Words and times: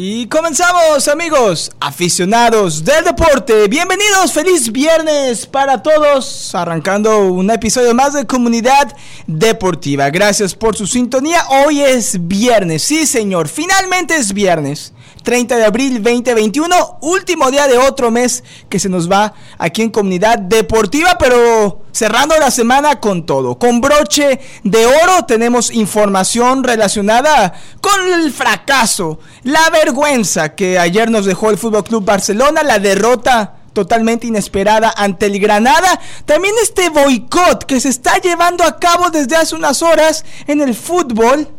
Y 0.00 0.28
comenzamos 0.28 1.08
amigos, 1.08 1.72
aficionados 1.80 2.84
del 2.84 3.04
deporte, 3.04 3.66
bienvenidos, 3.66 4.32
feliz 4.32 4.70
viernes 4.70 5.44
para 5.44 5.82
todos, 5.82 6.54
arrancando 6.54 7.26
un 7.32 7.50
episodio 7.50 7.92
más 7.96 8.12
de 8.12 8.24
Comunidad 8.24 8.96
Deportiva. 9.26 10.08
Gracias 10.10 10.54
por 10.54 10.76
su 10.76 10.86
sintonía, 10.86 11.42
hoy 11.48 11.80
es 11.80 12.28
viernes, 12.28 12.84
sí 12.84 13.08
señor, 13.08 13.48
finalmente 13.48 14.14
es 14.14 14.32
viernes. 14.32 14.92
30 15.28 15.58
de 15.58 15.64
abril 15.66 16.02
2021, 16.02 17.00
último 17.02 17.50
día 17.50 17.68
de 17.68 17.76
otro 17.76 18.10
mes 18.10 18.42
que 18.70 18.78
se 18.78 18.88
nos 18.88 19.12
va 19.12 19.34
aquí 19.58 19.82
en 19.82 19.90
Comunidad 19.90 20.38
Deportiva, 20.38 21.18
pero 21.18 21.82
cerrando 21.92 22.34
la 22.38 22.50
semana 22.50 22.98
con 22.98 23.26
todo. 23.26 23.58
Con 23.58 23.82
broche 23.82 24.40
de 24.64 24.86
oro 24.86 25.26
tenemos 25.26 25.70
información 25.70 26.64
relacionada 26.64 27.52
con 27.82 28.10
el 28.10 28.32
fracaso, 28.32 29.18
la 29.42 29.68
vergüenza 29.68 30.54
que 30.54 30.78
ayer 30.78 31.10
nos 31.10 31.26
dejó 31.26 31.50
el 31.50 31.58
Fútbol 31.58 31.84
Club 31.84 32.06
Barcelona, 32.06 32.62
la 32.62 32.78
derrota 32.78 33.56
totalmente 33.74 34.28
inesperada 34.28 34.94
ante 34.96 35.26
el 35.26 35.38
Granada. 35.38 36.00
También 36.24 36.54
este 36.62 36.88
boicot 36.88 37.64
que 37.64 37.80
se 37.80 37.90
está 37.90 38.16
llevando 38.16 38.64
a 38.64 38.78
cabo 38.78 39.10
desde 39.10 39.36
hace 39.36 39.54
unas 39.54 39.82
horas 39.82 40.24
en 40.46 40.62
el 40.62 40.74
fútbol 40.74 41.57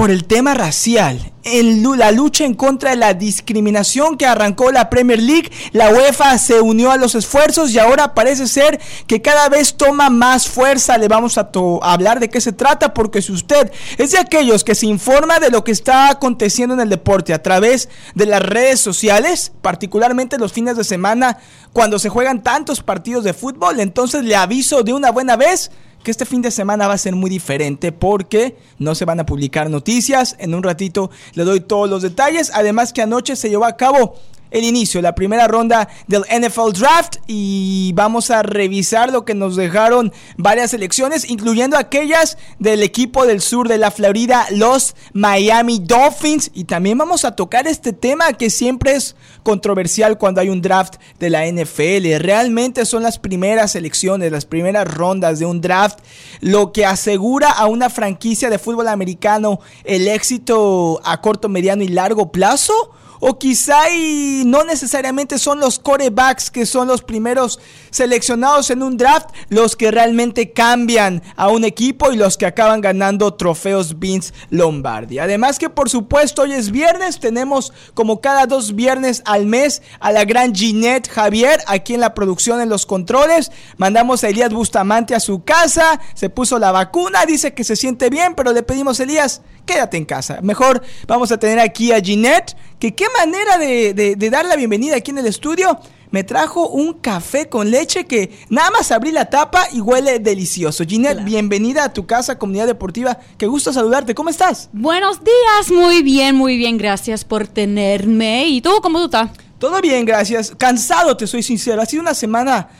por 0.00 0.10
el 0.10 0.24
tema 0.24 0.54
racial, 0.54 1.30
en 1.44 1.98
la 1.98 2.10
lucha 2.10 2.46
en 2.46 2.54
contra 2.54 2.88
de 2.88 2.96
la 2.96 3.12
discriminación 3.12 4.16
que 4.16 4.24
arrancó 4.24 4.72
la 4.72 4.88
Premier 4.88 5.20
League, 5.20 5.52
la 5.72 5.90
UEFA 5.90 6.38
se 6.38 6.62
unió 6.62 6.90
a 6.90 6.96
los 6.96 7.14
esfuerzos 7.14 7.70
y 7.72 7.78
ahora 7.78 8.14
parece 8.14 8.46
ser 8.46 8.80
que 9.06 9.20
cada 9.20 9.50
vez 9.50 9.74
toma 9.74 10.08
más 10.08 10.48
fuerza. 10.48 10.96
Le 10.96 11.06
vamos 11.06 11.36
a, 11.36 11.50
hablar 11.82 12.18
de 12.18 12.30
qué 12.30 12.40
se 12.40 12.52
trata 12.52 12.94
porque 12.94 13.20
si 13.20 13.32
usted 13.32 13.70
es 13.98 14.12
de 14.12 14.18
aquellos 14.18 14.64
que 14.64 14.74
se 14.74 14.86
informa 14.86 15.38
de 15.38 15.50
lo 15.50 15.64
que 15.64 15.72
está 15.72 16.08
aconteciendo 16.08 16.74
en 16.74 16.80
el 16.80 16.88
deporte 16.88 17.34
a 17.34 17.42
través 17.42 17.90
de 18.14 18.24
las 18.24 18.40
redes 18.40 18.80
sociales, 18.80 19.52
particularmente 19.60 20.38
los 20.38 20.54
fines 20.54 20.78
de 20.78 20.84
semana 20.84 21.36
cuando 21.74 21.98
se 21.98 22.08
juegan 22.08 22.42
tantos 22.42 22.82
partidos 22.82 23.22
de 23.22 23.34
fútbol, 23.34 23.80
entonces 23.80 24.24
le 24.24 24.34
aviso 24.34 24.82
de 24.82 24.94
una 24.94 25.10
buena 25.10 25.36
vez 25.36 25.70
que 26.02 26.10
este 26.10 26.24
fin 26.24 26.42
de 26.42 26.50
semana 26.50 26.88
va 26.88 26.94
a 26.94 26.98
ser 26.98 27.14
muy 27.14 27.30
diferente 27.30 27.92
porque 27.92 28.56
no 28.78 28.94
se 28.94 29.04
van 29.04 29.20
a 29.20 29.26
publicar 29.26 29.70
noticias. 29.70 30.36
En 30.38 30.54
un 30.54 30.62
ratito 30.62 31.10
le 31.34 31.44
doy 31.44 31.60
todos 31.60 31.88
los 31.88 32.02
detalles. 32.02 32.50
Además 32.54 32.92
que 32.92 33.02
anoche 33.02 33.36
se 33.36 33.50
llevó 33.50 33.64
a 33.64 33.76
cabo 33.76 34.16
el 34.50 34.64
inicio, 34.64 35.00
la 35.02 35.14
primera 35.14 35.48
ronda 35.48 35.88
del 36.06 36.22
NFL 36.22 36.72
Draft 36.72 37.16
y 37.26 37.92
vamos 37.94 38.30
a 38.30 38.42
revisar 38.42 39.12
lo 39.12 39.24
que 39.24 39.34
nos 39.34 39.56
dejaron 39.56 40.12
varias 40.36 40.72
selecciones, 40.72 41.28
incluyendo 41.28 41.76
aquellas 41.76 42.38
del 42.58 42.82
equipo 42.82 43.26
del 43.26 43.40
sur 43.40 43.68
de 43.68 43.78
la 43.78 43.90
Florida, 43.90 44.46
los 44.50 44.94
Miami 45.12 45.80
Dolphins. 45.80 46.50
Y 46.54 46.64
también 46.64 46.98
vamos 46.98 47.24
a 47.24 47.36
tocar 47.36 47.66
este 47.66 47.92
tema 47.92 48.32
que 48.32 48.50
siempre 48.50 48.94
es 48.94 49.16
controversial 49.42 50.18
cuando 50.18 50.40
hay 50.40 50.48
un 50.48 50.62
draft 50.62 50.96
de 51.18 51.30
la 51.30 51.46
NFL. 51.46 52.18
Realmente 52.18 52.84
son 52.84 53.02
las 53.02 53.18
primeras 53.18 53.72
selecciones, 53.72 54.32
las 54.32 54.46
primeras 54.46 54.86
rondas 54.92 55.38
de 55.38 55.46
un 55.46 55.60
draft, 55.60 56.00
lo 56.40 56.72
que 56.72 56.84
asegura 56.84 57.50
a 57.50 57.66
una 57.66 57.90
franquicia 57.90 58.50
de 58.50 58.58
fútbol 58.58 58.88
americano 58.88 59.60
el 59.84 60.08
éxito 60.08 61.00
a 61.04 61.20
corto, 61.20 61.48
mediano 61.48 61.82
y 61.82 61.88
largo 61.88 62.32
plazo 62.32 62.92
o 63.20 63.38
quizá 63.38 63.90
y 63.90 64.42
no 64.46 64.64
necesariamente 64.64 65.38
son 65.38 65.60
los 65.60 65.78
corebacks 65.78 66.50
que 66.50 66.66
son 66.66 66.88
los 66.88 67.02
primeros 67.02 67.60
seleccionados 67.90 68.70
en 68.70 68.82
un 68.82 68.96
draft 68.96 69.28
los 69.48 69.76
que 69.76 69.90
realmente 69.90 70.52
cambian 70.52 71.22
a 71.36 71.48
un 71.48 71.64
equipo 71.64 72.12
y 72.12 72.16
los 72.16 72.36
que 72.36 72.46
acaban 72.46 72.80
ganando 72.80 73.34
trofeos 73.34 73.98
Vince 73.98 74.32
Lombardi. 74.48 75.18
Además 75.18 75.58
que 75.58 75.70
por 75.70 75.90
supuesto 75.90 76.42
hoy 76.42 76.52
es 76.52 76.70
viernes, 76.70 77.20
tenemos 77.20 77.72
como 77.94 78.20
cada 78.20 78.46
dos 78.46 78.74
viernes 78.74 79.22
al 79.26 79.46
mes 79.46 79.82
a 80.00 80.12
la 80.12 80.24
gran 80.24 80.54
Ginette 80.54 81.08
Javier 81.08 81.60
aquí 81.66 81.94
en 81.94 82.00
la 82.00 82.14
producción 82.14 82.60
en 82.60 82.68
los 82.68 82.86
controles. 82.86 83.52
Mandamos 83.76 84.24
a 84.24 84.28
Elías 84.28 84.52
Bustamante 84.52 85.14
a 85.14 85.20
su 85.20 85.44
casa, 85.44 86.00
se 86.14 86.30
puso 86.30 86.58
la 86.58 86.72
vacuna, 86.72 87.26
dice 87.26 87.54
que 87.54 87.64
se 87.64 87.76
siente 87.76 88.10
bien, 88.10 88.34
pero 88.34 88.52
le 88.52 88.62
pedimos 88.62 89.00
Elías 89.00 89.42
quédate 89.70 89.96
en 89.96 90.04
casa. 90.04 90.40
Mejor 90.42 90.82
vamos 91.06 91.30
a 91.30 91.38
tener 91.38 91.60
aquí 91.60 91.92
a 91.92 92.00
Ginette, 92.00 92.56
que 92.80 92.94
qué 92.94 93.06
manera 93.16 93.56
de, 93.58 94.16
dar 94.30 94.44
la 94.44 94.56
bienvenida 94.56 94.96
aquí 94.96 95.12
en 95.12 95.18
el 95.18 95.26
estudio. 95.26 95.78
Me 96.10 96.24
trajo 96.24 96.68
un 96.68 96.94
café 96.94 97.48
con 97.48 97.70
leche 97.70 98.04
que 98.04 98.36
nada 98.48 98.68
más 98.72 98.90
abrí 98.90 99.12
la 99.12 99.26
tapa 99.30 99.68
y 99.72 99.80
huele 99.80 100.18
delicioso. 100.18 100.82
Ginette, 100.84 101.22
bienvenida 101.22 101.84
a 101.84 101.92
tu 101.92 102.04
casa, 102.04 102.36
comunidad 102.36 102.66
deportiva. 102.66 103.16
Qué 103.38 103.46
gusto 103.46 103.72
saludarte. 103.72 104.12
¿Cómo 104.12 104.28
estás? 104.28 104.68
Buenos 104.72 105.20
días, 105.22 105.70
muy 105.70 106.02
bien, 106.02 106.34
muy 106.34 106.56
bien. 106.56 106.76
Gracias 106.76 107.24
por 107.24 107.46
tenerme. 107.46 108.48
¿Y 108.48 108.60
tú, 108.60 108.70
cómo 108.82 108.98
tú 108.98 109.04
estás? 109.04 109.30
Todo 109.60 109.80
bien, 109.80 110.04
gracias. 110.04 110.52
Cansado, 110.58 111.16
te 111.16 111.28
soy 111.28 111.44
sincero. 111.44 111.80
Ha 111.80 111.86
sido 111.86 112.02
una 112.02 112.14
semana 112.14 112.70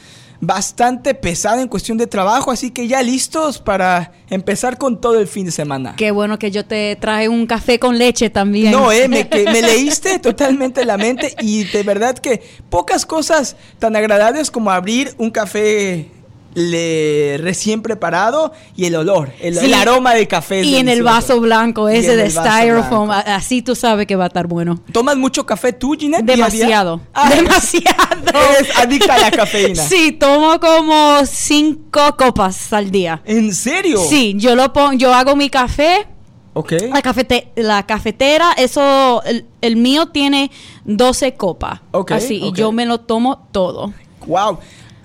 bastante 0.41 1.15
pesada 1.15 1.61
en 1.61 1.69
cuestión 1.69 1.99
de 1.99 2.07
trabajo, 2.07 2.51
así 2.51 2.71
que 2.71 2.89
ya 2.89 3.03
listos 3.03 3.59
para 3.59 4.13
empezar 4.31 4.79
con 4.79 5.01
todo 5.01 5.21
el 5.21 5.27
fin 5.27 5.45
de 5.47 5.53
semana. 5.53 5.95
Qué 5.97 6.11
bueno 6.11 6.39
que 6.39 6.51
yo 6.51 6.65
te 6.65 6.97
traje 6.97 7.29
un 7.29 7.47
café 7.47 7.79
con 7.79 7.99
leche 7.99 8.31
también. 8.31 8.73
No, 8.73 8.91
eh, 8.91 9.09
me, 9.09 9.29
que, 9.29 9.45
me 9.45 9.63
leíste 9.63 10.19
totalmente 10.19 10.85
la 10.85 10.97
mente 10.97 11.35
y 11.41 11.65
de 11.65 11.83
verdad 11.83 12.19
que 12.19 12.43
pocas 12.71 13.05
cosas 13.05 13.57
tan 13.79 13.97
agradables 13.97 14.51
como 14.51 14.71
abrir 14.71 15.15
un 15.19 15.31
café 15.31 16.09
le 16.55 17.39
recién 17.41 17.83
preparado 17.83 18.53
y 18.77 18.87
el 18.87 18.97
olor, 18.97 19.33
el, 19.41 19.73
aroma 19.75 20.15
de 20.15 20.27
café. 20.27 20.63
Y 20.63 20.77
en 20.77 20.89
el 20.89 21.03
vaso 21.03 21.41
blanco 21.41 21.89
ese 21.89 22.17
de 22.17 22.31
styrofoam, 22.31 23.11
así 23.11 23.63
tú 23.63 23.77
sabes 23.77 24.07
que 24.07 24.17
va 24.17 24.25
a 24.25 24.27
estar 24.29 24.47
bueno. 24.47 24.81
¿Tomas 24.93 25.17
mucho 25.17 25.47
café 25.47 25.73
tú, 25.73 25.97
Ginette? 25.99 26.25
Demasiado. 26.25 27.01
Ah, 27.15 27.31
demasiado. 27.31 27.97
Eres 28.59 28.77
adicta 28.79 29.15
a 29.15 29.19
la 29.19 29.31
cafeína. 29.31 29.83
Sí, 29.83 30.13
tomo 30.13 30.59
como 30.59 31.25
cinco 31.27 32.17
copas 32.17 32.73
al 32.73 32.91
día. 32.91 33.23
¿En 33.25 33.55
serio? 33.55 34.01
Sí, 34.09 34.35
yo 34.37 34.57
lo 34.57 34.73
pongo, 34.73 34.93
yo 34.95 35.15
hago 35.15 35.37
mi 35.37 35.51
café. 35.51 36.07
Ok. 36.53 36.73
La, 36.93 37.01
cafete 37.01 37.53
la 37.55 37.87
cafetera, 37.87 38.53
eso, 38.57 39.23
el, 39.61 39.77
mío 39.77 40.07
tiene 40.07 40.51
12 40.85 41.35
copas. 41.35 41.81
Ok. 41.93 42.11
Así, 42.13 42.41
y 42.43 42.53
yo 42.53 42.73
me 42.73 42.87
lo 42.87 43.01
tomo 43.01 43.47
todo. 43.53 43.93
Wow. 44.27 44.59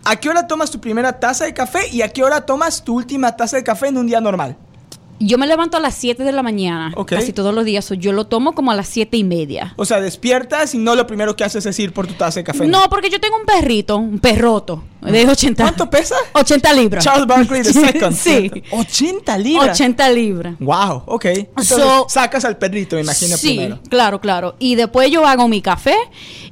¿A 0.07 0.17
qué 0.17 0.29
hora 0.29 0.45
tomas 0.45 0.69
tu 0.69 0.79
primera 0.79 1.19
taza 1.19 1.45
de 1.45 1.53
café 1.55 1.89
y 1.91 2.03
a 2.03 2.09
qué 2.09 2.23
hora 2.23 2.45
tomas 2.45 2.83
tu 2.83 2.93
última 2.93 3.35
taza 3.35 3.57
de 3.57 3.63
café 3.63 3.87
en 3.87 3.97
un 3.97 4.05
día 4.05 4.21
normal? 4.21 4.55
Yo 5.17 5.37
me 5.37 5.47
levanto 5.47 5.77
a 5.77 5.79
las 5.79 5.95
7 5.95 6.23
de 6.23 6.31
la 6.33 6.43
mañana, 6.43 6.93
casi 7.07 7.31
todos 7.31 7.55
los 7.55 7.63
días. 7.63 7.89
Yo 7.97 8.11
lo 8.11 8.27
tomo 8.27 8.53
como 8.53 8.71
a 8.71 8.75
las 8.75 8.87
7 8.89 9.15
y 9.15 9.23
media. 9.23 9.73
O 9.77 9.85
sea, 9.85 10.01
despiertas 10.01 10.75
y 10.75 10.77
no 10.77 10.93
lo 10.95 11.07
primero 11.07 11.35
que 11.37 11.43
haces 11.45 11.65
es 11.65 11.79
ir 11.79 11.93
por 11.93 12.05
tu 12.05 12.13
taza 12.13 12.41
de 12.41 12.43
café. 12.43 12.67
No, 12.67 12.89
porque 12.89 13.09
yo 13.09 13.19
tengo 13.19 13.37
un 13.37 13.45
perrito, 13.45 13.95
un 13.97 14.19
perroto, 14.19 14.83
de 15.01 15.25
80. 15.25 15.63
¿Cuánto 15.63 15.89
pesa? 15.89 16.15
80 16.33 16.73
libras. 16.73 17.03
Charles 17.03 17.27
Barkley 17.27 17.63
second. 17.63 18.13
sí. 18.15 18.51
80 18.71 19.37
libras. 19.37 19.69
80 19.79 20.09
libras. 20.09 20.55
Wow, 20.59 21.03
ok. 21.05 21.25
Entonces 21.25 21.83
sacas 22.09 22.43
al 22.43 22.57
perrito, 22.57 22.97
me 22.97 23.03
imagino, 23.03 23.37
sí, 23.37 23.55
primero. 23.55 23.79
claro, 23.89 24.19
claro. 24.19 24.55
Y 24.59 24.75
después 24.75 25.09
yo 25.09 25.25
hago 25.25 25.47
mi 25.47 25.61
café 25.61 25.95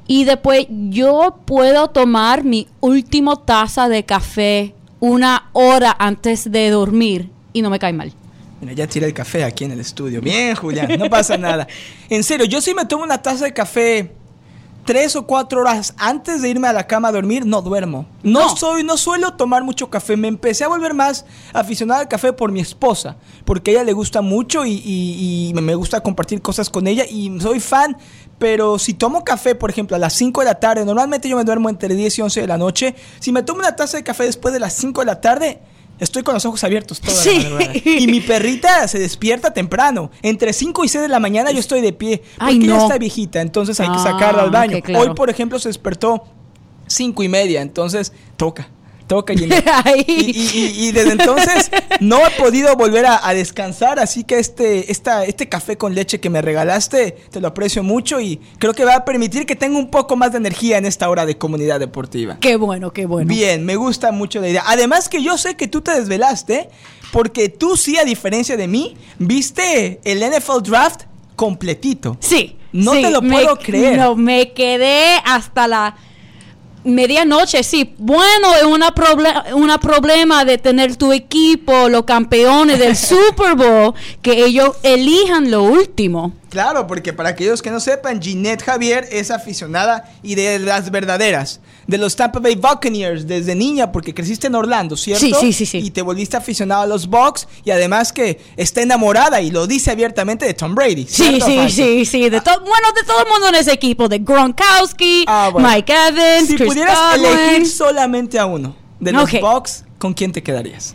y 0.06 0.24
después 0.24 0.66
yo 0.68 1.38
puedo 1.44 1.88
tomar 1.88 2.44
mi 2.44 2.68
último 2.80 3.38
taza 3.38 3.88
de 3.88 4.04
café 4.04 4.74
una 5.00 5.50
hora 5.52 5.94
antes 5.98 6.50
de 6.50 6.70
dormir 6.70 7.30
y 7.52 7.62
no 7.62 7.70
me 7.70 7.78
cae 7.78 7.92
mal. 7.92 8.12
Mira, 8.60 8.72
ya 8.72 8.86
tira 8.86 9.06
el 9.06 9.14
café 9.14 9.44
aquí 9.44 9.64
en 9.64 9.72
el 9.72 9.80
estudio. 9.80 10.20
Bien, 10.20 10.54
Julián, 10.54 10.98
no 10.98 11.10
pasa 11.10 11.36
nada. 11.36 11.66
En 12.08 12.24
serio, 12.24 12.46
yo 12.46 12.60
sí 12.60 12.74
me 12.74 12.84
tomo 12.86 13.04
una 13.04 13.20
taza 13.20 13.44
de 13.44 13.52
café 13.52 14.12
tres 14.84 15.16
o 15.16 15.26
cuatro 15.26 15.60
horas 15.60 15.94
antes 15.96 16.42
de 16.42 16.50
irme 16.50 16.68
a 16.68 16.72
la 16.72 16.86
cama 16.86 17.08
a 17.08 17.12
dormir, 17.12 17.46
no 17.46 17.62
duermo. 17.62 18.06
No, 18.22 18.54
soy, 18.56 18.84
no 18.84 18.96
suelo 18.96 19.34
tomar 19.34 19.64
mucho 19.64 19.90
café. 19.90 20.16
Me 20.16 20.28
empecé 20.28 20.64
a 20.64 20.68
volver 20.68 20.94
más 20.94 21.24
aficionado 21.52 22.00
al 22.00 22.08
café 22.08 22.32
por 22.32 22.52
mi 22.52 22.60
esposa, 22.60 23.16
porque 23.44 23.70
a 23.70 23.74
ella 23.74 23.84
le 23.84 23.92
gusta 23.92 24.22
mucho 24.22 24.64
y, 24.64 24.82
y 24.84 25.52
me 25.54 25.74
gusta 25.74 26.02
compartir 26.02 26.40
cosas 26.42 26.70
con 26.70 26.86
ella 26.86 27.04
y 27.08 27.38
soy 27.40 27.60
fan 27.60 27.96
pero 28.38 28.78
si 28.78 28.94
tomo 28.94 29.24
café, 29.24 29.54
por 29.54 29.70
ejemplo, 29.70 29.96
a 29.96 29.98
las 29.98 30.12
5 30.14 30.40
de 30.40 30.46
la 30.46 30.54
tarde, 30.56 30.84
normalmente 30.84 31.28
yo 31.28 31.36
me 31.36 31.44
duermo 31.44 31.68
entre 31.68 31.94
10 31.94 32.18
y 32.18 32.22
11 32.22 32.40
de 32.40 32.46
la 32.46 32.58
noche, 32.58 32.94
si 33.20 33.32
me 33.32 33.42
tomo 33.42 33.60
una 33.60 33.76
taza 33.76 33.96
de 33.96 34.04
café 34.04 34.24
después 34.24 34.52
de 34.52 34.60
las 34.60 34.72
5 34.74 35.00
de 35.00 35.06
la 35.06 35.20
tarde, 35.20 35.60
estoy 35.98 36.22
con 36.22 36.34
los 36.34 36.44
ojos 36.44 36.62
abiertos 36.64 37.00
toda 37.00 37.14
sí. 37.14 37.42
la 37.42 37.50
madrugada. 37.50 37.72
Y 37.84 38.06
mi 38.06 38.20
perrita 38.20 38.86
se 38.88 38.98
despierta 38.98 39.52
temprano. 39.52 40.10
Entre 40.22 40.52
5 40.52 40.84
y 40.84 40.88
6 40.88 41.02
de 41.02 41.08
la 41.08 41.20
mañana 41.20 41.50
yo 41.52 41.60
estoy 41.60 41.80
de 41.80 41.92
pie. 41.92 42.22
Porque 42.38 42.52
Ay, 42.52 42.58
no. 42.58 42.82
está 42.82 42.98
viejita, 42.98 43.40
entonces 43.40 43.78
hay 43.80 43.90
que 43.90 43.98
sacarla 43.98 44.42
al 44.42 44.48
ah, 44.48 44.50
baño. 44.50 44.80
Hoy, 44.98 45.14
por 45.14 45.30
ejemplo, 45.30 45.58
se 45.58 45.68
despertó 45.68 46.24
5 46.86 47.22
y 47.22 47.28
media, 47.28 47.62
entonces 47.62 48.12
toca 48.36 48.68
toca 49.06 49.32
y, 49.34 49.36
y, 50.06 50.92
desde 50.92 51.12
entonces 51.12 51.70
no 52.00 52.26
he 52.26 52.30
podido 52.32 52.74
volver 52.76 53.06
a, 53.06 53.34
descansar, 53.34 53.98
así 53.98 54.24
que 54.24 54.38
este, 54.38 54.90
esta, 54.90 55.24
este 55.24 55.48
café 55.48 55.76
con 55.76 55.94
leche 55.94 56.20
que 56.20 56.30
me 56.30 56.40
regalaste, 56.40 57.12
te 57.30 57.40
lo 57.40 57.48
aprecio 57.48 57.82
mucho 57.82 58.20
y 58.20 58.40
creo 58.58 58.72
que 58.74 58.84
va 58.84 58.96
a 58.96 59.04
permitir 59.04 59.46
que 59.46 59.56
tenga 59.56 59.78
un 59.78 59.90
poco 59.90 60.16
más 60.16 60.32
de 60.32 60.38
energía 60.38 60.78
en 60.78 60.86
esta 60.86 61.08
hora 61.08 61.26
de 61.26 61.36
comunidad 61.36 61.80
deportiva. 61.80 62.38
Qué 62.40 62.56
bueno, 62.56 62.92
qué 62.92 63.06
bueno. 63.06 63.28
Bien, 63.28 63.64
me 63.64 63.76
gusta 63.76 64.12
mucho 64.12 64.40
la 64.40 64.48
idea. 64.48 64.62
Además 64.66 65.08
que 65.08 65.22
yo 65.22 65.36
sé 65.36 65.56
que 65.56 65.68
tú 65.68 65.80
te 65.80 65.92
desvelaste, 65.92 66.68
porque 67.12 67.48
tú 67.48 67.76
sí, 67.76 67.96
a 67.98 68.04
diferencia 68.04 68.56
de 68.56 68.68
mí, 68.68 68.96
viste 69.18 70.00
el 70.04 70.20
NFL 70.20 70.62
Draft 70.62 71.02
completito. 71.36 72.16
Sí. 72.20 72.56
No 72.72 72.92
Sí, 72.92 73.02
te 73.02 73.10
lo 73.10 73.22
me- 73.22 73.34
puedo 73.34 73.56
creer. 73.56 73.98
No, 73.98 74.16
me 74.16 74.52
quedé 74.52 75.20
hasta 75.24 75.68
la 75.68 75.96
medianoche, 76.84 77.62
sí. 77.62 77.94
Bueno, 77.98 78.54
es 78.56 78.64
una, 78.64 78.94
proble- 78.94 79.52
una 79.54 79.78
problema 79.78 80.44
de 80.44 80.58
tener 80.58 80.96
tu 80.96 81.12
equipo, 81.12 81.88
los 81.88 82.04
campeones 82.04 82.78
del 82.78 82.96
Super 83.10 83.54
Bowl, 83.56 83.94
que 84.22 84.44
ellos 84.44 84.70
elijan 84.82 85.50
lo 85.50 85.62
último. 85.64 86.32
Claro, 86.54 86.86
porque 86.86 87.12
para 87.12 87.30
aquellos 87.30 87.60
que 87.62 87.72
no 87.72 87.80
sepan, 87.80 88.22
Ginette 88.22 88.62
Javier 88.62 89.08
es 89.10 89.32
aficionada 89.32 90.08
y 90.22 90.36
de 90.36 90.60
las 90.60 90.88
verdaderas, 90.92 91.58
de 91.88 91.98
los 91.98 92.14
Tampa 92.14 92.38
Bay 92.38 92.54
Buccaneers 92.54 93.26
desde 93.26 93.56
niña, 93.56 93.90
porque 93.90 94.14
creciste 94.14 94.46
en 94.46 94.54
Orlando, 94.54 94.96
¿cierto? 94.96 95.24
Sí, 95.26 95.34
sí, 95.40 95.52
sí, 95.52 95.66
sí. 95.66 95.78
Y 95.78 95.90
te 95.90 96.00
volviste 96.00 96.36
aficionado 96.36 96.82
a 96.82 96.86
los 96.86 97.08
Bucks 97.08 97.48
y 97.64 97.72
además 97.72 98.12
que 98.12 98.38
está 98.56 98.82
enamorada 98.82 99.40
y 99.40 99.50
lo 99.50 99.66
dice 99.66 99.90
abiertamente 99.90 100.46
de 100.46 100.54
Tom 100.54 100.76
Brady. 100.76 101.06
Sí, 101.08 101.24
¿cierto 101.40 101.46
o 101.46 101.48
sí, 101.48 101.70
sí, 101.70 102.04
sí. 102.04 102.28
De 102.30 102.40
to- 102.40 102.60
bueno, 102.60 102.86
de 102.94 103.02
todo 103.04 103.20
el 103.24 103.28
mundo 103.28 103.48
en 103.48 103.56
ese 103.56 103.72
equipo, 103.72 104.08
de 104.08 104.20
Gronkowski, 104.20 105.24
Ah, 105.26 105.50
bueno. 105.52 105.68
Mike 105.68 105.92
Evans, 105.92 106.46
Si 106.48 106.54
Chris 106.54 106.68
pudieras 106.68 106.98
elegir 107.16 107.66
solamente 107.66 108.38
a 108.38 108.46
uno 108.46 108.76
de 109.00 109.10
los. 109.10 109.28
Bucks, 109.40 109.84
¿con 109.98 110.14
quién 110.14 110.30
te 110.30 110.40
quedarías? 110.40 110.94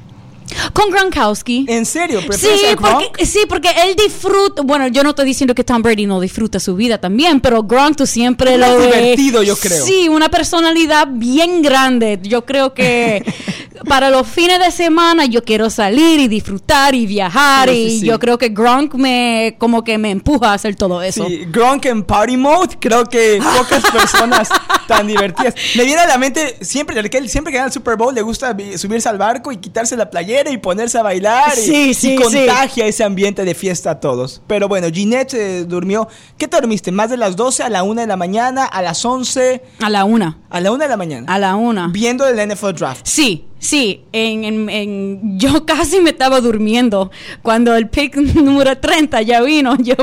Con 0.73 0.89
Gronkowski. 0.91 1.65
¿En 1.67 1.85
serio? 1.85 2.21
Sí 2.31 2.47
porque, 2.79 3.25
sí, 3.25 3.39
porque 3.47 3.69
él 3.83 3.95
disfruta. 3.95 4.61
Bueno, 4.61 4.87
yo 4.87 5.03
no 5.03 5.09
estoy 5.11 5.25
diciendo 5.25 5.55
que 5.55 5.63
Tom 5.63 5.81
Brady 5.81 6.05
no 6.05 6.19
disfruta 6.19 6.59
su 6.59 6.75
vida 6.75 6.97
también, 6.97 7.39
pero 7.39 7.63
Gronk 7.63 7.97
tú 7.97 8.05
siempre 8.05 8.53
Es 8.53 8.59
lo 8.59 8.77
ves. 8.77 8.85
divertido, 8.85 9.43
yo 9.43 9.55
creo. 9.57 9.85
Sí, 9.85 10.09
una 10.09 10.29
personalidad 10.29 11.07
bien 11.09 11.61
grande. 11.61 12.19
Yo 12.23 12.45
creo 12.45 12.73
que 12.73 13.23
para 13.87 14.09
los 14.09 14.27
fines 14.27 14.59
de 14.59 14.71
semana 14.71 15.25
yo 15.25 15.43
quiero 15.43 15.69
salir 15.69 16.19
y 16.19 16.27
disfrutar 16.27 16.95
y 16.95 17.05
viajar. 17.05 17.69
Sí, 17.69 17.75
y 17.75 17.89
sí, 17.89 17.99
sí. 18.01 18.05
yo 18.05 18.19
creo 18.19 18.37
que 18.37 18.49
Gronk 18.49 18.95
me, 18.95 19.55
como 19.57 19.83
que 19.83 19.97
me 19.97 20.11
empuja 20.11 20.51
a 20.51 20.53
hacer 20.53 20.75
todo 20.75 21.01
eso. 21.01 21.25
Sí, 21.27 21.45
Gronk 21.51 21.85
en 21.85 22.03
party 22.03 22.37
mode, 22.37 22.77
creo 22.79 23.05
que 23.05 23.41
pocas 23.57 23.83
personas 23.91 24.49
tan 24.87 25.07
divertidas. 25.07 25.55
Me 25.75 25.83
viene 25.83 26.01
a 26.01 26.07
la 26.07 26.17
mente 26.17 26.57
siempre, 26.61 27.09
que 27.09 27.17
él 27.17 27.29
siempre 27.29 27.51
que 27.51 27.57
gana 27.57 27.67
el 27.67 27.73
Super 27.73 27.95
Bowl 27.95 28.13
le 28.13 28.21
gusta 28.21 28.55
subirse 28.77 29.09
al 29.09 29.17
barco 29.17 29.51
y 29.51 29.57
quitarse 29.57 29.95
la 29.95 30.09
playera 30.09 30.48
y 30.51 30.57
ponerse 30.57 30.97
a 30.97 31.03
bailar 31.03 31.57
y, 31.57 31.61
Sí, 31.61 31.89
y 31.89 31.93
sí, 31.93 32.15
contagia 32.15 32.85
ese 32.85 33.03
ambiente 33.03 33.45
de 33.45 33.53
fiesta 33.55 33.91
a 33.91 33.99
todos. 33.99 34.41
Pero 34.47 34.67
bueno, 34.67 34.87
Ginette 34.91 35.33
eh, 35.33 35.65
durmió. 35.65 36.07
¿Qué 36.37 36.47
te 36.47 36.57
dormiste? 36.57 36.91
¿Más 36.91 37.09
de 37.09 37.17
las 37.17 37.35
12 37.35 37.63
a 37.63 37.69
la 37.69 37.83
1 37.83 38.01
de 38.01 38.07
la 38.07 38.15
mañana, 38.17 38.65
a 38.65 38.81
las 38.81 39.03
11, 39.03 39.61
A 39.81 39.89
la 39.89 40.03
una. 40.05 40.39
a 40.49 40.59
la 40.61 40.71
1 40.71 40.83
de 40.83 40.89
la 40.89 40.97
mañana? 40.97 41.33
A 41.33 41.37
la 41.39 41.55
una. 41.55 41.87
Viendo 41.89 42.27
el 42.27 42.49
NFL 42.49 42.73
Draft. 42.73 43.01
Sí, 43.05 43.45
sí, 43.59 44.01
en, 44.13 44.43
en- 44.45 44.69
en- 44.69 45.39
yo 45.39 45.65
casi 45.67 45.99
me 46.01 46.09
estaba 46.09 46.41
durmiendo 46.41 47.11
cuando 47.41 47.75
el 47.75 47.87
pick 47.89 48.15
número 48.35 48.77
30 48.77 49.21
ya 49.21 49.41
vino. 49.41 49.75
Yo, 49.77 49.95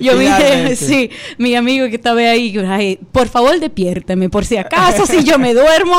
yo 0.00 0.12
Finalmente. 0.18 0.76
sí, 0.76 1.10
mi 1.38 1.54
amigo 1.54 1.88
que 1.88 1.96
estaba 1.96 2.20
ahí, 2.20 2.56
ay, 2.68 2.98
por 3.12 3.28
favor 3.28 3.58
despiérteme, 3.58 4.28
por 4.28 4.44
si 4.44 4.56
acaso, 4.56 5.06
si 5.06 5.24
yo 5.24 5.38
me 5.38 5.54
duermo, 5.54 5.96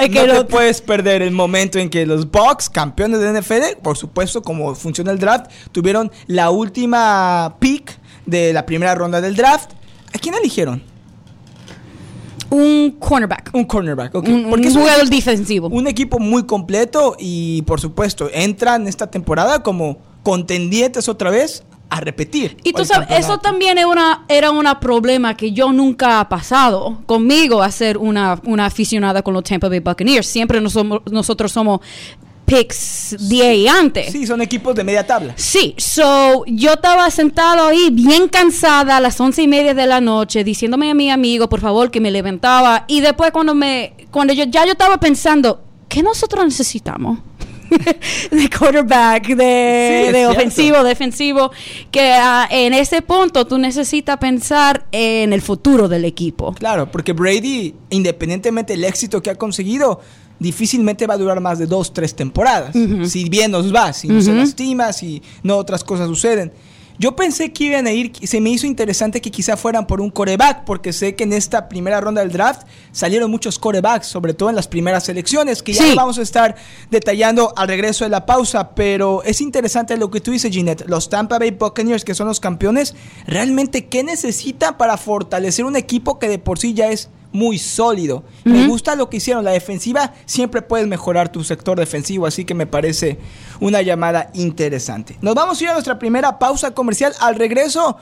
que 0.00 0.08
no 0.10 0.26
lo- 0.26 0.44
te 0.46 0.50
puedes 0.52 0.80
perder 0.80 1.22
el 1.22 1.32
momento 1.32 1.78
en 1.78 1.88
que 1.90 2.06
los 2.06 2.30
Bucks, 2.30 2.68
campeones 2.70 3.20
de 3.20 3.40
NFL, 3.40 3.80
por 3.82 3.96
supuesto, 3.96 4.42
como 4.42 4.74
funciona 4.74 5.10
el 5.10 5.18
draft, 5.18 5.50
tuvieron 5.72 6.10
la 6.26 6.50
última 6.50 7.56
pick 7.58 7.98
de 8.26 8.52
la 8.52 8.66
primera 8.66 8.94
ronda 8.94 9.20
del 9.20 9.34
draft. 9.34 9.70
¿A 10.14 10.18
quién 10.18 10.34
eligieron? 10.34 10.82
Un 12.50 12.96
cornerback, 12.98 13.50
Un 13.54 13.64
cornerback, 13.64 14.14
ok. 14.14 14.28
un, 14.28 14.42
Porque 14.50 14.62
un 14.62 14.68
es 14.68 14.74
un, 14.76 14.82
jugador 14.82 15.08
defensivo. 15.08 15.68
un 15.68 15.86
equipo 15.86 16.18
muy 16.18 16.44
completo 16.44 17.16
y, 17.18 17.62
por 17.62 17.80
supuesto, 17.80 18.28
entran 18.32 18.86
esta 18.88 19.10
temporada 19.10 19.62
como 19.62 19.98
contendientes 20.22 21.08
otra 21.08 21.30
vez 21.30 21.64
a 21.88 21.98
repetir. 22.00 22.56
Y 22.62 22.72
tú 22.72 22.84
sabes, 22.84 23.08
eso 23.10 23.38
también 23.38 23.76
era 23.76 23.88
una, 23.88 24.24
era 24.28 24.50
un 24.52 24.64
problema 24.80 25.36
que 25.36 25.50
yo 25.52 25.72
nunca 25.72 26.20
ha 26.20 26.28
pasado 26.28 26.98
conmigo 27.06 27.62
a 27.62 27.70
ser 27.72 27.98
una, 27.98 28.40
una 28.44 28.66
aficionada 28.66 29.22
con 29.22 29.34
los 29.34 29.42
Tampa 29.42 29.68
Bay 29.68 29.80
Buccaneers. 29.80 30.26
Siempre 30.26 30.60
nos 30.60 30.74
somos- 30.74 31.02
nosotros 31.10 31.50
somos 31.50 31.80
picks 32.50 33.16
10 33.18 33.56
y 33.56 33.68
antes. 33.68 34.12
Sí, 34.12 34.26
son 34.26 34.42
equipos 34.42 34.74
de 34.74 34.82
media 34.82 35.06
tabla. 35.06 35.34
Sí, 35.36 35.74
so 35.78 36.44
yo 36.46 36.72
estaba 36.72 37.08
sentado 37.10 37.66
ahí 37.66 37.90
bien 37.92 38.28
cansada 38.28 38.96
a 38.96 39.00
las 39.00 39.20
once 39.20 39.42
y 39.42 39.48
media 39.48 39.72
de 39.72 39.86
la 39.86 40.00
noche 40.00 40.42
diciéndome 40.42 40.90
a 40.90 40.94
mi 40.94 41.10
amigo 41.10 41.48
por 41.48 41.60
favor 41.60 41.90
que 41.90 42.00
me 42.00 42.10
levantaba 42.10 42.84
y 42.88 43.00
después 43.00 43.30
cuando 43.30 43.54
me 43.54 43.94
cuando 44.10 44.32
yo 44.32 44.44
ya 44.44 44.64
yo 44.64 44.72
estaba 44.72 44.98
pensando 44.98 45.62
¿qué 45.88 46.02
nosotros 46.02 46.44
necesitamos? 46.44 47.20
de 48.32 48.50
quarterback, 48.50 49.28
de, 49.28 50.02
Sí, 50.06 50.12
de 50.12 50.12
cierto. 50.12 50.32
ofensivo, 50.32 50.82
defensivo, 50.82 51.52
que 51.92 52.12
ah, 52.14 52.48
en 52.50 52.74
ese 52.74 53.00
punto 53.00 53.46
tú 53.46 53.58
necesitas 53.58 54.16
pensar 54.18 54.86
en 54.90 55.32
el 55.32 55.40
futuro 55.40 55.88
del 55.88 56.04
equipo. 56.04 56.52
Claro, 56.54 56.90
porque 56.90 57.12
Brady, 57.12 57.76
independientemente 57.90 58.72
del 58.72 58.82
éxito 58.82 59.22
que 59.22 59.30
ha 59.30 59.36
conseguido, 59.36 60.00
difícilmente 60.40 61.06
va 61.06 61.14
a 61.14 61.18
durar 61.18 61.40
más 61.40 61.58
de 61.60 61.66
dos, 61.66 61.92
tres 61.92 62.16
temporadas. 62.16 62.74
Si 63.08 63.28
bien 63.28 63.52
nos 63.52 63.72
va, 63.72 63.92
si 63.92 64.08
no 64.08 64.20
se 64.20 64.32
lastima, 64.32 64.92
si 64.92 65.22
no 65.44 65.56
otras 65.56 65.84
cosas 65.84 66.08
suceden. 66.08 66.52
Yo 66.98 67.16
pensé 67.16 67.50
que 67.50 67.64
iban 67.64 67.86
a 67.86 67.92
ir, 67.92 68.12
se 68.24 68.42
me 68.42 68.50
hizo 68.50 68.66
interesante 68.66 69.22
que 69.22 69.30
quizá 69.30 69.56
fueran 69.56 69.86
por 69.86 70.02
un 70.02 70.10
coreback, 70.10 70.64
porque 70.66 70.92
sé 70.92 71.14
que 71.14 71.24
en 71.24 71.32
esta 71.32 71.66
primera 71.66 71.98
ronda 71.98 72.20
del 72.20 72.30
draft 72.30 72.66
salieron 72.92 73.30
muchos 73.30 73.58
corebacks, 73.58 74.06
sobre 74.06 74.34
todo 74.34 74.50
en 74.50 74.56
las 74.56 74.68
primeras 74.68 75.04
selecciones, 75.04 75.62
que 75.62 75.72
ya 75.72 75.82
Sí. 75.82 75.94
vamos 75.96 76.18
a 76.18 76.22
estar 76.22 76.56
detallando 76.90 77.54
al 77.56 77.68
regreso 77.68 78.04
de 78.04 78.10
la 78.10 78.26
pausa, 78.26 78.74
pero 78.74 79.22
es 79.22 79.40
interesante 79.40 79.96
lo 79.96 80.10
que 80.10 80.20
tú 80.20 80.30
dices, 80.30 80.52
Ginette. 80.52 80.84
Los 80.88 81.08
Tampa 81.08 81.38
Bay 81.38 81.52
Buccaneers, 81.52 82.04
que 82.04 82.14
son 82.14 82.26
los 82.26 82.38
campeones, 82.38 82.94
realmente, 83.26 83.86
¿qué 83.86 84.04
necesitan 84.04 84.76
para 84.76 84.98
fortalecer 84.98 85.64
un 85.64 85.76
equipo 85.76 86.18
que 86.18 86.28
de 86.28 86.38
por 86.38 86.58
sí 86.58 86.74
ya 86.74 86.88
es 86.90 87.08
muy 87.32 87.58
sólido? 87.58 88.24
Me 88.44 88.66
gusta 88.66 88.94
lo 88.94 89.08
que 89.08 89.18
hicieron. 89.18 89.44
La 89.44 89.52
defensiva, 89.52 90.14
siempre 90.26 90.62
puedes 90.62 90.86
mejorar 90.86 91.30
tu 91.30 91.44
sector 91.44 91.78
defensivo, 91.78 92.26
así 92.26 92.44
que 92.44 92.54
me 92.54 92.66
parece 92.66 93.18
una 93.60 93.82
llamada 93.82 94.30
interesante. 94.34 95.16
Nos 95.20 95.34
vamos 95.34 95.60
a 95.60 95.64
ir 95.64 95.70
a 95.70 95.74
nuestra 95.74 95.98
primera 95.98 96.38
pausa 96.38 96.72
comercial. 96.72 97.12
Al 97.20 97.36
regreso, 97.36 97.96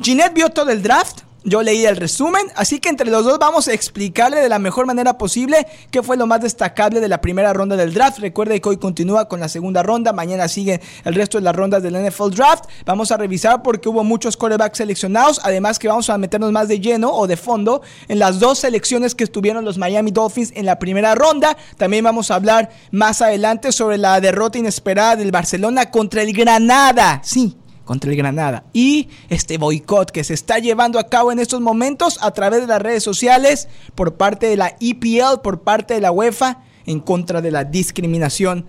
Ginette 0.00 0.34
vio 0.34 0.50
todo 0.50 0.70
el 0.70 0.82
draft. 0.82 1.22
Yo 1.42 1.62
leí 1.62 1.86
el 1.86 1.96
resumen, 1.96 2.42
así 2.54 2.80
que 2.80 2.90
entre 2.90 3.10
los 3.10 3.24
dos 3.24 3.38
vamos 3.38 3.66
a 3.66 3.72
explicarle 3.72 4.40
de 4.40 4.48
la 4.50 4.58
mejor 4.58 4.84
manera 4.84 5.16
posible 5.16 5.66
qué 5.90 6.02
fue 6.02 6.18
lo 6.18 6.26
más 6.26 6.42
destacable 6.42 7.00
de 7.00 7.08
la 7.08 7.22
primera 7.22 7.54
ronda 7.54 7.76
del 7.76 7.94
draft. 7.94 8.18
Recuerde 8.18 8.60
que 8.60 8.68
hoy 8.68 8.76
continúa 8.76 9.26
con 9.26 9.40
la 9.40 9.48
segunda 9.48 9.82
ronda, 9.82 10.12
mañana 10.12 10.48
sigue 10.48 10.82
el 11.02 11.14
resto 11.14 11.38
de 11.38 11.44
las 11.44 11.56
rondas 11.56 11.82
del 11.82 11.94
NFL 11.94 12.34
Draft. 12.34 12.64
Vamos 12.84 13.10
a 13.10 13.16
revisar 13.16 13.62
porque 13.62 13.88
hubo 13.88 14.04
muchos 14.04 14.36
corebacks 14.36 14.76
seleccionados, 14.76 15.40
además 15.42 15.78
que 15.78 15.88
vamos 15.88 16.10
a 16.10 16.18
meternos 16.18 16.52
más 16.52 16.68
de 16.68 16.78
lleno 16.78 17.10
o 17.10 17.26
de 17.26 17.38
fondo 17.38 17.80
en 18.08 18.18
las 18.18 18.38
dos 18.38 18.58
selecciones 18.58 19.14
que 19.14 19.24
estuvieron 19.24 19.64
los 19.64 19.78
Miami 19.78 20.10
Dolphins 20.10 20.52
en 20.54 20.66
la 20.66 20.78
primera 20.78 21.14
ronda. 21.14 21.56
También 21.78 22.04
vamos 22.04 22.30
a 22.30 22.34
hablar 22.34 22.68
más 22.90 23.22
adelante 23.22 23.72
sobre 23.72 23.96
la 23.96 24.20
derrota 24.20 24.58
inesperada 24.58 25.16
del 25.16 25.30
Barcelona 25.30 25.90
contra 25.90 26.20
el 26.20 26.34
Granada. 26.34 27.22
Sí, 27.24 27.56
contra 27.84 28.10
el 28.10 28.16
Granada 28.16 28.64
y 28.72 29.08
este 29.28 29.58
boicot 29.58 30.10
que 30.10 30.24
se 30.24 30.34
está 30.34 30.58
llevando 30.58 30.98
a 30.98 31.08
cabo 31.08 31.32
en 31.32 31.38
estos 31.38 31.60
momentos 31.60 32.18
a 32.22 32.30
través 32.32 32.60
de 32.60 32.66
las 32.66 32.80
redes 32.80 33.02
sociales 33.02 33.68
por 33.94 34.14
parte 34.14 34.46
de 34.46 34.56
la 34.56 34.76
EPL, 34.80 35.40
por 35.42 35.62
parte 35.62 35.94
de 35.94 36.00
la 36.00 36.12
UEFA 36.12 36.62
en 36.86 37.00
contra 37.00 37.40
de 37.40 37.50
la 37.50 37.64
discriminación 37.64 38.66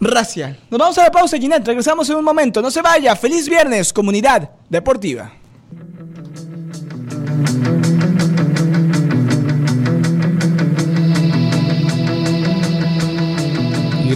racial. 0.00 0.58
Nos 0.70 0.78
vamos 0.78 0.98
a 0.98 1.04
la 1.04 1.10
pausa, 1.10 1.38
Ginette. 1.38 1.66
Regresamos 1.66 2.08
en 2.10 2.16
un 2.16 2.24
momento. 2.24 2.62
No 2.62 2.70
se 2.70 2.82
vaya. 2.82 3.16
Feliz 3.16 3.48
viernes, 3.48 3.92
comunidad 3.92 4.50
deportiva. 4.68 5.32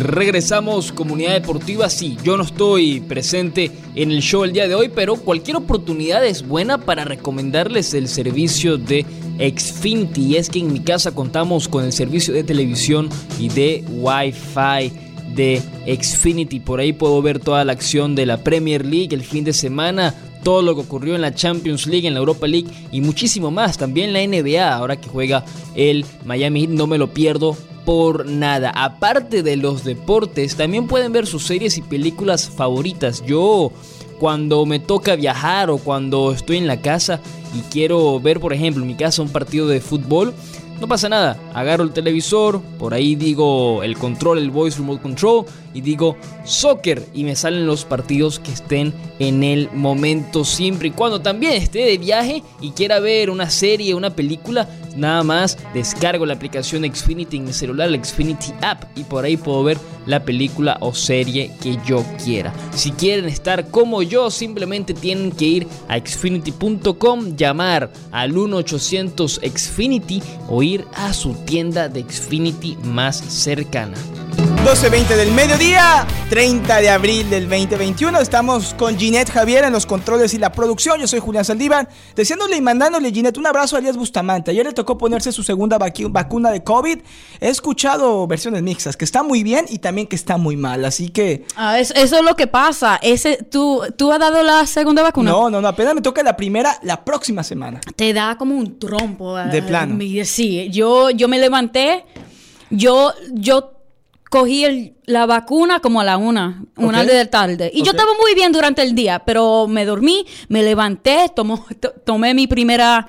Regresamos, 0.03 0.93
comunidad 0.93 1.33
deportiva. 1.33 1.89
Sí, 1.89 2.17
yo 2.23 2.37
no 2.37 2.43
estoy 2.43 3.01
presente 3.01 3.71
en 3.95 4.11
el 4.11 4.21
show 4.21 4.45
el 4.45 4.53
día 4.53 4.69
de 4.69 4.75
hoy, 4.75 4.91
pero 4.95 5.17
cualquier 5.17 5.57
oportunidad 5.57 6.25
es 6.25 6.47
buena 6.47 6.79
para 6.79 7.05
recomendarles 7.05 7.95
el 7.95 8.09
servicio 8.09 8.79
de 8.79 9.07
Xfinity. 9.39 10.23
Y 10.23 10.37
es 10.37 10.51
que 10.51 10.59
en 10.61 10.73
mi 10.73 10.81
casa 10.81 11.15
contamos 11.15 11.69
con 11.69 11.85
el 11.85 11.93
servicio 11.93 12.35
de 12.35 12.45
televisión 12.45 13.09
y 13.39 13.49
de 13.49 13.85
Wi-Fi 13.89 14.93
de 15.35 15.63
Xfinity. 15.87 16.61
Por 16.61 16.81
ahí 16.81 16.93
puedo 16.93 17.21
ver 17.23 17.39
toda 17.39 17.65
la 17.65 17.73
acción 17.73 18.15
de 18.15 18.27
la 18.27 18.39
Premier 18.39 18.85
League 18.85 19.15
el 19.15 19.23
fin 19.23 19.45
de 19.45 19.53
semana, 19.53 20.15
todo 20.43 20.63
lo 20.63 20.75
que 20.75 20.83
ocurrió 20.83 21.15
en 21.15 21.21
la 21.21 21.35
Champions 21.35 21.87
League, 21.87 22.07
en 22.07 22.15
la 22.15 22.21
Europa 22.21 22.47
League 22.47 22.69
y 22.91 23.01
muchísimo 23.01 23.51
más. 23.51 23.79
También 23.79 24.13
la 24.13 24.27
NBA, 24.27 24.75
ahora 24.75 25.01
que 25.01 25.09
juega 25.09 25.45
el 25.75 26.05
Miami 26.25 26.61
Heat, 26.63 26.71
no 26.71 26.87
me 26.87 26.99
lo 26.99 27.13
pierdo 27.13 27.57
por 27.85 28.27
nada. 28.27 28.71
Aparte 28.75 29.43
de 29.43 29.57
los 29.57 29.85
deportes, 29.85 30.57
también 30.57 30.87
pueden 30.87 31.13
ver 31.13 31.27
sus 31.27 31.45
series 31.45 31.79
y 31.79 31.83
películas 31.83 32.49
favoritas. 32.49 33.25
Yo 33.25 33.73
cuando 34.19 34.65
me 34.67 34.79
toca 34.79 35.17
viajar 35.17 35.71
o 35.71 35.79
cuando 35.79 36.33
estoy 36.33 36.59
en 36.59 36.67
la 36.67 36.81
casa 36.81 37.21
y 37.55 37.61
quiero 37.73 38.21
ver, 38.21 38.41
por 38.41 38.53
ejemplo, 38.53 38.83
en 38.83 38.89
mi 38.89 38.95
casa 38.95 39.23
un 39.23 39.31
partido 39.31 39.67
de 39.67 39.81
fútbol, 39.81 40.33
no 40.81 40.89
pasa 40.89 41.09
nada. 41.09 41.39
Agarro 41.55 41.85
el 41.85 41.93
televisor, 41.93 42.61
por 42.79 42.95
ahí 42.95 43.15
digo 43.15 43.83
el 43.83 43.97
control, 43.97 44.39
el 44.39 44.51
voice 44.51 44.79
remote 44.79 45.03
control 45.03 45.47
y 45.75 45.81
digo 45.81 46.17
soccer 46.45 47.07
y 47.15 47.25
me 47.25 47.37
salen 47.37 47.67
los 47.67 47.85
partidos 47.85 48.39
que 48.39 48.53
estén 48.53 48.93
en 49.19 49.43
el 49.43 49.71
momento 49.73 50.45
siempre 50.45 50.89
y 50.89 50.91
cuando 50.93 51.21
también 51.21 51.55
esté 51.55 51.81
de 51.81 51.99
viaje 51.99 52.43
y 52.61 52.71
quiera 52.71 53.01
ver 53.01 53.31
una 53.31 53.51
serie, 53.51 53.95
una 53.95 54.11
película, 54.11 54.69
nada 54.97 55.23
más 55.23 55.59
descargo 55.75 56.27
la 56.27 56.35
aplicación 56.35 56.85
Xfinity 56.85 57.37
en 57.39 57.45
mi 57.45 57.53
celular, 57.53 57.91
la 57.91 58.03
Xfinity 58.03 58.53
app 58.61 58.85
y 58.97 59.05
por 59.05 59.25
ahí 59.25 59.37
puedo 59.37 59.65
ver 59.65 59.79
la 60.07 60.25
película 60.25 60.79
o 60.81 60.95
serie 60.95 61.53
que 61.63 61.79
yo 61.87 62.05
quiera. 62.23 62.53
Si 62.75 62.91
quieren 62.93 63.27
estar 63.27 63.69
como 63.69 64.03
yo, 64.03 64.31
simplemente 64.31 64.95
tienen 64.95 65.33
que 65.33 65.45
ir 65.45 65.67
a 65.89 65.99
xfinity.com, 65.99 67.37
llamar 67.37 67.93
al 68.11 68.33
1-800 68.33 69.41
Xfinity 69.57 70.23
o 70.49 70.63
ir 70.63 70.85
a 70.95 71.13
su 71.13 71.35
tienda 71.45 71.89
de 71.89 72.03
Xfinity 72.03 72.77
más 72.83 73.17
cercana. 73.17 73.97
12.20 74.65 75.17
del 75.17 75.33
mediodía, 75.33 76.07
30 76.31 76.77
de 76.81 76.89
abril 76.89 77.29
del 77.29 77.49
2021. 77.49 78.21
Estamos 78.21 78.75
con 78.75 78.97
Ginette 78.97 79.29
Javier 79.29 79.65
en 79.65 79.73
los 79.73 79.87
controles 79.87 80.35
y 80.35 80.39
la 80.39 80.53
producción. 80.53 81.01
Yo 81.01 81.09
soy 81.09 81.19
Julián 81.19 81.45
Saldívar. 81.45 81.89
Deseándole 82.15 82.57
y 82.57 82.61
mandándole, 82.61 83.11
Ginette, 83.11 83.39
un 83.39 83.47
abrazo 83.49 83.75
a 83.75 83.81
Elías 83.81 83.97
Bustamante. 83.97 84.53
Ayer 84.53 84.65
le 84.65 84.73
tocó 84.73 84.97
ponerse 84.97 85.33
su 85.33 85.43
segunda 85.43 85.79
vacuna 85.79 86.53
de 86.53 86.63
COVID. 86.63 86.99
He 87.41 87.49
escuchado 87.49 88.25
versiones 88.29 88.63
mixtas, 88.63 88.97
que 88.97 89.05
está 89.05 89.25
muy 89.25 89.43
bien 89.43 89.67
y 89.69 89.79
también 89.79 90.07
que 90.07 90.15
está 90.15 90.37
muy 90.37 90.57
mal. 90.57 90.85
Así 90.85 91.09
que. 91.09 91.45
Ah, 91.57 91.81
eso, 91.81 91.95
es 91.97 92.13
lo 92.23 92.37
que 92.37 92.47
pasa. 92.47 93.01
Ese, 93.03 93.39
¿tú, 93.39 93.83
¿Tú 93.97 94.13
has 94.13 94.21
dado 94.21 94.45
la 94.45 94.65
segunda 94.67 95.03
vacuna? 95.03 95.33
No, 95.33 95.51
no, 95.51 95.61
no. 95.61 95.67
Apenas 95.67 95.97
me 95.97 96.03
toca 96.03 96.23
la 96.23 96.37
primera 96.37 96.79
la 96.85 97.05
próxima 97.05 97.43
semana. 97.43 97.81
Te 97.97 98.13
da 98.13 98.39
como 98.39 98.55
un 98.55 98.79
trompo. 98.79 99.37
De 99.39 99.61
plano. 99.61 99.99
Sí, 100.25 100.71
yo, 100.71 101.11
yo 101.11 101.27
me 101.27 101.41
levanté. 101.41 102.05
Yo, 102.71 103.13
yo 103.33 103.82
cogí 104.33 104.95
la 105.05 105.27
vacuna 105.27 105.81
como 105.81 106.01
a 106.01 106.05
la 106.05 106.17
una, 106.17 106.65
una 106.79 107.05
de 107.05 107.13
la 107.13 107.27
tarde. 107.27 107.71
Y 107.75 107.83
yo 107.83 107.91
estaba 107.91 108.13
muy 108.19 108.35
bien 108.35 108.51
durante 108.51 108.81
el 108.81 108.95
día, 108.95 109.19
pero 109.27 109.67
me 109.69 109.85
dormí, 109.85 110.25
me 110.49 110.63
levanté, 110.63 111.31
tomé 112.07 112.33
mi 112.33 112.47
primera 112.47 113.07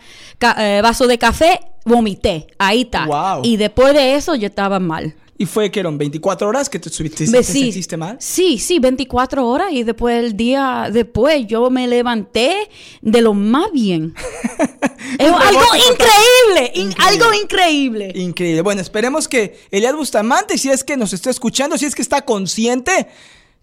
eh, 0.58 0.82
vaso 0.84 1.08
de 1.08 1.18
café, 1.18 1.62
vomité. 1.86 2.48
Ahí 2.60 2.82
está. 2.82 3.08
Y 3.42 3.56
después 3.56 3.94
de 3.94 4.16
eso 4.16 4.36
yo 4.36 4.48
estaba 4.48 4.80
mal. 4.80 5.16
¿Y 5.36 5.48
fue 5.48 5.72
que 5.72 5.80
eran 5.80 5.98
24 5.98 6.48
horas 6.48 6.70
que 6.70 6.78
te, 6.78 6.92
subiste, 6.92 7.26
te, 7.26 7.98
mal? 7.98 8.18
Sí, 8.20 8.60
sí, 8.60 8.78
24 8.78 9.48
horas 9.48 9.72
y 9.72 9.84
después 9.84 10.24
el 10.24 10.38
día 10.38 10.90
después 10.94 11.48
yo 11.48 11.72
me 11.72 11.88
levanté 11.88 12.70
de 13.02 13.22
lo 13.22 13.34
más 13.34 13.72
bien. 13.72 14.14
es 15.20 15.32
algo 15.32 15.62
increíble, 15.90 16.96
algo 17.00 17.34
increíble. 17.34 18.12
Increíble. 18.14 18.62
Bueno, 18.62 18.82
esperemos 18.82 19.28
que 19.28 19.60
Eliad 19.72 19.96
Bustamante, 19.96 20.60
si 20.60 20.70
es 20.70 20.84
que 20.84 20.98
nos 20.98 21.14
está 21.14 21.32
escuchando, 21.32 21.80
si 21.80 21.86
es 21.86 21.96
que 21.96 22.04
está 22.04 22.22
consciente, 22.22 23.08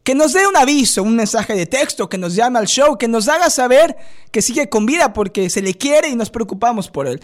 que 0.02 0.16
nos 0.16 0.32
dé 0.32 0.48
un 0.48 0.56
aviso, 0.56 1.04
un 1.04 1.14
mensaje 1.14 1.54
de 1.54 1.66
texto, 1.66 2.08
que 2.08 2.18
nos 2.18 2.34
llame 2.34 2.58
al 2.58 2.66
show, 2.66 2.98
que 2.98 3.06
nos 3.06 3.28
haga 3.28 3.48
saber 3.48 3.96
que 4.32 4.42
sigue 4.42 4.68
con 4.68 4.86
vida 4.86 5.12
porque 5.12 5.48
se 5.50 5.62
le 5.62 5.74
quiere 5.74 6.08
y 6.08 6.16
nos 6.16 6.30
preocupamos 6.30 6.88
por 6.88 7.06
él. 7.06 7.20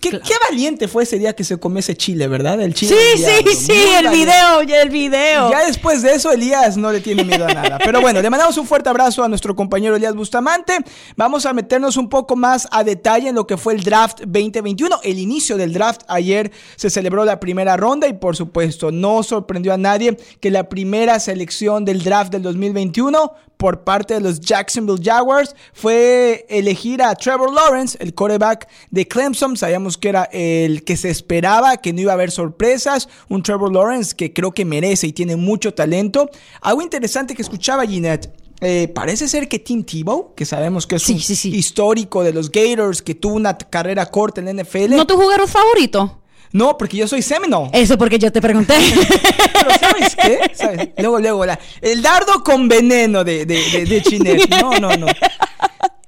Qué, 0.00 0.20
valiente 0.48 0.88
fue 0.88 1.02
ese 1.02 1.18
día 1.18 1.34
que 1.34 1.44
se 1.44 1.58
comió 1.58 1.80
ese 1.80 1.96
chile, 1.96 2.26
¿verdad? 2.26 2.60
El 2.60 2.74
chile. 2.74 2.96
Sí, 3.16 3.22
sí, 3.22 3.54
sí, 3.54 3.82
el 3.98 4.08
video, 4.08 4.62
ya 4.62 4.80
el 4.82 4.88
video. 4.88 5.50
ya 5.50 5.66
después 5.66 6.02
de 6.02 6.14
eso, 6.14 6.32
Elías 6.32 6.76
no 6.76 6.90
le 6.90 7.00
tiene 7.00 7.22
miedo 7.24 7.46
a 7.46 7.52
nada. 7.52 7.78
Pero 7.84 8.00
bueno, 8.00 8.22
le 8.22 8.30
mandamos 8.30 8.56
un 8.56 8.66
fuerte 8.66 8.88
abrazo 8.88 9.22
a 9.22 9.28
nuestro 9.28 9.54
compañero 9.54 9.96
Elías 9.96 10.14
Bustamante. 10.14 10.78
Vamos 11.16 11.44
a 11.46 11.52
meternos 11.52 11.96
un 11.96 12.08
poco 12.08 12.34
más 12.36 12.66
a 12.70 12.82
detalle 12.82 13.28
en 13.28 13.34
lo 13.34 13.46
que 13.46 13.56
fue 13.56 13.74
el 13.74 13.82
draft 13.82 14.20
2021. 14.20 15.00
El 15.02 15.18
inicio 15.18 15.56
del 15.56 15.72
draft 15.72 16.02
ayer 16.08 16.50
se 16.76 16.88
celebró 16.90 17.24
la 17.24 17.38
primera 17.38 17.76
ronda 17.76 18.08
y 18.08 18.14
por 18.14 18.36
supuesto 18.36 18.90
no 18.90 19.22
sorprendió 19.22 19.74
a 19.74 19.76
nadie 19.76 20.16
que 20.40 20.50
la 20.50 20.68
primera 20.68 21.20
selección 21.20 21.84
del 21.84 22.02
draft 22.02 22.32
del 22.32 22.42
2021 22.42 23.32
por 23.60 23.84
parte 23.84 24.14
de 24.14 24.20
los 24.20 24.40
Jacksonville 24.40 24.98
Jaguars 25.04 25.54
fue 25.74 26.46
elegir 26.48 27.02
a 27.02 27.14
Trevor 27.14 27.52
Lawrence, 27.52 27.96
el 28.00 28.14
quarterback 28.14 28.66
de 28.90 29.06
Clemson. 29.06 29.54
Sabíamos 29.54 29.98
que 29.98 30.08
era 30.08 30.24
el 30.32 30.82
que 30.82 30.96
se 30.96 31.10
esperaba, 31.10 31.76
que 31.76 31.92
no 31.92 32.00
iba 32.00 32.12
a 32.12 32.14
haber 32.14 32.30
sorpresas. 32.30 33.06
Un 33.28 33.42
Trevor 33.42 33.70
Lawrence 33.70 34.16
que 34.16 34.32
creo 34.32 34.52
que 34.52 34.64
merece 34.64 35.08
y 35.08 35.12
tiene 35.12 35.36
mucho 35.36 35.74
talento. 35.74 36.30
Algo 36.62 36.80
interesante 36.80 37.34
que 37.34 37.42
escuchaba 37.42 37.86
Ginette. 37.86 38.32
Eh, 38.62 38.88
parece 38.94 39.28
ser 39.28 39.46
que 39.46 39.58
Tim 39.58 39.84
Tebow, 39.84 40.34
que 40.34 40.46
sabemos 40.46 40.86
que 40.86 40.96
es 40.96 41.06
un 41.06 41.16
histórico 41.16 42.22
de 42.22 42.32
los 42.32 42.50
Gators, 42.50 43.02
que 43.02 43.14
tuvo 43.14 43.34
una 43.34 43.58
carrera 43.58 44.06
corta 44.06 44.40
en 44.40 44.46
la 44.46 44.62
NFL. 44.62 44.96
¿No 44.96 45.06
tu 45.06 45.16
jugador 45.16 45.46
favorito? 45.46 46.19
No, 46.52 46.76
porque 46.76 46.96
yo 46.96 47.06
soy 47.06 47.22
Seminole. 47.22 47.70
Eso 47.72 47.96
porque 47.96 48.18
yo 48.18 48.32
te 48.32 48.40
pregunté. 48.40 48.74
Pero 49.52 49.70
¿sabes 49.78 50.16
qué? 50.16 50.92
Luego, 50.98 51.20
luego, 51.20 51.44
el 51.80 52.02
dardo 52.02 52.42
con 52.42 52.68
veneno 52.68 53.22
de, 53.22 53.46
de, 53.46 53.84
de, 53.86 54.02
Chinet. 54.02 54.48
No, 54.60 54.72
no, 54.78 54.96
no. 54.96 55.06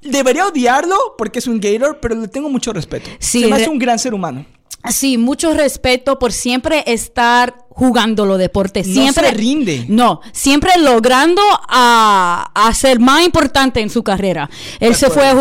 Debería 0.00 0.46
odiarlo 0.46 0.96
porque 1.16 1.38
es 1.38 1.46
un 1.46 1.60
Gator, 1.60 2.00
pero 2.00 2.16
le 2.16 2.26
tengo 2.26 2.48
mucho 2.48 2.72
respeto. 2.72 3.08
Sí, 3.20 3.48
Se 3.48 3.68
un 3.68 3.78
gran 3.78 4.00
ser 4.00 4.14
humano. 4.14 4.44
Sí, 4.90 5.16
mucho 5.16 5.54
respeto 5.54 6.18
por 6.18 6.32
siempre 6.32 6.82
estar 6.86 7.54
jugando 7.74 8.26
los 8.26 8.38
deportes. 8.38 8.86
Siempre 8.86 9.22
no 9.24 9.30
se 9.30 9.34
rinde. 9.34 9.84
No, 9.88 10.20
siempre 10.32 10.72
logrando 10.78 11.40
a, 11.68 12.50
a, 12.54 12.74
ser 12.74 13.00
más 13.00 13.24
importante 13.24 13.80
en 13.80 13.90
su 13.90 14.02
carrera. 14.02 14.50
Él 14.80 14.94
se 14.94 15.08
fue 15.08 15.26
a 15.26 15.34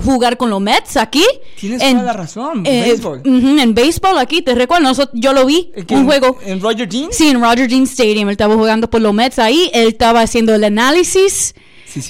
jugar, 0.00 0.36
con 0.36 0.48
los 0.50 0.60
Mets 0.60 0.96
aquí. 0.96 1.24
Tienes 1.58 1.80
toda 1.80 2.02
la 2.02 2.12
razón. 2.12 2.64
En 2.64 2.84
béisbol. 2.84 3.22
en 3.24 3.74
béisbol 3.74 4.18
aquí, 4.18 4.42
te 4.42 4.54
recuerdo, 4.54 4.92
yo 5.12 5.32
lo 5.32 5.44
vi, 5.44 5.72
un 5.90 6.04
juego. 6.06 6.38
¿En 6.44 6.60
Roger 6.60 6.88
Dean? 6.88 7.08
Sí, 7.10 7.28
en 7.28 7.40
Roger 7.40 7.68
Dean 7.68 7.82
Stadium. 7.82 8.28
Él 8.28 8.32
estaba 8.32 8.54
jugando 8.54 8.88
por 8.88 9.00
los 9.00 9.12
Mets 9.12 9.38
ahí. 9.38 9.70
Él 9.74 9.88
estaba 9.88 10.22
haciendo 10.22 10.54
el 10.54 10.64
análisis. 10.64 11.54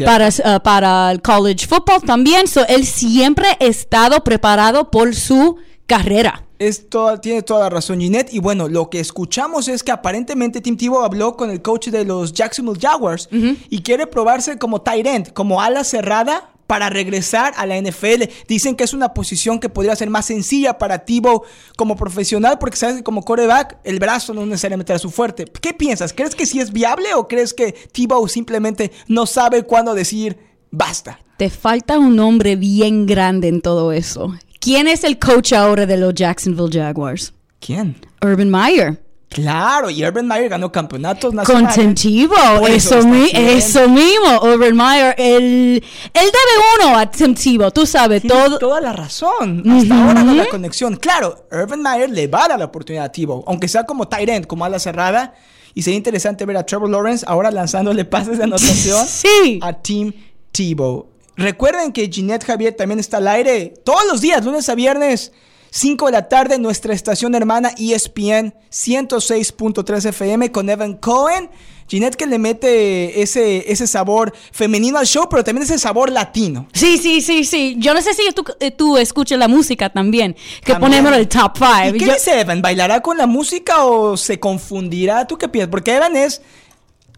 para, 0.05 0.29
uh, 0.29 0.63
para 0.63 1.11
el 1.11 1.21
college 1.21 1.67
football 1.67 2.03
también. 2.03 2.47
So, 2.47 2.67
él 2.67 2.87
siempre 2.87 3.49
ha 3.49 3.65
estado 3.65 4.23
preparado 4.23 4.91
por 4.91 5.15
su 5.15 5.57
carrera. 5.87 6.45
Es 6.59 6.87
tiene 7.23 7.43
toda 7.43 7.61
la 7.61 7.71
razón 7.71 8.01
Ginette. 8.01 8.33
Y 8.33 8.39
bueno, 8.39 8.69
lo 8.69 8.91
que 8.91 9.01
escuchamos 9.01 9.69
es 9.69 9.83
que 9.83 9.93
aparentemente 9.93 10.61
Tim 10.61 10.77
Tebow 10.77 11.03
habló 11.03 11.37
con 11.37 11.51
el 11.51 11.63
coach 11.63 11.89
de 11.89 12.05
los 12.05 12.33
Jacksonville 12.33 12.81
Jaguars 12.81 13.29
y 13.31 13.83
quiere 13.83 14.07
probarse 14.07 14.59
como 14.59 14.83
tight 14.83 15.07
end, 15.07 15.33
como 15.33 15.61
ala 15.61 15.85
cerrada 15.85 16.51
para 16.67 16.91
regresar 16.91 17.53
a 17.57 17.67
la 17.67 17.81
NFL. 17.81 18.25
Dicen 18.49 18.77
que 18.77 18.85
es 18.85 18.95
una 18.95 19.15
posición 19.15 19.61
que 19.61 19.69
podría 19.69 19.97
ser 19.97 20.11
más 20.11 20.27
sencilla 20.27 20.79
para 20.79 21.05
Tebow 21.05 21.43
como 21.77 21.97
profesional 21.97 22.59
porque 22.59 22.77
sabes 22.77 22.97
que 22.97 23.03
como 23.03 23.23
coreback 23.23 23.79
el 23.85 23.99
brazo 23.99 24.35
no 24.35 24.47
necesariamente 24.47 24.93
era 24.93 24.99
su 24.99 25.11
fuerte. 25.11 25.45
¿Qué 25.45 25.75
piensas? 25.75 26.13
¿Crees 26.13 26.35
que 26.35 26.47
sí 26.47 26.61
es 26.61 26.73
viable 26.73 27.15
o 27.15 27.29
crees 27.29 27.53
que 27.55 27.73
Tebow 27.73 28.29
simplemente 28.29 28.93
no 29.09 29.27
sabe 29.27 29.65
cuándo 29.65 29.95
decir 29.95 30.39
basta? 30.71 31.21
Te 31.37 31.51
falta 31.51 31.99
un 31.99 32.17
nombre 32.17 32.57
bien 32.57 33.07
grande 33.07 33.49
en 33.49 33.61
todo 33.61 33.93
eso. 33.93 34.33
¿Quién 34.65 34.89
es 34.89 35.05
el 35.05 35.19
coach 35.19 35.53
ahora 35.53 35.85
de 35.85 35.99
los 35.99 36.15
Jacksonville 36.15 36.71
Jaguars? 36.73 37.35
¿Quién? 37.61 37.97
Urban 38.23 38.49
Meyer. 38.49 38.99
Claro, 39.29 39.91
y 39.91 40.03
Urban 40.03 40.27
Meyer 40.27 40.49
ganó 40.49 40.73
campeonatos 40.73 41.35
nacionales. 41.35 41.75
Contentivo, 41.75 42.35
eso, 42.67 43.01
eso, 43.01 43.89
mismo. 43.91 44.41
Urban 44.43 44.75
Meyer, 44.75 45.15
él, 45.19 45.85
debe 46.15 46.33
uno 46.79 46.97
a 46.97 47.11
Tim 47.11 47.35
tú 47.75 47.85
sabes, 47.85 48.23
todo. 48.23 48.59
toda 48.59 48.81
la 48.81 48.95
razón. 48.95 49.63
Hasta 49.71 50.03
ahora 50.03 50.25
no 50.25 50.33
la 50.33 50.47
conexión. 50.47 50.97
Claro, 50.97 51.47
Urban 51.53 51.83
Meyer 51.83 52.09
le 52.09 52.27
va 52.27 52.47
a 52.47 52.49
dar 52.49 52.59
la 52.59 52.65
oportunidad 52.65 53.05
a 53.05 53.13
Tebow, 53.13 53.45
aunque 53.47 53.69
sea 53.69 53.85
como 53.85 54.09
tight 54.09 54.31
end, 54.31 54.47
como 54.47 54.65
ala 54.65 54.79
cerrada. 54.79 55.35
Y 55.75 55.83
sería 55.83 55.99
interesante 55.99 56.47
ver 56.47 56.57
a 56.57 56.65
Trevor 56.65 56.89
Lawrence 56.89 57.23
ahora 57.29 57.51
lanzándole 57.51 58.07
pases 58.07 58.39
de 58.39 58.45
anotación 58.45 59.05
sí. 59.07 59.59
a 59.61 59.75
Tim 59.75 60.11
Tebow. 60.53 61.14
Recuerden 61.37 61.93
que 61.93 62.09
Ginette 62.09 62.45
Javier 62.45 62.75
también 62.75 63.01
está 63.01 63.17
al 63.17 63.29
aire 63.29 63.75
todos 63.85 64.05
los 64.11 64.21
días, 64.21 64.45
lunes 64.45 64.69
a 64.69 64.75
viernes, 64.75 65.33
5 65.71 66.07
de 66.07 66.13
la 66.13 66.29
tarde, 66.29 66.59
nuestra 66.59 66.95
estación 66.95 67.35
hermana 67.35 67.73
ESPN 67.77 68.55
106.3 68.71 70.07
FM 70.07 70.53
con 70.53 70.71
Evan 70.71 70.95
Cohen. 70.95 71.51
Ginette 71.89 72.17
que 72.17 72.27
le 72.27 72.39
mete 72.39 73.21
ese, 73.23 73.71
ese 73.71 73.87
sabor 73.87 74.33
femenino 74.53 74.99
al 74.99 75.07
show, 75.07 75.29
pero 75.29 75.45
también 75.45 75.65
ese 75.65 75.79
sabor 75.79 76.11
latino. 76.11 76.69
Sí, 76.73 76.97
sí, 76.97 77.21
sí, 77.21 77.45
sí. 77.45 77.75
Yo 77.79 77.93
no 77.93 78.01
sé 78.01 78.15
si 78.15 78.23
tú, 78.33 78.45
eh, 78.61 78.71
tú 78.71 78.97
escuchas 78.97 79.39
la 79.39 79.49
música 79.49 79.91
también, 79.91 80.37
que 80.65 80.77
ponemos 80.77 81.13
el 81.13 81.29
top 81.29 81.59
5. 81.59 81.99
¿Qué 81.99 82.13
dice 82.13 82.41
Evan? 82.41 82.63
¿Bailará 82.63 83.01
con 83.01 83.19
la 83.19 83.27
música 83.27 83.85
o 83.85 84.17
se 84.17 84.41
confundirá? 84.41 85.27
¿Tú 85.27 85.37
qué 85.37 85.49
piensas? 85.49 85.71
Porque 85.71 85.95
Evan 85.95 86.17
es 86.17 86.41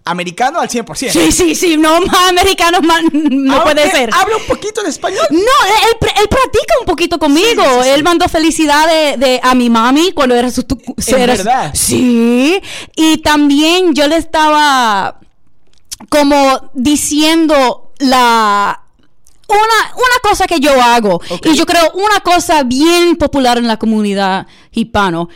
americano 0.06 0.60
al 0.60 0.68
100%. 0.68 1.10
Sí, 1.10 1.32
sí, 1.32 1.54
sí, 1.54 1.76
no 1.76 2.00
más 2.00 2.28
americano 2.28 2.80
más, 2.80 3.02
no 3.12 3.62
puede 3.64 3.90
ser. 3.90 4.08
¿Habla 4.12 4.36
un 4.36 4.46
poquito 4.46 4.82
de 4.82 4.88
español? 4.88 5.26
No, 5.30 5.38
él, 5.38 6.10
él, 6.20 6.28
practica 6.28 6.74
un 6.80 6.86
poquito 6.86 7.18
conmigo. 7.18 7.62
él 7.84 8.02
mandó 8.04 8.28
felicidades 8.28 9.18
de, 9.18 9.40
a 9.42 9.54
mi 9.54 9.68
mami 9.68 10.12
cuando 10.12 10.34
era 10.36 10.50
su... 10.50 10.64
¿Es 10.96 11.10
verdad? 11.10 11.72
Sí, 11.74 12.60
y 12.94 13.18
también 13.18 13.94
yo 13.94 14.06
le 14.06 14.16
estaba 14.16 15.18
como 16.08 16.70
diciendo 16.74 17.92
la 17.98 18.82
una, 19.48 19.94
una 19.94 20.18
cosa 20.22 20.46
que 20.46 20.60
yo 20.60 20.80
hago, 20.82 21.20
y 21.44 21.54
yo 21.54 21.66
creo 21.66 21.92
una 21.94 22.20
cosa 22.20 22.62
bien 22.64 23.16
popular 23.16 23.58
en 23.58 23.66
la 23.66 23.76
comunidad 23.76 24.46
hispano, 24.72 25.28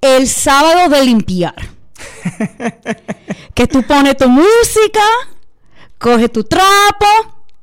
el 0.00 0.28
sábado 0.28 0.88
de 0.88 1.04
limpiar. 1.04 1.77
que 3.54 3.66
tú 3.66 3.82
pones 3.82 4.16
tu 4.16 4.28
música, 4.28 5.00
coges 5.98 6.30
tu 6.32 6.44
trapo 6.44 7.06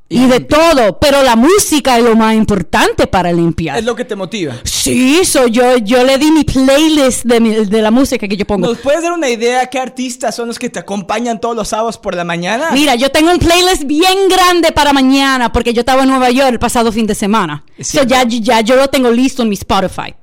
y, 0.08 0.24
de 0.26 0.38
todo, 0.38 1.00
pero 1.00 1.22
la 1.24 1.34
música 1.34 1.98
es 1.98 2.04
lo 2.04 2.14
más 2.14 2.34
importante 2.36 3.08
para 3.08 3.32
limpiar. 3.32 3.76
Es 3.78 3.84
lo 3.84 3.96
que 3.96 4.04
te 4.04 4.14
motiva. 4.14 4.54
Sí, 4.62 5.24
so 5.24 5.48
yo, 5.48 5.78
yo 5.78 6.04
le 6.04 6.16
di 6.16 6.30
mi 6.30 6.44
playlist 6.44 7.24
de, 7.24 7.40
mi- 7.40 7.64
de 7.64 7.82
la 7.82 7.90
música 7.90 8.28
que 8.28 8.36
yo 8.36 8.44
pongo. 8.46 8.68
¿Nos 8.68 8.78
puedes 8.78 9.02
dar 9.02 9.12
una 9.12 9.28
idea 9.28 9.66
qué 9.66 9.80
artistas 9.80 10.36
son 10.36 10.46
los 10.46 10.60
que 10.60 10.70
te 10.70 10.78
acompañan 10.78 11.40
todos 11.40 11.56
los 11.56 11.66
sábados 11.68 11.98
por 11.98 12.14
la 12.14 12.22
mañana? 12.22 12.70
Mira, 12.70 12.94
yo 12.94 13.10
tengo 13.10 13.32
un 13.32 13.38
playlist 13.40 13.82
bien 13.84 14.28
grande 14.28 14.70
para 14.70 14.92
mañana 14.92 15.52
porque 15.52 15.72
yo 15.74 15.80
estaba 15.80 16.04
en 16.04 16.08
Nueva 16.10 16.30
York 16.30 16.50
el 16.52 16.58
pasado 16.60 16.92
fin 16.92 17.06
de 17.08 17.16
semana. 17.16 17.64
So 17.80 18.04
ya, 18.04 18.22
ya 18.24 18.60
yo 18.60 18.76
lo 18.76 18.86
tengo 18.88 19.10
listo 19.10 19.42
en 19.42 19.48
mi 19.48 19.54
Spotify. 19.56 20.14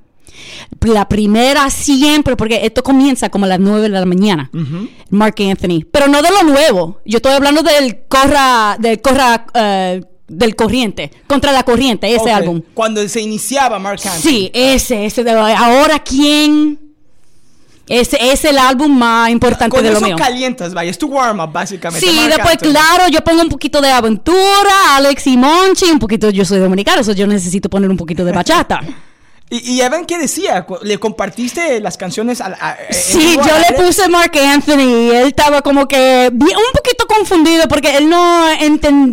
La 0.80 1.08
primera 1.08 1.70
siempre, 1.70 2.36
porque 2.36 2.60
esto 2.64 2.82
comienza 2.82 3.30
como 3.30 3.44
a 3.46 3.48
las 3.48 3.58
9 3.60 3.82
de 3.82 3.88
la 3.88 4.04
mañana. 4.04 4.50
Mark 5.10 5.34
Anthony. 5.38 5.84
Pero 5.90 6.08
no 6.08 6.20
de 6.22 6.30
lo 6.30 6.42
nuevo. 6.42 7.00
Yo 7.04 7.16
estoy 7.18 7.32
hablando 7.32 7.62
del 7.62 8.00
corra, 8.08 8.76
del 8.78 9.00
corra, 9.00 9.46
eh, 9.54 10.02
del 10.28 10.56
corriente. 10.56 11.10
Contra 11.26 11.52
la 11.52 11.62
corriente, 11.62 12.12
ese 12.14 12.30
álbum. 12.30 12.60
Cuando 12.74 13.06
se 13.08 13.20
iniciaba 13.20 13.78
Mark 13.78 14.00
Anthony. 14.04 14.20
Sí, 14.20 14.50
ese, 14.52 15.06
ese. 15.06 15.24
de- 15.24 15.30
ahora, 15.32 15.98
¿quién? 16.00 16.78
Ese 17.86 18.16
es 18.32 18.42
el 18.46 18.56
álbum 18.56 18.96
más 18.98 19.28
importante 19.28 19.76
Con 19.76 19.84
de 19.84 19.92
lo 19.92 20.00
mío. 20.00 20.16
calientas, 20.16 20.72
vaya. 20.72 20.90
Es 20.90 20.96
tu 20.96 21.06
warm-up, 21.08 21.52
básicamente. 21.52 22.06
Sí, 22.06 22.16
después, 22.28 22.52
Anthony. 22.54 22.70
claro, 22.70 23.08
yo 23.08 23.20
pongo 23.22 23.42
un 23.42 23.48
poquito 23.50 23.82
de 23.82 23.90
aventura, 23.90 24.96
Alex 24.96 25.26
y 25.26 25.36
Monchi, 25.36 25.90
un 25.90 25.98
poquito, 25.98 26.30
yo 26.30 26.46
soy 26.46 26.60
dominicano, 26.60 27.02
eso 27.02 27.12
yo 27.12 27.26
necesito 27.26 27.68
poner 27.68 27.90
un 27.90 27.96
poquito 27.98 28.24
de 28.24 28.32
bachata. 28.32 28.80
¿Y, 29.50 29.74
y 29.74 29.80
Evan 29.82 30.06
qué 30.06 30.18
decía? 30.18 30.66
¿Le 30.82 30.98
compartiste 30.98 31.78
las 31.80 31.96
canciones 31.98 32.40
al 32.40 32.54
a- 32.54 32.76
en 32.88 32.94
Sí, 32.94 33.36
yo 33.36 33.58
le 33.58 33.76
puse 33.84 34.08
Mark 34.08 34.32
Anthony 34.36 34.80
y 34.80 35.10
él 35.10 35.26
estaba 35.28 35.60
como 35.62 35.86
que 35.86 36.30
bien- 36.32 36.56
un 36.56 36.72
poquito 36.72 37.06
confundido 37.06 37.68
porque 37.68 37.96
él 37.98 38.08
no 38.08 38.48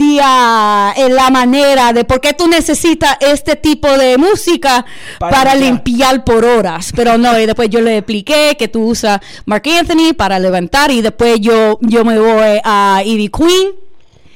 entendía 0.01 0.93
eh, 0.95 1.09
la 1.09 1.29
manera 1.29 1.93
de 1.93 2.05
por 2.05 2.21
qué 2.21 2.33
tú 2.33 2.47
necesitas 2.47 3.17
este 3.19 3.55
tipo 3.55 3.87
de 3.97 4.17
música 4.17 4.85
Para 5.19 5.35
para, 5.37 5.55
limpiar. 5.55 6.23
por 6.23 6.43
horas. 6.45 6.91
Pero 6.95 7.17
no, 7.17 7.37
y 7.39 7.45
después 7.45 7.69
yo 7.69 7.81
le 7.81 7.97
expliqué 7.97 8.55
que 8.57 8.67
tú 8.67 8.83
usas 8.85 9.19
Mark 9.45 9.63
Anthony 9.67 10.13
para 10.15 10.39
levantar 10.39 10.91
y 10.91 11.01
después 11.01 11.39
yo, 11.39 11.77
yo 11.81 12.03
me 12.05 12.17
voy 12.19 12.59
a 12.63 13.01
Ivy 13.05 13.29
Queen. 13.29 13.71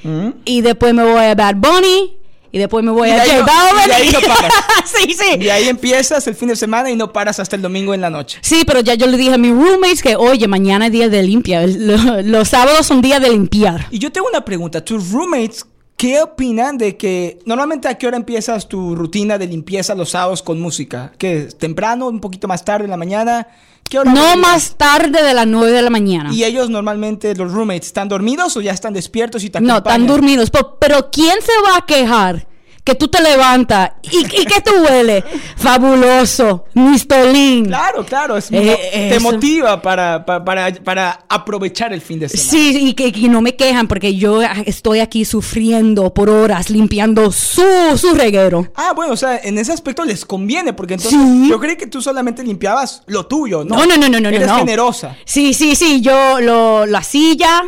¿Mm? 0.03 0.29
Y 0.45 0.61
después 0.61 0.93
me 0.93 1.03
voy 1.03 1.23
a 1.23 1.35
Bad 1.35 1.55
Bunny. 1.55 2.17
Y 2.55 2.57
después 2.57 2.85
me 2.85 2.91
voy 2.91 3.09
Y 3.09 3.11
a 3.11 3.17
no- 3.17 3.23
y 3.25 3.91
ahí 3.91 4.09
no 4.11 4.19
paras. 4.33 4.53
sí, 4.85 5.13
sí. 5.13 5.37
Y 5.41 5.49
ahí 5.49 5.67
empiezas 5.67 6.25
el 6.25 6.35
fin 6.35 6.47
de 6.47 6.55
semana 6.55 6.89
y 6.89 6.95
no 6.95 7.11
paras 7.11 7.37
hasta 7.41 7.57
el 7.57 7.61
domingo 7.61 7.93
en 7.93 7.99
la 7.99 8.09
noche. 8.09 8.37
Sí, 8.41 8.63
pero 8.65 8.79
ya 8.79 8.93
yo 8.93 9.07
le 9.07 9.17
dije 9.17 9.33
a 9.33 9.37
mis 9.37 9.51
roommates 9.51 10.01
que, 10.01 10.15
oye, 10.15 10.47
mañana 10.47 10.85
es 10.85 10.93
día 10.93 11.09
de 11.09 11.21
limpia. 11.21 11.63
El- 11.63 11.85
lo- 11.85 12.21
los 12.21 12.47
sábados 12.47 12.85
son 12.85 13.01
días 13.01 13.19
de 13.21 13.29
limpiar. 13.29 13.87
Y 13.91 13.99
yo 13.99 14.09
tengo 14.09 14.29
una 14.29 14.45
pregunta. 14.45 14.85
¿Tus 14.85 15.11
roommates 15.11 15.65
qué 15.97 16.21
opinan 16.21 16.77
de 16.77 16.95
que 16.95 17.39
normalmente 17.45 17.89
a 17.89 17.97
qué 17.97 18.07
hora 18.07 18.15
empiezas 18.15 18.69
tu 18.69 18.95
rutina 18.95 19.37
de 19.37 19.47
limpieza 19.47 19.93
los 19.93 20.11
sábados 20.11 20.41
con 20.41 20.61
música? 20.61 21.11
¿Qué? 21.17 21.49
¿Temprano? 21.59 22.07
¿Un 22.07 22.21
poquito 22.21 22.47
más 22.47 22.63
tarde 22.63 22.85
en 22.85 22.91
la 22.91 22.97
mañana? 22.97 23.47
¿Qué 23.89 23.99
hora 23.99 24.13
No 24.13 24.35
más 24.37 24.75
tarde 24.77 25.21
de 25.23 25.33
las 25.33 25.45
9 25.47 25.71
de 25.71 25.81
la 25.81 25.89
mañana. 25.89 26.33
¿Y 26.33 26.43
ellos 26.43 26.69
normalmente, 26.69 27.35
los 27.35 27.51
roommates, 27.51 27.87
están 27.87 28.09
dormidos 28.09 28.57
o 28.57 28.61
ya 28.61 28.71
están 28.71 28.93
despiertos 28.93 29.43
y 29.43 29.49
te 29.49 29.61
No, 29.61 29.73
acompañan? 29.75 30.01
están 30.01 30.07
dormidos. 30.15 30.49
Pero, 30.49 30.77
pero 30.79 31.09
¿quién 31.11 31.35
se 31.41 31.51
va 31.69 31.77
a 31.77 31.85
quejar? 31.85 32.47
Que 32.85 32.95
tú 32.95 33.07
te 33.09 33.21
levantas 33.21 33.91
y, 34.03 34.19
y 34.19 34.45
que 34.45 34.61
tú 34.61 34.71
hueles. 34.87 35.23
Fabuloso. 35.57 36.65
Mistolín. 36.75 37.65
Claro, 37.65 38.05
claro. 38.05 38.37
es- 38.37 38.49
Eh, 38.51 39.09
te 39.11 39.19
motiva 39.19 39.81
para, 39.81 40.23
pa- 40.25 40.45
para, 40.45 40.71
para 40.83 41.25
aprovechar 41.27 41.91
el 41.93 41.99
fin 42.01 42.19
de 42.19 42.29
semana. 42.29 42.49
Sí, 42.49 42.77
y 42.89 42.93
que, 42.93 43.11
que 43.11 43.27
no 43.27 43.41
me 43.41 43.55
quejan 43.55 43.87
porque 43.87 44.15
yo 44.15 44.41
estoy 44.65 44.99
aquí 44.99 45.25
sufriendo 45.25 46.13
por 46.13 46.29
horas 46.29 46.69
limpiando 46.69 47.31
su, 47.31 47.63
su 47.97 48.13
reguero. 48.13 48.67
Ah, 48.75 48.93
bueno, 48.95 49.13
o 49.13 49.17
sea, 49.17 49.37
en 49.43 49.57
ese 49.57 49.73
aspecto 49.73 50.05
les 50.05 50.23
conviene, 50.23 50.71
porque 50.73 50.93
entonces 50.93 51.19
Sí. 51.19 51.49
yo 51.49 51.59
creí 51.59 51.75
que 51.75 51.87
tú 51.87 52.01
solamente 52.01 52.43
limpiabas 52.43 53.01
lo 53.07 53.25
tuyo, 53.25 53.63
¿no? 53.65 53.75
No, 53.77 53.85
no, 53.85 53.97
no, 53.97 54.07
no, 54.09 54.19
no. 54.19 54.29
Eres 54.29 54.47
no. 54.47 54.57
generosa. 54.59 55.15
Sí, 55.25 55.53
sí, 55.53 55.75
sí. 55.75 56.01
Yo, 56.01 56.39
lo, 56.39 56.85
la 56.85 57.01
silla 57.03 57.63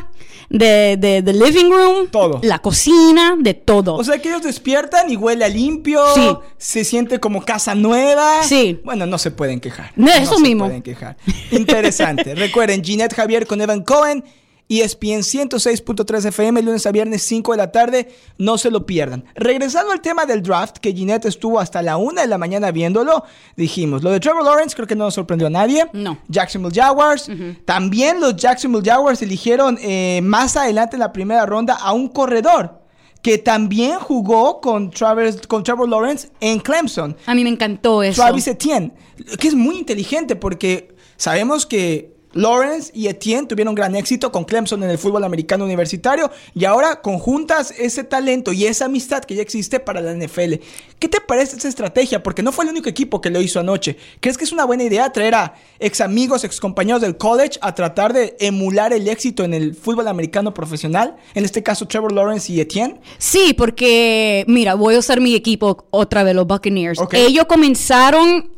de, 0.50 0.98
de, 0.98 1.22
de 1.22 1.34
living 1.34 1.70
room. 1.70 2.08
Todo. 2.10 2.40
La 2.44 2.60
cocina, 2.60 3.36
de 3.40 3.54
todo. 3.54 3.96
O 3.96 4.04
sea, 4.04 4.20
que 4.22 4.30
ellos 4.30 4.44
despiertan 4.44 5.10
y 5.12 5.16
huele 5.18 5.46
a 5.46 5.50
limpio, 5.50 6.02
Sí. 6.16 6.30
se 6.58 6.84
siente 6.84 7.20
como 7.20 7.44
casa 7.44 7.76
nueva. 7.76 8.44
Sí. 8.44 8.80
Bueno, 8.84 9.06
no 9.06 9.18
se 9.18 9.32
pueden 9.32 9.60
quejar. 9.60 9.92
No, 9.96 10.12
eso 10.12 10.36
se 10.36 10.42
mismo. 10.42 10.66
pueden 10.66 10.82
quejar. 10.82 11.18
Interesante. 11.52 12.36
Recuerden, 12.36 12.84
Ginette 12.84 13.14
Javier 13.16 13.46
con 13.48 13.60
Evan 13.62 13.84
Cohen. 13.84 14.24
E 14.70 14.82
ESPN 14.82 15.22
106.3 15.22 16.26
FM, 16.26 16.62
lunes 16.62 16.86
a 16.86 16.92
viernes 16.92 17.22
5 17.24 17.54
de 17.54 17.58
la 17.58 17.72
tarde. 17.72 18.10
No 18.38 18.58
se 18.58 18.70
lo 18.70 18.86
pierdan. 18.86 19.24
Regresando 19.36 19.92
al 19.94 20.02
tema 20.02 20.26
del 20.26 20.44
draft, 20.44 20.78
que 20.78 20.94
Ginette 20.94 21.26
estuvo 21.26 21.60
hasta 21.60 21.82
la 21.82 21.98
1 21.98 22.22
de 22.22 22.28
la 22.28 22.38
mañana 22.38 22.72
viéndolo, 22.72 23.24
dijimos, 23.56 24.04
lo 24.04 24.12
de 24.12 24.20
Trevor 24.20 24.44
Lawrence 24.44 24.76
creo 24.76 24.88
que 24.88 24.96
no 24.96 25.06
nos 25.06 25.14
sorprendió 25.14 25.48
a 25.48 25.52
nadie. 25.52 25.88
No. 25.94 26.20
Jacksonville 26.28 26.76
Jaguars. 26.76 27.30
También 27.66 28.20
los 28.20 28.36
Jacksonville 28.36 28.84
Jaguars 28.84 29.22
eligieron 29.22 29.78
eh, 29.82 30.20
más 30.22 30.58
adelante 30.58 30.98
en 30.98 31.00
la 31.00 31.14
primera 31.14 31.46
ronda 31.46 31.76
a 31.76 31.94
un 31.94 32.10
corredor 32.10 32.82
que 33.22 33.38
también 33.38 34.00
jugó 34.00 34.62
con, 34.62 34.92
Travis, 34.92 35.46
con 35.48 35.64
Trevor 35.64 35.90
Lawrence 35.90 36.30
en 36.40 36.60
Clemson. 36.60 37.16
A 37.26 37.36
mí 37.36 37.44
me 37.44 37.50
encantó 37.50 38.04
eso. 38.04 38.22
Travis 38.22 38.48
Etienne, 38.48 38.94
que 39.40 39.48
es 39.48 39.56
muy 39.56 39.78
inteligente 39.78 40.36
porque 40.36 40.96
sabemos 41.18 41.66
que 41.66 42.17
Lawrence 42.38 42.92
y 42.94 43.08
Etienne 43.08 43.48
tuvieron 43.48 43.76
gran 43.76 43.96
éxito 43.96 44.32
con 44.32 44.46
Clemson 44.46 44.84
en 44.84 44.90
el 44.90 44.98
fútbol 44.98 45.24
americano 45.24 45.66
universitario 45.66 46.32
y 46.54 46.66
ahora 46.66 47.02
conjuntas 47.02 47.74
ese 47.78 48.04
talento 48.04 48.54
y 48.54 48.66
esa 48.66 48.86
amistad 48.86 49.24
que 49.24 49.36
ya 49.36 49.42
existe 49.42 49.80
para 49.80 50.02
la 50.02 50.14
NFL. 50.14 50.56
¿Qué 51.00 51.10
te 51.10 51.20
parece 51.20 51.58
esa 51.58 51.68
estrategia? 51.68 52.22
Porque 52.24 52.44
no 52.44 52.52
fue 52.52 52.66
el 52.66 52.72
único 52.72 52.90
equipo 52.90 53.22
que 53.22 53.30
lo 53.30 53.42
hizo 53.42 53.60
anoche. 53.60 53.98
¿Crees 54.20 54.38
que 54.38 54.44
es 54.44 54.52
una 54.52 54.66
buena 54.66 54.84
idea 54.84 55.12
traer 55.12 55.36
a 55.36 55.56
ex 55.80 56.02
amigos, 56.02 56.44
ex 56.44 56.60
compañeros 56.60 57.02
del 57.02 57.18
college 57.18 57.60
a 57.62 57.74
tratar 57.74 58.14
de 58.14 58.36
emular 58.40 58.94
el 58.94 59.08
éxito 59.08 59.44
en 59.44 59.54
el 59.54 59.76
fútbol 59.76 60.08
americano 60.08 60.54
profesional? 60.54 61.16
En 61.34 61.44
este 61.44 61.64
caso, 61.64 61.88
Trevor 61.88 62.12
Lawrence 62.12 62.52
y 62.52 62.60
Etienne. 62.60 63.00
Sí, 63.18 63.54
porque, 63.58 64.46
mira, 64.48 64.76
voy 64.76 64.96
a 64.96 65.00
usar 65.00 65.22
mi 65.22 65.36
equipo 65.36 65.88
otra 65.90 66.24
vez, 66.24 66.36
los 66.36 66.48
Buccaneers. 66.48 67.00
Ellos 67.14 67.46
comenzaron, 67.46 68.52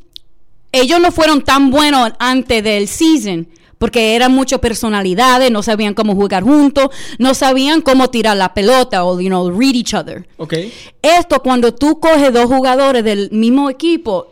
ellos 0.72 1.00
no 1.00 1.12
fueron 1.12 1.44
tan 1.44 1.72
buenos 1.72 2.12
antes 2.20 2.64
del 2.64 2.88
season. 2.88 3.48
Porque 3.80 4.16
eran 4.16 4.34
muchas 4.34 4.60
personalidades, 4.60 5.50
no 5.52 5.64
sabían 5.64 5.94
cómo 5.96 6.14
jugar 6.14 6.44
juntos, 6.44 6.90
no 7.18 7.34
sabían 7.34 7.82
cómo 7.82 8.10
tirar 8.10 8.38
la 8.38 8.54
pelota 8.54 9.04
o, 9.04 9.20
you 9.20 9.30
know, 9.30 9.50
read 9.50 9.74
each 9.74 9.94
other. 9.96 10.28
Ok. 10.38 10.54
Esto 11.02 11.42
cuando 11.42 11.74
tú 11.74 12.00
coges 12.00 12.32
dos 12.32 12.46
jugadores 12.46 13.04
del 13.04 13.30
mismo 13.32 13.70
equipo, 13.70 14.32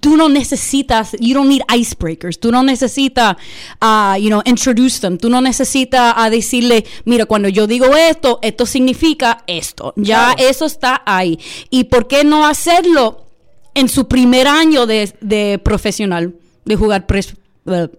tú 0.00 0.18
no 0.18 0.28
necesitas, 0.28 1.12
you 1.18 1.32
don't 1.32 1.48
need 1.48 1.62
icebreakers, 1.74 2.38
tú 2.38 2.52
no 2.52 2.62
necesitas, 2.62 3.36
uh, 3.80 4.14
you 4.20 4.28
know, 4.28 4.42
introduce 4.44 5.00
them, 5.00 5.16
tú 5.16 5.30
no 5.30 5.40
necesitas 5.40 6.12
a 6.14 6.28
decirle, 6.28 6.84
mira, 7.06 7.24
cuando 7.24 7.48
yo 7.48 7.66
digo 7.66 7.86
esto, 7.96 8.38
esto 8.42 8.66
significa 8.66 9.42
esto, 9.46 9.94
ya 9.96 10.34
Claro. 10.34 10.50
eso 10.50 10.66
está 10.66 11.02
ahí. 11.06 11.38
¿Y 11.70 11.84
por 11.84 12.06
qué 12.06 12.22
no 12.24 12.46
hacerlo 12.46 13.24
en 13.72 13.88
su 13.88 14.06
primer 14.06 14.46
año 14.46 14.84
de, 14.84 15.10
de 15.22 15.58
profesional, 15.64 16.34
de 16.66 16.76
jugar, 16.76 17.06
pres- 17.06 17.34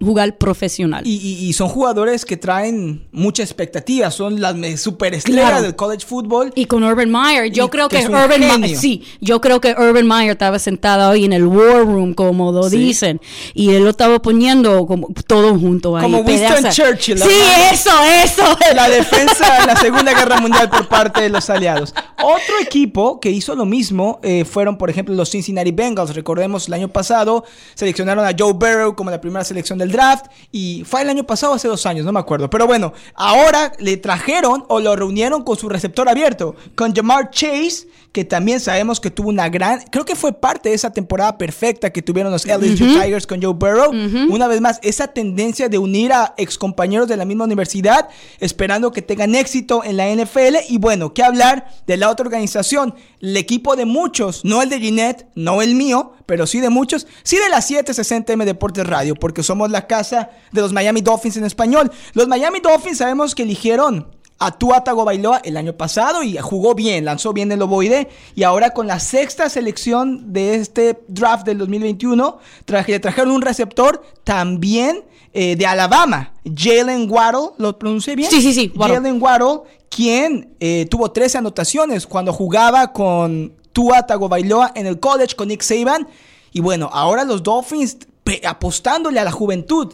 jugar 0.02 0.38
profesional? 0.38 1.06
Y, 1.06 1.16
y- 1.16 1.48
y 1.50 1.54
son 1.54 1.68
jugadores 1.70 2.26
que 2.26 2.38
traen 2.38 3.08
mucha 3.12 3.44
expectativa, 3.44 4.10
son 4.12 4.40
las 4.42 4.56
superestrellas 4.80 5.50
Claro. 5.50 5.62
del 5.62 5.76
college 5.76 6.06
football. 6.06 6.52
Y 6.56 6.66
con 6.66 6.84
Urban 6.84 7.10
Meyer, 7.12 7.52
yo 7.52 7.66
Y 7.66 7.70
creo 7.70 7.90
que 7.90 8.00
que, 8.00 8.08
Urban. 8.08 8.40
Meyer, 8.62 8.78
sí, 8.78 9.04
yo 9.22 9.42
creo 9.42 9.60
que 9.62 9.72
Urban 9.78 10.08
Meyer 10.08 10.32
estaba 10.32 10.60
sentado 10.60 11.12
ahí 11.12 11.26
en 11.26 11.34
el 11.34 11.46
war 11.46 11.86
room, 11.86 12.14
como 12.14 12.52
lo 12.52 12.70
Sí. 12.70 12.78
dicen, 12.78 13.20
y 13.54 13.72
él 13.72 13.84
lo 13.84 13.90
estaba 13.90 14.20
poniendo 14.22 14.86
como 14.88 15.08
todo 15.28 15.58
junto 15.60 15.96
ahí. 15.98 16.04
Como 16.04 16.20
Winston 16.20 16.58
pedaza- 16.64 16.72
Churchill, 16.72 17.18
Sí, 17.20 17.30
eso, 17.74 17.90
eso. 18.24 18.44
la 18.76 18.90
defensa 18.90 19.60
en 19.62 19.68
la 19.68 19.76
Segunda 19.76 20.14
Guerra 20.14 20.40
Mundial 20.40 20.70
por 20.70 20.88
parte 20.88 21.22
de 21.22 21.30
los 21.30 21.50
aliados. 21.50 21.94
Otro 22.24 22.56
equipo 22.62 23.20
que 23.20 23.30
hizo 23.32 23.56
lo 23.56 23.66
mismo 23.66 24.20
eh, 24.24 24.46
fueron, 24.46 24.78
por 24.78 24.90
ejemplo, 24.90 25.14
los 25.16 25.30
Cincinnati 25.30 25.72
Bengals. 25.72 26.16
Recordemos, 26.16 26.68
el 26.68 26.74
año 26.76 26.88
pasado 26.88 27.44
seleccionaron 27.76 28.26
a 28.26 28.32
Joe 28.38 28.54
Burrow 28.54 28.96
como 28.96 29.12
la 29.12 29.20
primera 29.22 29.44
selección 29.44 29.57
selección 29.58 29.80
del 29.80 29.92
draft 29.92 30.28
y 30.52 30.84
fue 30.86 31.02
el 31.02 31.10
año 31.10 31.26
pasado, 31.26 31.54
hace 31.54 31.68
dos 31.68 31.86
años, 31.86 32.06
no 32.06 32.12
me 32.12 32.20
acuerdo. 32.20 32.50
Pero 32.50 32.68
bueno, 32.68 32.94
ahora 33.16 33.74
le 33.80 33.98
trajeron 33.98 34.66
o 34.68 34.80
lo 34.80 34.96
reunieron 34.96 35.44
con 35.44 35.58
su 35.58 35.68
receptor 35.68 36.08
abierto, 36.08 36.56
con 36.76 36.94
Jamar 36.94 37.32
Chase, 37.32 37.88
que 38.12 38.24
también 38.24 38.60
sabemos 38.60 39.00
que 39.00 39.12
tuvo 39.12 39.30
una 39.30 39.50
gran, 39.50 39.82
creo 39.92 40.06
que 40.06 40.16
fue 40.16 40.34
parte 40.34 40.70
de 40.70 40.76
esa 40.76 40.92
temporada 40.92 41.38
perfecta 41.38 41.92
que 41.92 42.02
tuvieron 42.02 42.32
los 42.32 42.46
LSU 42.46 42.86
Tigers 43.00 43.28
con 43.28 43.42
Joe 43.42 43.54
Burrow. 43.54 43.92
Una 44.30 44.48
vez 44.48 44.62
más, 44.62 44.80
esa 44.82 45.08
tendencia 45.08 45.70
de 45.70 45.78
unir 45.78 46.14
a 46.14 46.34
excompañeros 46.38 47.08
de 47.08 47.18
la 47.18 47.26
misma 47.26 47.46
universidad, 47.46 48.10
esperando 48.40 48.92
que 48.92 49.02
tengan 49.02 49.36
éxito 49.36 49.84
en 49.84 49.98
la 49.98 50.10
NFL. 50.10 50.58
Y 50.70 50.78
bueno, 50.78 51.14
¿qué 51.14 51.24
hablar 51.24 51.68
de 51.86 51.98
la 51.98 52.10
otra 52.10 52.26
organización? 52.26 52.96
El 53.20 53.38
equipo 53.38 53.76
de 53.76 53.86
muchos, 53.86 54.44
no 54.46 54.62
el 54.62 54.70
de 54.70 54.80
Ginette, 54.80 55.28
no 55.36 55.62
el 55.62 55.76
mío, 55.76 56.14
pero 56.26 56.46
sí 56.46 56.60
de 56.60 56.70
muchos, 56.70 57.08
sí 57.24 57.38
de 57.38 57.50
las 57.50 57.70
760M 57.70 58.46
Deportes 58.46 58.86
Radio, 58.86 59.16
porque 59.16 59.44
somos 59.48 59.72
la 59.72 59.88
casa 59.88 60.30
de 60.52 60.62
los 60.62 60.74
Miami 60.74 61.02
Dolphins 61.02 61.38
en 61.38 61.46
español. 61.46 61.92
Los 62.14 62.28
Miami 62.28 62.60
Dolphins 62.60 63.00
sabemos 63.00 63.34
que 63.34 63.44
eligieron 63.44 64.08
a 64.40 64.52
Tua 64.52 64.84
Tagovailoa 64.84 65.42
el 65.44 65.58
año 65.58 65.74
pasado 65.76 66.24
y 66.24 66.38
jugó 66.38 66.76
bien, 66.76 67.06
lanzó 67.06 67.34
bien 67.34 67.52
el 67.52 67.62
ovoide 67.62 68.08
y 68.36 68.44
ahora 68.44 68.72
con 68.72 68.88
la 68.88 69.00
sexta 69.00 69.50
selección 69.50 70.32
de 70.32 70.56
este 70.56 71.00
draft 71.08 71.46
del 71.46 71.58
2021 71.58 72.38
le 72.68 73.00
trajeron 73.00 73.32
un 73.32 73.42
receptor 73.42 74.04
también 74.24 75.04
eh, 75.34 75.56
de 75.56 75.66
Alabama, 75.66 76.34
Jalen 76.46 77.10
Waddle, 77.10 77.50
¿lo 77.58 77.78
pronuncié 77.78 78.16
bien? 78.16 78.30
Sí, 78.30 78.42
sí, 78.42 78.54
sí. 78.54 78.72
Jalen 78.76 79.22
Waddle, 79.22 79.62
quien 79.90 80.56
eh, 80.60 80.88
tuvo 80.90 81.12
13 81.12 81.40
anotaciones 81.40 82.08
cuando 82.08 82.32
jugaba 82.34 82.94
con 82.94 83.54
Tua 83.74 84.06
Tagovailoa 84.06 84.72
en 84.76 84.88
el 84.88 85.00
college 85.00 85.36
con 85.36 85.50
Nick 85.50 85.62
Saban 85.62 86.08
y 86.52 86.60
bueno, 86.60 86.90
ahora 86.92 87.24
los 87.24 87.44
Dolphins 87.44 88.00
apostándole 88.46 89.20
a 89.20 89.24
la 89.24 89.32
juventud, 89.32 89.94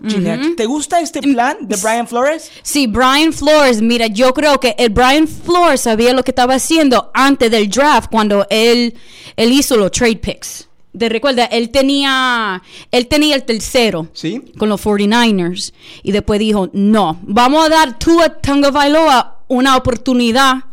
¿Te 0.56 0.66
gusta 0.66 1.00
este 1.00 1.22
plan 1.22 1.58
de 1.62 1.76
Brian 1.78 2.08
Flores? 2.08 2.52
Sí, 2.62 2.88
Brian 2.88 3.34
Flores, 3.34 3.82
mira, 3.82 4.08
yo 4.08 4.34
creo 4.34 4.60
que 4.60 4.76
el 4.78 4.90
Brian 4.90 5.28
Flores 5.28 5.82
sabía 5.82 6.14
lo 6.14 6.24
que 6.24 6.32
estaba 6.32 6.56
haciendo 6.56 7.12
antes 7.14 7.50
del 7.52 7.70
draft 7.70 8.10
cuando 8.12 8.46
él, 8.50 8.96
él 9.36 9.52
hizo 9.52 9.78
los 9.78 9.92
trade 9.92 10.18
picks. 10.18 10.68
De 10.94 11.10
recuerda, 11.10 11.46
él 11.46 11.72
tenía, 11.72 12.62
él 12.92 13.08
tenía 13.08 13.36
el 13.36 13.44
tercero 13.44 14.10
¿Sí? 14.14 14.42
con 14.60 14.70
los 14.70 14.84
49ers 14.86 15.74
y 16.04 16.12
después 16.12 16.40
dijo, 16.40 16.70
no, 16.74 17.20
vamos 17.24 17.66
a 17.66 17.70
dar 17.70 17.90
a 17.90 18.30
Tonga 18.42 18.70
Bailoa 18.70 19.44
una 19.48 19.76
oportunidad 19.76 20.66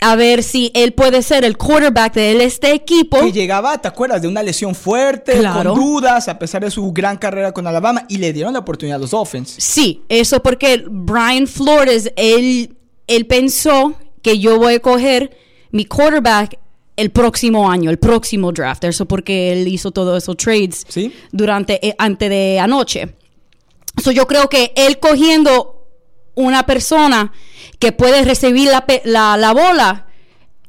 a 0.00 0.16
ver 0.16 0.42
si 0.42 0.70
él 0.74 0.92
puede 0.92 1.22
ser 1.22 1.44
el 1.44 1.56
quarterback 1.56 2.14
de 2.14 2.42
este 2.42 2.72
equipo. 2.72 3.20
Que 3.20 3.32
llegaba, 3.32 3.76
¿te 3.78 3.88
acuerdas? 3.88 4.22
De 4.22 4.28
una 4.28 4.42
lesión 4.42 4.74
fuerte, 4.74 5.42
con 5.42 5.74
dudas, 5.74 6.28
a 6.28 6.38
pesar 6.38 6.64
de 6.64 6.70
su 6.70 6.90
gran 6.92 7.18
carrera 7.18 7.52
con 7.52 7.66
Alabama, 7.66 8.06
y 8.08 8.16
le 8.16 8.32
dieron 8.32 8.52
la 8.52 8.60
oportunidad 8.60 8.96
a 8.96 9.00
los 9.00 9.10
Dolphins. 9.10 9.54
Sí, 9.58 10.02
eso 10.08 10.42
porque 10.42 10.84
Brian 10.88 11.46
Flores, 11.46 12.12
él, 12.16 12.76
él 13.06 13.26
pensó 13.26 13.94
que 14.22 14.38
yo 14.38 14.58
voy 14.58 14.74
a 14.74 14.80
coger 14.80 15.36
mi 15.70 15.84
quarterback 15.84 16.58
el 16.96 17.10
próximo 17.10 17.70
año, 17.70 17.90
el 17.90 17.98
próximo 17.98 18.52
draft. 18.52 18.84
Eso 18.84 19.06
porque 19.06 19.52
él 19.52 19.68
hizo 19.68 19.90
todos 19.90 20.22
esos 20.22 20.36
trades 20.36 20.86
durante, 21.32 21.86
eh, 21.86 21.94
antes 21.98 22.28
de 22.28 22.58
anoche. 22.58 23.14
So 24.02 24.10
yo 24.12 24.26
creo 24.26 24.48
que 24.48 24.72
él 24.76 24.98
cogiendo 24.98 25.79
una 26.34 26.64
persona 26.64 27.32
que 27.78 27.92
puede 27.92 28.24
recibir 28.24 28.68
la, 28.68 28.84
la, 29.04 29.36
la 29.36 29.52
bola 29.52 30.09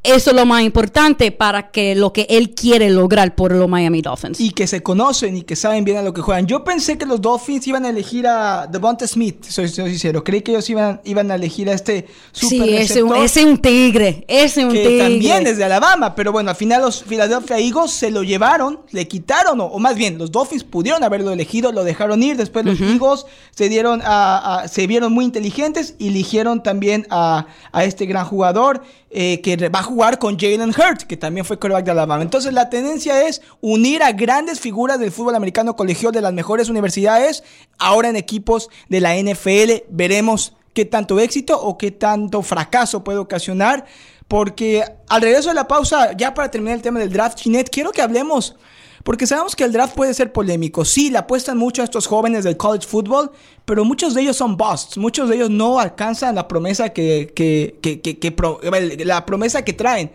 eso 0.03 0.31
es 0.31 0.35
lo 0.35 0.47
más 0.47 0.63
importante 0.63 1.31
para 1.31 1.69
que 1.69 1.93
lo 1.93 2.11
que 2.11 2.25
él 2.27 2.55
quiere 2.55 2.89
lograr 2.89 3.35
por 3.35 3.51
los 3.51 3.69
Miami 3.69 4.01
Dolphins. 4.01 4.39
Y 4.39 4.49
que 4.49 4.65
se 4.65 4.81
conocen 4.81 5.37
y 5.37 5.43
que 5.43 5.55
saben 5.55 5.85
bien 5.85 5.97
a 5.97 6.01
lo 6.01 6.11
que 6.11 6.21
juegan. 6.21 6.47
Yo 6.47 6.63
pensé 6.63 6.97
que 6.97 7.05
los 7.05 7.21
Dolphins 7.21 7.67
iban 7.67 7.85
a 7.85 7.89
elegir 7.89 8.25
a 8.25 8.65
Devonta 8.65 9.05
Smith, 9.05 9.45
soy, 9.45 9.67
sincero. 9.67 10.23
Creí 10.23 10.41
que 10.41 10.53
ellos 10.53 10.67
iban, 10.71 11.01
iban 11.03 11.29
a 11.29 11.35
elegir 11.35 11.69
a 11.69 11.73
este 11.73 12.07
super 12.31 12.67
Sí, 12.67 12.75
ese, 12.75 13.03
es 13.23 13.37
un 13.37 13.57
tigre, 13.59 14.25
ese 14.27 14.65
un 14.65 14.73
que 14.73 14.97
también 14.97 15.45
es 15.45 15.57
de 15.57 15.65
Alabama, 15.65 16.15
pero 16.15 16.31
bueno, 16.31 16.49
al 16.49 16.55
final 16.55 16.81
los 16.81 17.03
Philadelphia 17.03 17.59
Eagles 17.59 17.91
se 17.91 18.09
lo 18.09 18.23
llevaron, 18.23 18.79
le 18.89 19.07
quitaron, 19.07 19.61
o, 19.61 19.77
más 19.77 19.95
bien, 19.95 20.17
los 20.17 20.31
Dolphins 20.31 20.63
pudieron 20.63 21.03
haberlo 21.03 21.31
elegido, 21.31 21.71
lo 21.71 21.83
dejaron 21.83 22.23
ir, 22.23 22.37
después 22.37 22.65
los 22.65 22.81
Eagles 22.81 23.27
se 23.51 23.69
dieron 23.69 24.01
a, 24.03 24.65
se 24.67 24.87
vieron 24.87 25.13
muy 25.13 25.25
inteligentes 25.25 25.93
y 25.99 26.07
eligieron 26.07 26.63
también 26.63 27.05
a, 27.11 27.45
a 27.71 27.83
este 27.83 28.07
gran 28.07 28.25
jugador 28.25 28.81
eh, 29.13 29.41
que 29.41 29.57
va 29.67 29.79
a 29.79 29.83
jugar 29.91 30.19
con 30.19 30.39
Jalen 30.39 30.69
Hurt, 30.69 31.01
que 31.01 31.17
también 31.17 31.45
fue 31.45 31.59
quarterback 31.59 31.83
de 31.83 31.91
Alabama. 31.91 32.23
Entonces 32.23 32.53
la 32.53 32.69
tendencia 32.69 33.27
es 33.27 33.41
unir 33.59 34.03
a 34.03 34.13
grandes 34.13 34.61
figuras 34.61 34.99
del 34.99 35.11
fútbol 35.11 35.35
americano 35.35 35.75
colegial 35.75 36.13
de 36.13 36.21
las 36.21 36.31
mejores 36.33 36.69
universidades, 36.69 37.43
ahora 37.77 38.07
en 38.07 38.15
equipos 38.15 38.69
de 38.87 39.01
la 39.01 39.17
NFL. 39.17 39.83
Veremos 39.89 40.53
qué 40.73 40.85
tanto 40.85 41.19
éxito 41.19 41.61
o 41.61 41.77
qué 41.77 41.91
tanto 41.91 42.41
fracaso 42.41 43.03
puede 43.03 43.19
ocasionar. 43.19 43.85
Porque 44.29 44.85
al 45.09 45.21
regreso 45.21 45.49
de 45.49 45.55
la 45.55 45.67
pausa, 45.67 46.13
ya 46.13 46.33
para 46.33 46.49
terminar 46.49 46.77
el 46.77 46.81
tema 46.81 46.99
del 46.99 47.11
draft, 47.11 47.37
Chinet, 47.37 47.69
quiero 47.69 47.91
que 47.91 48.01
hablemos 48.01 48.55
porque 49.03 49.27
sabemos 49.27 49.55
que 49.55 49.63
el 49.63 49.71
draft 49.71 49.95
puede 49.95 50.13
ser 50.13 50.31
polémico. 50.31 50.85
Sí, 50.85 51.09
le 51.09 51.17
apuestan 51.17 51.57
mucho 51.57 51.81
a 51.81 51.85
estos 51.85 52.07
jóvenes 52.07 52.43
del 52.43 52.57
college 52.57 52.87
football, 52.87 53.31
pero 53.65 53.85
muchos 53.85 54.13
de 54.13 54.21
ellos 54.21 54.37
son 54.37 54.57
busts. 54.57 54.97
Muchos 54.97 55.29
de 55.29 55.35
ellos 55.35 55.49
no 55.49 55.79
alcanzan 55.79 56.35
la 56.35 56.47
promesa 56.47 56.89
que, 56.89 57.31
que, 57.35 57.77
que, 57.81 58.01
que, 58.01 59.05
la 59.05 59.25
promesa 59.25 59.63
que 59.63 59.73
traen. 59.73 60.11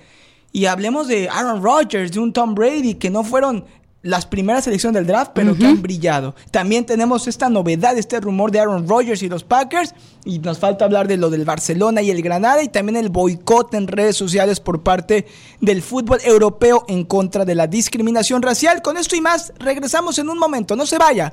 Y 0.53 0.67
hablemos 0.67 1.09
de 1.09 1.29
Aaron 1.29 1.63
Rodgers, 1.63 2.13
de 2.13 2.21
un 2.21 2.33
Tom 2.33 2.55
Brady, 2.55 2.95
que 2.95 3.11
no 3.11 3.25
fueron 3.25 3.65
las 4.07 4.25
primeras 4.25 4.65
selecciones 4.65 4.95
del 4.95 5.07
draft, 5.07 5.33
pero 5.35 5.57
que 5.57 5.67
han 5.67 5.83
brillado. 5.83 6.35
También 6.51 6.87
tenemos 6.87 7.27
esta 7.27 7.49
novedad, 7.49 7.99
este 7.99 8.21
rumor 8.21 8.51
de 8.51 8.61
Aaron 8.61 8.89
Rodgers 8.89 9.23
y 9.23 9.29
los 9.29 9.45
Packers. 9.45 9.95
Y 10.25 10.39
nos 10.39 10.59
falta 10.59 10.85
hablar 10.85 11.09
de 11.09 11.17
lo 11.17 11.29
del 11.31 11.45
Barcelona 11.45 12.03
y 12.03 12.11
el 12.11 12.23
Granada 12.23 12.63
y 12.63 12.69
también 12.69 12.97
el 12.97 13.09
boicot 13.09 13.75
en 13.75 13.89
redes 13.89 14.17
sociales 14.17 14.61
por 14.61 14.83
parte 14.83 15.27
del 15.61 15.83
fútbol 15.83 16.19
europeo 16.25 16.85
en 16.89 17.05
contra 17.05 17.45
de 17.45 17.55
la 17.55 17.67
discriminación 17.67 18.43
racial. 18.43 18.83
Con 18.83 18.97
esto 18.97 19.17
y 19.17 19.21
más, 19.21 19.53
regresamos 19.59 20.19
en 20.19 20.29
un 20.29 20.39
momento. 20.39 20.77
No 20.77 20.87
se 20.87 20.99
vaya. 20.99 21.33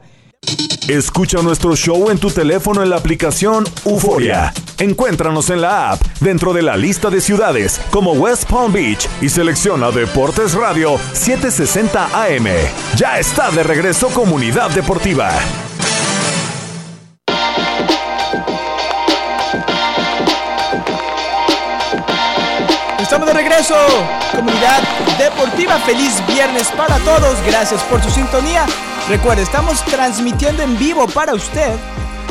Escucha 0.87 1.41
nuestro 1.41 1.75
show 1.75 2.09
en 2.09 2.17
tu 2.17 2.29
teléfono 2.29 2.83
en 2.83 2.89
la 2.89 2.97
aplicación 2.97 3.63
Euforia. 3.85 4.53
Encuéntranos 4.79 5.49
en 5.49 5.61
la 5.61 5.91
app 5.91 6.01
dentro 6.19 6.51
de 6.51 6.61
la 6.61 6.75
lista 6.75 7.09
de 7.09 7.21
ciudades 7.21 7.79
como 7.89 8.11
West 8.13 8.49
Palm 8.49 8.73
Beach 8.73 9.07
y 9.21 9.29
selecciona 9.29 9.91
Deportes 9.91 10.53
Radio 10.53 10.97
760 11.13 12.25
AM. 12.25 12.47
Ya 12.97 13.17
está 13.17 13.49
de 13.51 13.63
regreso 13.63 14.09
Comunidad 14.09 14.71
Deportiva. 14.71 15.31
Estamos 23.03 23.27
de 23.27 23.33
regreso, 23.33 23.75
comunidad 24.31 24.81
deportiva. 25.19 25.77
Feliz 25.79 26.25
viernes 26.25 26.71
para 26.71 26.97
todos. 26.99 27.37
Gracias 27.45 27.83
por 27.83 28.01
su 28.01 28.09
sintonía. 28.09 28.65
Recuerde, 29.09 29.41
estamos 29.41 29.83
transmitiendo 29.83 30.63
en 30.63 30.79
vivo 30.79 31.05
para 31.07 31.33
usted 31.33 31.73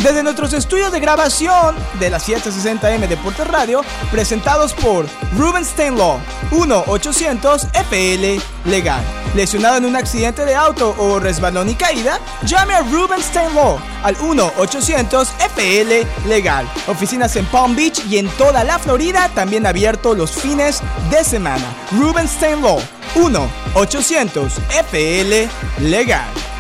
desde 0.03 0.23
nuestros 0.25 0.53
estudios 0.53 0.91
de 0.91 1.01
grabación 1.01 1.77
de 2.01 2.11
la 2.11 2.19
760M 2.19 3.07
Deportes 3.07 3.47
Radio, 3.47 3.83
presentados 4.11 4.75
por 4.75 5.07
Ruben 5.37 5.65
Steinlaw, 5.65 6.19
1-800-FL 6.51 8.43
Legal. 8.65 9.01
Lesionado 9.37 9.77
en 9.77 9.85
un 9.85 9.95
accidente 9.95 10.45
de 10.45 10.57
auto 10.57 10.97
o 10.99 11.21
resbalón 11.21 11.71
y 11.71 11.75
caída, 11.75 12.19
llame 12.45 12.75
a 12.75 12.81
Ruben 12.81 13.23
Steinlaw 13.23 13.79
al 14.03 14.17
1-800-FL 14.17 16.29
Legal. 16.29 16.69
Oficinas 16.88 17.37
en 17.37 17.47
Palm 17.47 17.77
Beach 17.77 18.05
y 18.07 18.19
en 18.19 18.29
toda 18.31 18.65
la 18.65 18.81
Florida, 18.81 19.31
también 19.35 19.67
abierto 19.67 20.15
los 20.15 20.33
fines 20.33 20.81
de 21.11 21.23
semana. 21.23 21.77
Ruben 21.93 22.27
Steinlaw, 22.29 22.81
1-800-FL 23.15 25.49
Legal. 25.81 26.52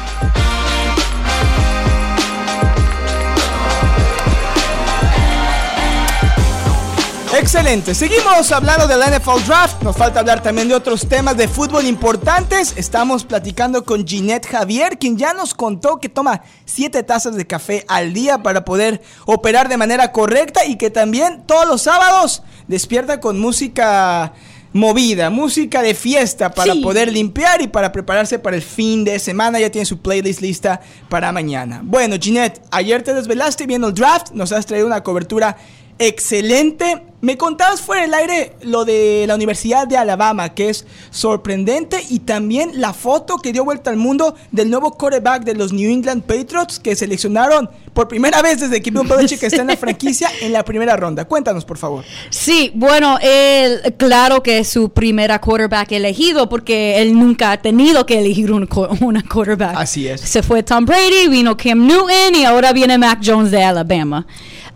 Excelente, 7.34 7.94
seguimos 7.94 8.52
hablando 8.52 8.86
del 8.86 9.00
NFL 9.00 9.46
Draft, 9.46 9.82
nos 9.82 9.96
falta 9.96 10.20
hablar 10.20 10.42
también 10.42 10.68
de 10.68 10.74
otros 10.74 11.08
temas 11.08 11.34
de 11.34 11.48
fútbol 11.48 11.86
importantes. 11.86 12.74
Estamos 12.76 13.24
platicando 13.24 13.86
con 13.86 14.06
Ginette 14.06 14.46
Javier, 14.46 14.98
quien 14.98 15.16
ya 15.16 15.32
nos 15.32 15.54
contó 15.54 15.98
que 15.98 16.10
toma 16.10 16.42
7 16.66 17.02
tazas 17.04 17.34
de 17.34 17.46
café 17.46 17.86
al 17.88 18.12
día 18.12 18.42
para 18.42 18.66
poder 18.66 19.00
operar 19.24 19.70
de 19.70 19.78
manera 19.78 20.12
correcta 20.12 20.66
y 20.66 20.76
que 20.76 20.90
también 20.90 21.44
todos 21.46 21.66
los 21.66 21.80
sábados 21.80 22.42
despierta 22.68 23.18
con 23.18 23.40
música 23.40 24.34
movida, 24.74 25.30
música 25.30 25.80
de 25.80 25.94
fiesta 25.94 26.50
para 26.50 26.74
poder 26.82 27.10
limpiar 27.10 27.62
y 27.62 27.66
para 27.66 27.92
prepararse 27.92 28.38
para 28.38 28.56
el 28.56 28.62
fin 28.62 29.04
de 29.04 29.18
semana. 29.18 29.58
Ya 29.58 29.70
tiene 29.70 29.86
su 29.86 30.02
playlist 30.02 30.42
lista 30.42 30.82
para 31.08 31.32
mañana. 31.32 31.80
Bueno, 31.82 32.16
Ginette, 32.20 32.60
ayer 32.70 33.02
te 33.02 33.14
desvelaste 33.14 33.66
viendo 33.66 33.88
el 33.88 33.94
draft, 33.94 34.32
nos 34.32 34.52
has 34.52 34.66
traído 34.66 34.86
una 34.86 35.02
cobertura 35.02 35.56
excelente 35.98 37.11
Me 37.22 37.38
contabas 37.38 37.80
fuera 37.80 38.02
del 38.02 38.14
aire 38.14 38.56
lo 38.62 38.84
de 38.84 39.26
la 39.28 39.36
Universidad 39.36 39.86
de 39.86 39.96
Alabama, 39.96 40.54
que 40.54 40.70
es 40.70 40.84
sorprendente, 41.12 42.04
y 42.10 42.18
también 42.18 42.80
la 42.80 42.92
foto 42.92 43.36
que 43.36 43.52
dio 43.52 43.64
vuelta 43.64 43.90
al 43.90 43.96
mundo 43.96 44.34
del 44.50 44.68
nuevo 44.68 44.98
quarterback 44.98 45.44
de 45.44 45.54
los 45.54 45.72
New 45.72 45.88
England 45.88 46.24
Patriots, 46.24 46.80
que 46.80 46.96
seleccionaron 46.96 47.70
por 47.94 48.08
primera 48.08 48.42
vez 48.42 48.58
desde 48.58 48.82
que 48.82 48.90
Bill 48.90 49.06
Belichick 49.06 49.40
está 49.44 49.62
en 49.62 49.68
la 49.68 49.76
franquicia 49.76 50.30
en 50.40 50.52
la 50.52 50.64
primera 50.64 50.96
ronda. 50.96 51.24
Cuéntanos, 51.24 51.64
por 51.64 51.78
favor. 51.78 52.04
Sí, 52.28 52.72
bueno, 52.74 53.16
él, 53.22 53.94
claro 53.98 54.42
que 54.42 54.58
es 54.58 54.68
su 54.68 54.90
primera 54.90 55.40
quarterback 55.40 55.92
elegido, 55.92 56.48
porque 56.48 57.00
él 57.00 57.16
nunca 57.16 57.52
ha 57.52 57.62
tenido 57.62 58.04
que 58.04 58.18
elegir 58.18 58.50
un, 58.50 58.68
una 59.00 59.22
quarterback. 59.22 59.76
Así 59.76 60.08
es. 60.08 60.20
Se 60.22 60.42
fue 60.42 60.64
Tom 60.64 60.84
Brady, 60.84 61.28
vino 61.28 61.56
Cam 61.56 61.86
Newton 61.86 62.34
y 62.34 62.44
ahora 62.44 62.72
viene 62.72 62.98
Mac 62.98 63.20
Jones 63.24 63.52
de 63.52 63.62
Alabama. 63.62 64.26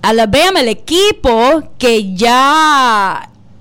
Alabama, 0.03 0.61
el 0.61 0.69
equipo 0.69 1.73
que 1.79 2.15
ya 2.15 2.36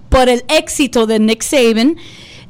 por 0.10 0.30
el 0.30 0.44
éxito 0.48 1.06
de 1.06 1.20
Nick 1.20 1.42
Saban 1.42 1.98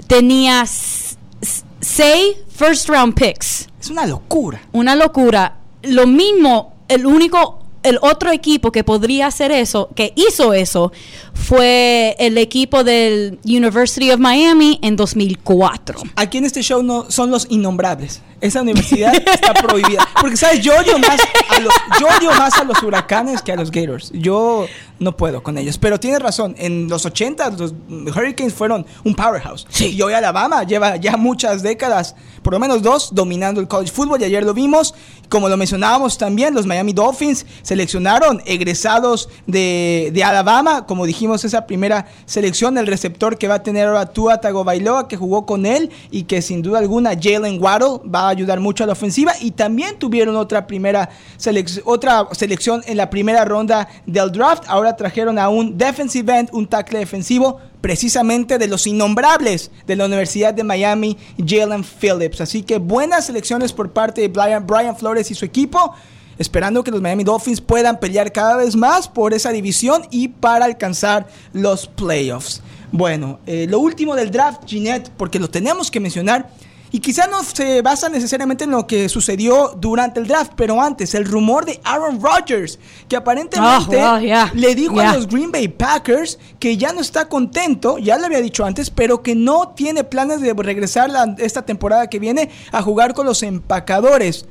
tenía 0.08 0.66
seis 0.66 2.36
first 2.50 2.90
round 2.90 3.14
picks. 3.16 3.68
Es 3.80 3.90
una 3.90 4.06
locura. 4.06 4.62
Una 4.72 4.96
locura. 4.96 5.58
Lo 5.84 6.08
mismo, 6.08 6.74
el 6.88 7.06
único, 7.06 7.65
el 7.86 8.00
otro 8.02 8.32
equipo 8.32 8.72
que 8.72 8.84
podría 8.84 9.28
hacer 9.28 9.52
eso, 9.52 9.90
que 9.96 10.14
hizo 10.16 10.54
eso, 10.54 10.92
fue 11.34 12.16
el 12.20 12.38
equipo 12.38 12.84
del 12.84 13.40
University 13.46 14.12
of 14.12 14.20
Miami 14.20 14.80
en 14.82 14.96
2004. 14.96 16.02
Aquí 16.16 16.38
en 16.40 16.46
este 16.46 16.62
show 16.62 16.82
no 16.82 17.10
son 17.10 17.32
los 17.32 17.48
innombrables. 17.50 18.22
Esa 18.42 18.62
universidad 18.62 19.14
está 19.16 19.54
prohibida. 19.54 20.08
Porque, 20.20 20.38
¿sabes? 20.38 20.62
Yo 20.62 20.74
odio, 20.78 21.00
más 21.00 21.20
a 21.50 21.60
los, 21.60 21.74
yo 22.00 22.08
odio 22.08 22.32
más 22.32 22.54
a 22.58 22.64
los 22.64 22.82
huracanes 22.84 23.42
que 23.42 23.52
a 23.52 23.56
los 23.56 23.72
Gators. 23.72 24.12
Yo 24.14 24.68
no 25.00 25.16
puedo 25.16 25.42
con 25.42 25.58
ellos. 25.58 25.78
Pero 25.78 26.00
tienes 26.00 26.22
razón. 26.22 26.56
En 26.58 26.88
los 26.90 27.06
80 27.06 27.52
los 27.52 27.74
Hurricanes 27.90 28.54
fueron 28.54 28.86
un 29.04 29.16
powerhouse. 29.16 29.66
Y 29.80 30.02
hoy 30.02 30.14
Alabama 30.14 30.64
lleva 30.64 30.98
ya 30.98 31.18
muchas 31.18 31.64
décadas, 31.64 32.16
por 32.44 32.54
lo 32.54 32.60
menos 32.60 32.82
dos, 32.82 33.14
dominando 33.14 33.62
el 33.62 33.68
college 33.68 33.92
football. 33.92 34.22
Y 34.22 34.26
ayer 34.26 34.44
lo 34.44 34.54
vimos. 34.54 34.94
Como 35.30 35.50
lo 35.50 35.58
mencionábamos 35.58 36.18
también, 36.18 36.54
los 36.54 36.66
Miami 36.66 36.94
Dolphins 36.94 37.46
seleccionaron 37.62 38.42
egresados 38.46 39.30
de, 39.48 40.12
de 40.14 40.24
Alabama. 40.24 40.86
Como 40.86 41.06
dijimos, 41.06 41.44
esa 41.44 41.66
primera 41.66 42.06
selección, 42.26 42.78
el 42.78 42.88
receptor 42.88 43.38
que 43.38 43.48
va 43.48 43.56
a 43.56 43.64
tener 43.64 43.88
ahora 43.88 44.06
Tua 44.06 44.40
Tagovailoa, 44.40 45.08
que 45.08 45.18
jugó 45.18 45.46
con 45.46 45.66
él 45.66 45.90
y 46.12 46.24
que 46.24 46.42
sin 46.42 46.62
duda 46.62 46.80
alguna 46.80 47.12
Jalen 47.20 47.62
Waddle 47.62 48.02
va 48.08 48.22
a 48.22 48.30
ayudar 48.30 48.60
mucho 48.60 48.84
a 48.84 48.88
la 48.88 48.94
ofensiva. 48.94 49.34
Y 49.42 49.52
también 49.52 49.98
tuvieron 49.98 50.36
otra 50.36 50.68
primera 50.68 51.10
selec- 51.40 51.82
otra 51.86 52.28
selección 52.32 52.84
en 52.86 52.98
la 52.98 53.10
primera 53.10 53.46
ronda 53.46 53.88
del 54.06 54.32
draft. 54.32 54.64
Ahora 54.68 54.96
trajeron 54.96 55.40
a 55.40 55.50
un 55.50 55.78
defensive 55.78 56.38
end, 56.38 56.50
un 56.54 56.68
tackle 56.68 57.00
defensivo, 57.00 57.60
precisamente 57.86 58.58
de 58.58 58.68
los 58.68 58.88
innombrables 58.88 59.70
de 59.86 59.96
la 59.96 60.06
Universidad 60.08 60.56
de 60.56 60.64
Miami, 60.64 61.20
Jalen 61.38 61.84
Phillips. 61.84 62.42
Así 62.42 62.64
que 62.64 62.80
buenas 62.80 63.28
selecciones 63.28 63.74
por 63.74 63.94
parte 63.94 64.22
de 64.22 64.28
Brian, 64.28 64.66
Brian 64.66 64.98
Flores 64.98 65.30
y 65.30 65.36
su 65.36 65.46
equipo. 65.46 65.94
Esperando 66.40 66.84
que 66.84 66.90
los 66.90 67.00
Miami 67.00 67.24
Dolphins 67.24 67.62
puedan 67.62 68.00
pelear 68.00 68.32
cada 68.32 68.58
vez 68.58 68.76
más 68.76 69.08
por 69.08 69.36
esa 69.36 69.52
división 69.52 70.08
y 70.10 70.30
para 70.30 70.66
alcanzar 70.66 71.28
los 71.54 71.86
playoffs. 71.86 72.64
Bueno, 72.92 73.40
eh, 73.46 73.68
lo 73.70 73.78
último 73.78 74.16
del 74.16 74.32
draft, 74.32 74.64
Ginette, 74.66 75.12
porque 75.16 75.38
lo 75.38 75.48
tenemos 75.48 75.92
que 75.92 76.00
mencionar. 76.00 76.50
Y 76.96 77.00
quizá 77.00 77.28
no 77.28 77.44
se 77.44 77.82
basa 77.82 78.08
necesariamente 78.08 78.64
en 78.64 78.72
lo 78.72 78.88
que 78.88 79.10
sucedió 79.10 79.76
durante 79.78 80.22
el 80.22 80.28
draft, 80.28 80.54
pero 80.56 80.82
antes, 80.82 81.14
el 81.14 81.26
rumor 81.26 81.66
de 81.66 81.82
Aaron 81.84 82.22
Rodgers, 82.22 82.80
que 83.10 83.18
aparentemente 83.18 84.02
Oh, 84.02 84.18
yeah, 84.20 84.50
le 84.54 84.74
dijo 84.76 84.94
yeah. 84.96 85.10
a 85.12 85.16
los 85.18 85.28
Green 85.28 85.52
Bay 85.52 85.68
Packers 85.68 86.40
que 86.58 86.78
ya 86.78 86.94
no 86.94 87.02
está 87.02 87.28
contento, 87.28 87.98
ya 87.98 88.18
lo 88.18 88.28
había 88.28 88.40
dicho 88.42 88.64
antes, 88.64 88.90
pero 88.92 89.22
que 89.22 89.36
no 89.36 89.74
tiene 89.76 90.06
planes 90.06 90.40
de 90.40 90.54
regresar 90.54 91.10
la- 91.10 91.36
esta 91.40 91.64
temporada 91.66 92.08
que 92.10 92.18
viene 92.18 92.50
a 92.72 92.82
jugar 92.82 93.14
con 93.14 93.26
los 93.26 93.44
empacadores. 93.44 94.46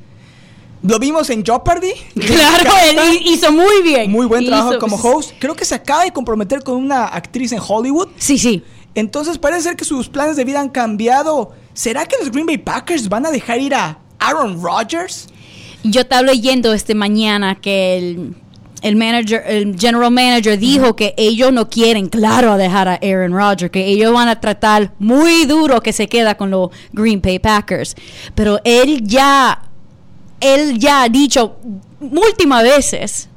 Lo 0.83 0.99
vimos 0.99 1.31
en 1.31 1.43
Jeopardy. 1.43 1.93
Claro, 2.13 2.69
él 2.91 2.99
hi- 3.23 3.33
hizo 3.33 3.51
muy 3.51 3.81
bien. 3.81 4.11
Muy 4.11 4.27
buen 4.27 4.45
trabajo 4.45 4.73
Hizo- 4.73 4.79
como 4.79 4.97
host. 4.97 5.31
Creo 5.39 5.55
que 5.55 5.65
se 5.65 5.73
acaba 5.73 6.03
de 6.03 6.11
comprometer 6.13 6.61
con 6.63 6.75
una 6.75 7.05
actriz 7.05 7.51
en 7.53 7.59
Hollywood. 7.67 8.09
Sí, 8.19 8.37
sí. 8.37 8.63
Entonces 8.93 9.39
parece 9.39 9.63
ser 9.63 9.75
que 9.75 9.83
sus 9.83 10.09
planes 10.09 10.35
de 10.35 10.43
vida 10.45 10.59
han 10.59 10.69
cambiado. 10.69 11.53
¿Será 11.75 12.05
que 12.05 12.15
los 12.17 12.31
Green 12.31 12.45
Bay 12.45 12.57
Packers 12.57 13.09
van 13.09 13.25
a 13.25 13.31
dejar 13.31 13.59
ir 13.59 13.75
a 13.75 13.99
Aaron 14.17 14.63
Rodgers? 14.63 15.27
Yo 15.83 16.01
estaba 16.01 16.21
leyendo 16.21 16.73
este 16.73 16.95
mañana 16.95 17.55
que 17.55 17.97
el, 17.97 18.35
el 18.81 18.95
manager, 18.95 19.43
el 19.45 19.77
general 19.77 20.09
manager 20.09 20.57
dijo 20.57 20.95
que 20.95 21.13
ellos 21.17 21.51
no 21.51 21.69
quieren, 21.69 22.07
claro, 22.07 22.55
dejar 22.55 22.87
a 22.87 22.93
Aaron 23.03 23.33
Rodgers, 23.33 23.71
que 23.71 23.85
ellos 23.87 24.13
van 24.13 24.29
a 24.29 24.39
tratar 24.39 24.93
muy 24.99 25.43
duro 25.45 25.81
que 25.81 25.91
se 25.91 26.07
queda 26.07 26.37
con 26.37 26.49
los 26.49 26.69
Green 26.93 27.21
Bay 27.21 27.39
Packers. 27.39 27.93
Pero 28.35 28.61
él 28.63 29.01
ya, 29.03 29.61
él 30.39 30.79
ya 30.79 31.03
ha 31.03 31.09
dicho 31.09 31.57
últimas 31.99 32.63
veces 32.63 33.27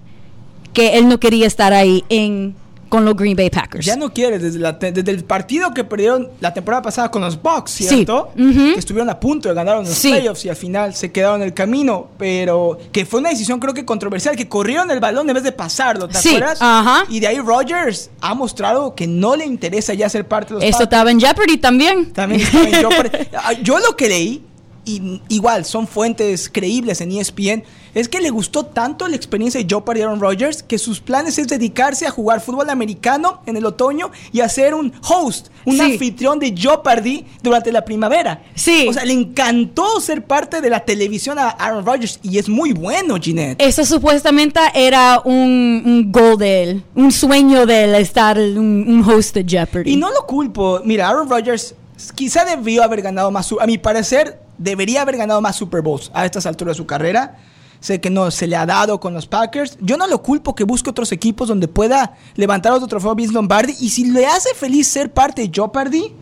que 0.72 0.96
él 0.96 1.08
no 1.08 1.18
quería 1.18 1.48
estar 1.48 1.72
ahí 1.72 2.04
en 2.08 2.54
con 2.88 3.04
los 3.04 3.14
Green 3.16 3.36
Bay 3.36 3.50
Packers. 3.50 3.84
Ya 3.86 3.96
no 3.96 4.12
quiere, 4.12 4.38
desde, 4.38 4.58
la 4.58 4.78
te- 4.78 4.92
desde 4.92 5.10
el 5.10 5.24
partido 5.24 5.72
que 5.74 5.84
perdieron 5.84 6.28
la 6.40 6.52
temporada 6.54 6.82
pasada 6.82 7.10
con 7.10 7.22
los 7.22 7.40
Bucks, 7.40 7.70
Sí. 7.72 7.84
¿cierto? 7.84 8.30
Que 8.34 8.74
estuvieron 8.78 9.08
a 9.10 9.18
punto 9.20 9.48
de 9.48 9.54
ganar 9.54 9.76
los 9.78 9.88
Sí. 9.88 10.10
playoffs 10.10 10.44
y 10.44 10.48
al 10.48 10.56
final 10.56 10.94
se 10.94 11.12
quedaron 11.12 11.40
en 11.42 11.48
el 11.48 11.54
camino, 11.54 12.08
pero 12.18 12.78
que 12.92 13.04
fue 13.06 13.20
una 13.20 13.30
decisión 13.30 13.60
creo 13.60 13.74
que 13.74 13.84
controversial, 13.84 14.36
que 14.36 14.48
corrieron 14.48 14.90
el 14.90 15.00
balón 15.00 15.28
en 15.28 15.34
vez 15.34 15.44
de 15.44 15.52
pasarlo, 15.52 16.08
¿te 16.08 16.18
Sí, 16.18 16.30
acuerdas? 16.36 16.58
ajá. 16.60 17.04
Y 17.08 17.20
de 17.20 17.26
ahí 17.28 17.38
Rodgers 17.38 18.10
ha 18.20 18.34
mostrado 18.34 18.94
que 18.94 19.06
no 19.06 19.36
le 19.36 19.44
interesa 19.46 19.94
ya 19.94 20.08
ser 20.08 20.26
parte 20.26 20.54
de 20.54 20.60
los 20.60 20.64
Esto 20.64 20.78
Packers. 20.78 20.92
estaba 20.92 21.10
en 21.10 21.20
Jeopardy 21.20 21.56
también. 21.58 22.12
También 22.12 22.40
estaba 22.40 22.64
en 22.64 22.72
Jeopardy. 22.74 23.28
Ah, 23.36 23.52
Yo 23.62 23.78
lo 23.78 23.96
que 23.96 24.08
leí, 24.08 24.44
y 24.84 25.20
igual 25.28 25.64
son 25.66 25.86
fuentes 25.86 26.48
creíbles 26.48 27.00
en 27.02 27.12
ESPN, 27.12 27.62
es 27.94 28.08
que 28.08 28.20
le 28.20 28.30
gustó 28.30 28.66
tanto 28.66 29.06
la 29.08 29.16
experiencia 29.16 29.60
de 29.60 29.66
Jeopardy 29.68 30.02
a 30.02 30.06
Aaron 30.06 30.20
Rodgers 30.20 30.62
que 30.62 30.78
sus 30.78 31.00
planes 31.00 31.38
es 31.38 31.48
dedicarse 31.48 32.06
a 32.06 32.10
jugar 32.10 32.40
fútbol 32.40 32.70
americano 32.70 33.40
en 33.46 33.56
el 33.56 33.64
otoño 33.66 34.10
y 34.32 34.40
a 34.40 34.48
ser 34.48 34.74
un 34.74 34.92
host, 35.08 35.48
un 35.64 35.74
Sí. 35.76 35.80
anfitrión 35.80 36.38
de 36.38 36.54
Jeopardy 36.56 37.24
durante 37.42 37.72
la 37.72 37.84
primavera. 37.84 38.42
Sí. 38.54 38.86
O 38.88 38.92
sea, 38.92 39.04
le 39.04 39.12
encantó 39.12 40.00
ser 40.00 40.24
parte 40.24 40.60
de 40.60 40.70
la 40.70 40.80
televisión 40.80 41.38
a 41.38 41.48
Aaron 41.50 41.84
Rodgers 41.84 42.18
y 42.22 42.38
es 42.38 42.48
muy 42.48 42.72
bueno, 42.72 43.16
Ginette. 43.20 43.60
Eso 43.62 43.84
supuestamente 43.84 44.60
era 44.74 45.20
un, 45.24 45.82
un 45.84 46.12
goal 46.12 46.38
de 46.38 46.62
él, 46.62 46.82
un 46.94 47.12
sueño 47.12 47.66
de 47.66 47.84
él 47.84 47.94
estar 47.94 48.38
un, 48.38 48.84
un 48.88 49.04
host 49.08 49.34
de 49.34 49.44
Jeopardy. 49.46 49.92
Y 49.92 49.96
no 49.96 50.10
lo 50.10 50.26
culpo. 50.26 50.80
Mira, 50.84 51.08
Aaron 51.08 51.28
Rodgers 51.28 51.74
quizá 52.14 52.44
debió 52.44 52.82
haber 52.82 53.02
ganado 53.02 53.30
más. 53.30 53.48
A 53.60 53.66
mi 53.66 53.78
parecer, 53.78 54.40
debería 54.56 55.02
haber 55.02 55.16
ganado 55.16 55.40
más 55.40 55.56
Super 55.56 55.82
Bowls 55.82 56.10
a 56.14 56.24
estas 56.24 56.46
alturas 56.46 56.76
de 56.76 56.78
su 56.78 56.86
carrera. 56.86 57.38
Sé 57.80 58.00
que 58.00 58.10
no 58.10 58.30
se 58.30 58.46
le 58.46 58.56
ha 58.56 58.66
dado 58.66 58.98
con 58.98 59.14
los 59.14 59.26
Packers. 59.26 59.78
Yo 59.80 59.96
no 59.96 60.06
lo 60.06 60.22
culpo 60.22 60.54
que 60.54 60.64
busque 60.64 60.90
otros 60.90 61.12
equipos 61.12 61.48
donde 61.48 61.68
pueda 61.68 62.16
levantar 62.34 62.72
otro 62.72 62.88
trofeo 62.88 63.14
Vince 63.14 63.32
Lombardi. 63.32 63.74
Y 63.80 63.90
si 63.90 64.10
le 64.10 64.26
hace 64.26 64.54
feliz 64.54 64.88
ser 64.88 65.12
parte 65.12 65.42
de 65.42 65.50
Jeopardy, 65.52 66.12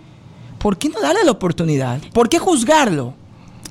¿por 0.58 0.76
qué 0.76 0.88
no 0.88 1.00
darle 1.00 1.24
la 1.24 1.30
oportunidad? 1.30 2.00
¿Por 2.12 2.28
qué 2.28 2.38
juzgarlo? 2.38 3.14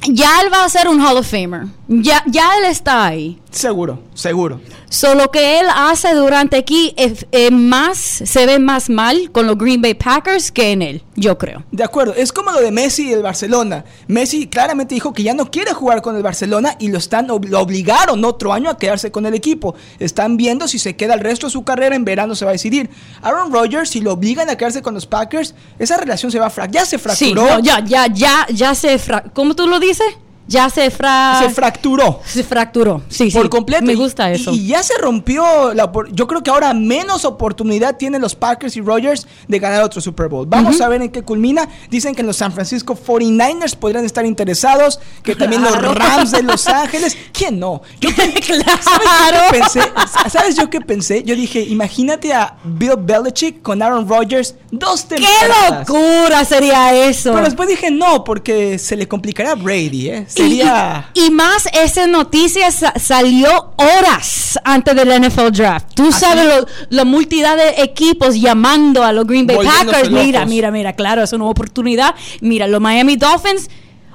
Ya 0.07 0.41
él 0.41 0.51
va 0.51 0.63
a 0.63 0.69
ser 0.69 0.87
un 0.87 0.99
Hall 1.01 1.17
of 1.17 1.29
Famer. 1.29 1.67
Ya, 1.87 2.23
ya 2.27 2.57
él 2.57 2.65
está 2.65 3.05
ahí. 3.05 3.39
Seguro, 3.55 3.99
seguro. 4.15 4.59
Solo 4.89 5.31
que 5.31 5.61
él 5.61 5.65
hace 5.73 6.13
durante 6.13 6.57
aquí 6.57 6.93
es, 6.97 7.25
es 7.31 7.51
más, 7.53 7.97
se 7.97 8.45
ve 8.45 8.59
más 8.59 8.89
mal 8.89 9.31
con 9.31 9.47
los 9.47 9.57
Green 9.57 9.81
Bay 9.81 9.93
Packers 9.93 10.51
que 10.51 10.73
en 10.73 10.81
él, 10.81 11.03
yo 11.15 11.37
creo. 11.37 11.63
De 11.71 11.81
acuerdo, 11.85 12.13
es 12.15 12.33
como 12.33 12.51
lo 12.51 12.59
de 12.59 12.71
Messi 12.71 13.07
y 13.09 13.13
el 13.13 13.23
Barcelona. 13.23 13.85
Messi 14.09 14.47
claramente 14.47 14.93
dijo 14.93 15.13
que 15.13 15.23
ya 15.23 15.33
no 15.33 15.49
quiere 15.51 15.71
jugar 15.73 16.01
con 16.01 16.17
el 16.17 16.21
Barcelona 16.23 16.75
y 16.79 16.89
lo 16.89 16.97
están 16.97 17.27
lo 17.27 17.35
obligaron 17.61 18.25
otro 18.25 18.51
año 18.51 18.69
a 18.69 18.77
quedarse 18.77 19.09
con 19.09 19.25
el 19.25 19.33
equipo. 19.33 19.73
Están 19.99 20.35
viendo 20.35 20.67
si 20.67 20.77
se 20.77 20.97
queda 20.97 21.13
el 21.13 21.21
resto 21.21 21.47
de 21.47 21.51
su 21.51 21.63
carrera 21.63 21.95
en 21.95 22.03
verano 22.03 22.35
se 22.35 22.43
va 22.43 22.51
a 22.51 22.59
decidir. 22.59 22.89
Aaron 23.21 23.53
Rodgers 23.53 23.89
si 23.89 24.01
lo 24.01 24.11
obligan 24.11 24.49
a 24.49 24.57
quedarse 24.57 24.81
con 24.81 24.93
los 24.93 25.05
Packers, 25.05 25.55
esa 25.79 25.95
relación 25.95 26.29
se 26.29 26.39
va 26.39 26.47
a 26.47 26.49
fra- 26.49 26.67
ya 26.69 26.83
se 26.85 26.97
Sí, 26.97 27.03
fracturó. 27.03 27.43
no, 27.45 27.59
ya, 27.59 27.79
ya, 27.85 28.07
ya, 28.07 28.45
ya 28.53 28.75
se, 28.75 28.97
fra 28.99 29.23
¿cómo 29.33 29.55
tú 29.55 29.65
lo 29.69 29.79
dices? 29.79 30.05
Ya 30.47 30.69
se 30.69 30.91
fra 30.91 31.39
Se 31.41 31.49
fracturó. 31.49 32.21
se 32.25 32.43
fracturó. 32.43 33.01
Sí, 33.09 33.31
sí. 33.31 33.37
por 33.37 33.49
completo. 33.49 33.83
Me 33.83 33.95
gusta 33.95 34.31
eso. 34.31 34.51
Y, 34.51 34.67
ya 34.67 34.83
se 34.83 34.97
rompió. 34.97 35.73
La, 35.73 35.91
yo 36.11 36.27
creo 36.27 36.43
que 36.43 36.51
ahora 36.51 36.73
menos 36.73 37.25
oportunidad 37.25 37.97
tienen 37.97 38.21
los 38.21 38.35
Packers 38.35 38.75
y 38.77 38.81
Rogers 38.81 39.27
de 39.47 39.59
ganar 39.59 39.83
otro 39.83 40.01
Super 40.01 40.27
Bowl. 40.27 40.45
Vamos 40.47 40.79
a 40.81 40.87
ver 40.87 41.01
en 41.01 41.09
qué 41.09 41.23
culmina. 41.23 41.67
Dicen 41.89 42.13
que 42.13 42.23
los 42.23 42.37
San 42.37 42.51
Francisco 42.51 42.95
49ers 42.95 43.75
podrían 43.75 44.05
estar 44.05 44.25
interesados. 44.25 44.99
Que 45.23 45.35
también 45.35 45.63
los 45.63 45.81
Rams 45.81 46.31
de 46.31 46.43
Los 46.43 46.67
Ángeles. 46.67 47.17
¿Quién 47.33 47.59
no? 47.59 47.81
Yo, 47.99 48.09
Claro. 48.45 48.69
¿Sabes 48.91 49.05
yo 49.35 49.49
qué 49.49 49.59
pensé? 49.59 49.81
¿Sabes 50.29 50.55
yo 50.55 50.69
qué 50.69 50.81
pensé? 50.81 51.23
Yo 51.23 51.35
dije, 51.35 51.61
imagínate 51.61 52.33
a 52.33 52.57
Bill 52.63 52.95
Belichick 52.99 53.61
con 53.61 53.81
Aaron 53.81 54.07
Rodgers 54.07 54.55
dos 54.71 55.05
¡Qué 55.05 55.15
temporadas. 55.15 55.87
locura 55.89 56.45
sería 56.45 56.93
eso! 56.93 57.31
Pero 57.33 57.45
después 57.45 57.67
dije 57.69 57.91
no, 57.91 58.23
porque 58.23 58.77
se 58.77 58.95
le 58.95 59.07
complicaría 59.07 59.53
a 59.53 59.55
Brady, 59.55 60.09
¿eh? 60.09 60.27
Sería... 60.35 61.09
Y, 61.13 61.29
más, 61.31 61.67
esa 61.73 62.07
noticia 62.07 62.69
salió 62.71 63.73
horas 63.77 64.59
antes 64.63 64.95
del 64.95 65.21
NFL 65.21 65.51
Draft. 65.51 65.93
Tú 65.95 66.09
¿Ah, 66.09 66.11
sabes 66.11 66.65
la 66.89 67.05
multidad 67.05 67.57
de 67.57 67.83
equipos 67.83 68.39
llamando 68.39 69.03
a 69.03 69.11
los 69.11 69.25
Green 69.25 69.47
Bay 69.47 69.57
Packers. 69.57 70.11
Mira, 70.11 70.45
mira, 70.45 70.71
mira, 70.71 70.93
claro, 70.93 71.23
es 71.23 71.33
una 71.33 71.45
oportunidad. 71.45 72.15
Mira, 72.41 72.67
los 72.67 72.81
Miami 72.81 73.15
Dolphins 73.15 73.69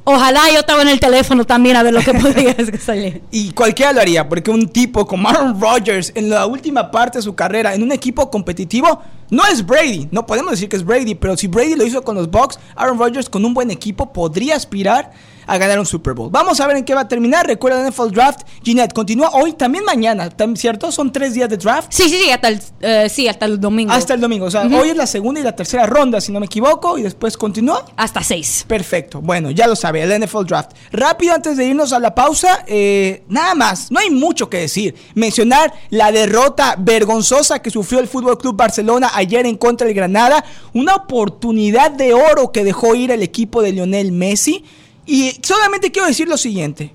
Ojalá 0.04 0.50
yo 0.52 0.60
estaba 0.60 0.82
en 0.82 0.88
el 0.88 0.98
teléfono 0.98 1.44
también 1.44 1.76
a 1.76 1.82
ver 1.82 1.92
lo 1.92 2.00
que 2.00 2.12
podía 2.14 2.56
salir. 2.78 3.22
Y 3.30 3.52
cualquiera 3.52 3.92
lo 3.92 4.00
haría, 4.00 4.28
porque 4.28 4.50
un 4.50 4.68
tipo 4.68 5.06
como 5.06 5.28
Aaron 5.28 5.60
Rodgers 5.60 6.12
en 6.14 6.30
la 6.30 6.46
última 6.46 6.90
parte 6.90 7.18
de 7.18 7.22
su 7.22 7.34
carrera, 7.34 7.74
en 7.74 7.82
un 7.82 7.92
equipo 7.92 8.30
competitivo, 8.30 9.02
no 9.30 9.44
es 9.46 9.64
Brady. 9.64 10.08
No 10.10 10.26
podemos 10.26 10.52
decir 10.52 10.68
que 10.68 10.76
es 10.76 10.84
Brady, 10.84 11.14
pero 11.14 11.36
si 11.36 11.46
Brady 11.46 11.74
lo 11.74 11.84
hizo 11.84 12.02
con 12.02 12.14
los 12.14 12.30
Bucks, 12.30 12.58
Aaron 12.76 12.98
Rodgers 12.98 13.28
con 13.28 13.44
un 13.44 13.54
buen 13.54 13.70
equipo 13.70 14.12
podría 14.12 14.56
aspirar 14.56 15.12
a 15.50 15.58
ganar 15.58 15.78
un 15.80 15.86
Super 15.86 16.14
Bowl. 16.14 16.30
Vamos 16.30 16.60
a 16.60 16.66
ver 16.66 16.76
en 16.76 16.84
qué 16.84 16.94
va 16.94 17.02
a 17.02 17.08
terminar. 17.08 17.46
Recuerda 17.46 17.80
el 17.80 17.90
NFL 17.90 18.10
Draft. 18.12 18.40
Ginette, 18.62 18.92
continúa 18.92 19.30
hoy, 19.32 19.52
también 19.52 19.84
mañana, 19.84 20.28
¿cierto? 20.54 20.92
Son 20.92 21.10
tres 21.10 21.34
días 21.34 21.48
de 21.48 21.56
draft. 21.56 21.88
Sí, 21.90 22.04
sí, 22.04 22.18
sí, 22.22 22.30
hasta 22.30 22.48
el, 22.48 22.60
eh, 22.80 23.08
sí, 23.10 23.26
hasta 23.26 23.46
el 23.46 23.60
domingo. 23.60 23.92
Hasta 23.92 24.14
el 24.14 24.20
domingo. 24.20 24.46
O 24.46 24.50
sea, 24.50 24.62
hoy 24.62 24.90
es 24.90 24.96
la 24.96 25.06
segunda 25.06 25.40
y 25.40 25.42
la 25.42 25.56
tercera 25.56 25.86
ronda, 25.86 26.20
si 26.20 26.30
no 26.30 26.38
me 26.38 26.46
equivoco, 26.46 26.98
y 26.98 27.02
después 27.02 27.36
continúa. 27.36 27.84
Hasta 27.96 28.22
seis. 28.22 28.64
Perfecto. 28.68 29.20
Bueno, 29.20 29.50
ya 29.50 29.66
lo 29.66 29.74
sabe, 29.74 30.02
el 30.02 30.24
NFL 30.24 30.44
Draft. 30.46 30.72
Rápido, 30.92 31.34
antes 31.34 31.56
de 31.56 31.64
irnos 31.64 31.92
a 31.92 31.98
la 31.98 32.14
pausa, 32.14 32.64
eh, 32.66 33.24
nada 33.28 33.54
más, 33.54 33.90
no 33.90 33.98
hay 33.98 34.10
mucho 34.10 34.48
que 34.48 34.58
decir. 34.58 34.94
Mencionar 35.14 35.72
la 35.90 36.12
derrota 36.12 36.76
vergonzosa 36.78 37.60
que 37.60 37.70
sufrió 37.70 37.98
el 37.98 38.06
Fútbol 38.06 38.38
Club 38.38 38.56
Barcelona 38.56 39.10
ayer 39.20 39.46
en 39.46 39.56
contra 39.56 39.86
del 39.86 39.96
Granada. 39.96 40.44
Una 40.74 40.96
oportunidad 40.96 41.90
de 41.90 42.12
oro 42.14 42.52
que 42.52 42.64
dejó 42.64 42.94
ir 42.94 43.10
el 43.10 43.22
equipo 43.22 43.62
de 43.62 43.72
Lionel 43.72 44.12
Messi. 44.12 44.64
Y 45.06 45.32
solamente 45.42 45.90
quiero 45.90 46.08
decir 46.08 46.28
lo 46.28 46.36
siguiente. 46.36 46.92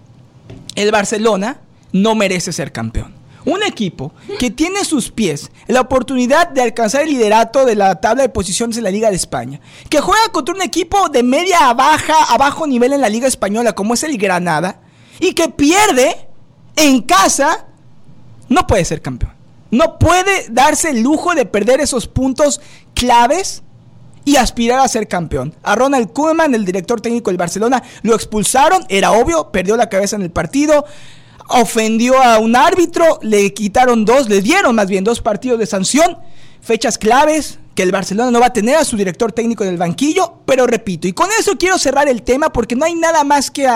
El 0.76 0.92
Barcelona 0.92 1.62
no 1.92 2.16
merece 2.16 2.52
ser 2.52 2.72
campeón. 2.72 3.14
Un 3.46 3.62
equipo 3.62 4.12
que 4.40 4.50
tiene 4.50 4.80
a 4.80 4.86
sus 4.86 5.12
pies 5.12 5.52
la 5.68 5.82
oportunidad 5.82 6.50
de 6.50 6.64
alcanzar 6.64 7.04
el 7.04 7.10
liderato 7.10 7.64
de 7.64 7.76
la 7.76 8.02
tabla 8.02 8.24
de 8.24 8.30
posiciones 8.30 8.76
en 8.78 8.84
la 8.84 8.90
Liga 8.90 9.12
de 9.12 9.16
España, 9.16 9.62
que 9.88 10.02
juega 10.02 10.32
contra 10.32 10.56
un 10.56 10.64
equipo 10.64 11.10
de 11.10 11.22
media 11.22 11.70
a 11.70 11.76
baja, 11.76 12.16
a 12.28 12.38
bajo 12.40 12.66
nivel 12.66 12.94
en 12.94 13.02
la 13.02 13.10
Liga 13.10 13.28
Española, 13.28 13.74
como 13.74 13.94
es 13.94 14.04
el 14.04 14.18
Granada, 14.18 14.82
y 15.20 15.34
que 15.34 15.50
pierde 15.50 16.28
en 16.76 17.04
casa, 17.04 17.68
no 18.50 18.66
puede 18.66 18.84
ser 18.84 19.04
campeón. 19.04 19.35
No 19.76 20.00
puede 20.00 20.48
darse 20.50 20.92
el 20.92 21.02
lujo 21.02 21.36
de 21.36 21.46
perder 21.46 21.82
esos 21.82 22.08
puntos 22.08 22.62
claves 22.94 23.62
y 24.24 24.38
aspirar 24.38 24.80
a 24.80 24.88
ser 24.88 25.10
campeón. 25.10 25.54
A 25.64 25.76
Ronald 25.76 26.14
Koeman, 26.14 26.56
el 26.56 26.64
director 26.64 27.02
técnico 27.02 27.30
del 27.30 27.38
Barcelona, 27.38 27.84
lo 28.02 28.16
expulsaron, 28.16 28.86
era 28.88 29.12
obvio, 29.12 29.52
perdió 29.52 29.76
la 29.76 29.90
cabeza 29.90 30.16
en 30.16 30.22
el 30.22 30.32
partido, 30.32 30.86
ofendió 31.50 32.22
a 32.22 32.40
un 32.40 32.56
árbitro, 32.56 33.20
le 33.22 33.54
quitaron 33.54 34.06
dos, 34.06 34.30
le 34.30 34.42
dieron 34.42 34.76
más 34.76 34.88
bien 34.88 35.04
dos 35.04 35.22
partidos 35.22 35.60
de 35.60 35.66
sanción, 35.66 36.20
fechas 36.62 36.98
claves, 36.98 37.60
que 37.76 37.84
el 37.84 37.92
Barcelona 37.92 38.32
no 38.32 38.40
va 38.40 38.48
a 38.48 38.54
tener 38.54 38.78
a 38.78 38.86
su 38.86 38.96
director 38.96 39.34
técnico 39.34 39.64
en 39.66 39.72
el 39.72 39.78
banquillo, 39.78 40.40
pero 40.46 40.66
repito, 40.66 41.10
y 41.10 41.14
con 41.14 41.30
eso 41.38 41.58
quiero 41.58 41.78
cerrar 41.78 42.08
el 42.08 42.24
tema 42.24 42.52
porque 42.52 42.76
no 42.76 42.86
hay 42.86 42.96
nada 42.96 43.26
más 43.26 43.52
que, 43.52 43.68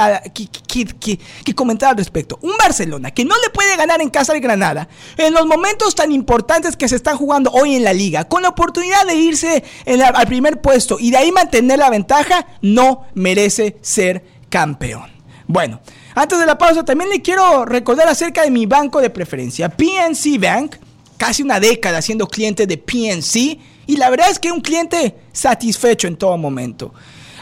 que, 1.43 1.53
comentar 1.53 1.89
al 1.89 1.97
respecto. 1.97 2.39
Un 2.41 2.53
Barcelona 2.57 3.11
que 3.11 3.25
no 3.25 3.35
le 3.43 3.49
puede 3.49 3.75
ganar 3.75 4.01
en 4.01 4.09
casa 4.09 4.31
de 4.31 4.39
Granada, 4.39 4.87
en 5.17 5.33
los 5.33 5.45
momentos 5.45 5.95
tan 5.95 6.13
importantes 6.13 6.77
que 6.77 6.87
se 6.87 6.95
están 6.95 7.17
jugando 7.17 7.51
hoy 7.51 7.75
en 7.75 7.83
la 7.83 7.91
liga, 7.91 8.23
con 8.23 8.41
la 8.41 8.49
oportunidad 8.49 9.05
de 9.05 9.15
irse 9.15 9.63
al 9.85 10.27
primer 10.27 10.61
puesto 10.61 10.97
y 10.97 11.11
de 11.11 11.17
ahí 11.17 11.31
mantener 11.33 11.79
la 11.79 11.89
ventaja, 11.89 12.47
no 12.61 13.05
merece 13.15 13.77
ser 13.81 14.23
campeón. 14.49 15.11
Bueno, 15.45 15.81
antes 16.15 16.39
de 16.39 16.45
la 16.45 16.57
pausa 16.57 16.85
también 16.85 17.09
le 17.09 17.21
quiero 17.21 17.65
recordar 17.65 18.07
acerca 18.07 18.43
de 18.43 18.51
mi 18.51 18.65
banco 18.65 19.01
de 19.01 19.09
preferencia, 19.09 19.67
PNC 19.67 20.39
Bank, 20.39 20.75
casi 21.17 21.43
una 21.43 21.59
década 21.59 22.01
siendo 22.01 22.27
cliente 22.27 22.65
de 22.65 22.77
PNC 22.77 23.59
y 23.89 23.95
la 23.95 24.11
verdad 24.11 24.29
es 24.29 24.37
que 24.37 24.51
un 24.51 24.61
cliente 24.61 25.15
satisfecho 25.31 26.07
en 26.07 26.15
todo 26.15 26.37
momento. 26.37 26.93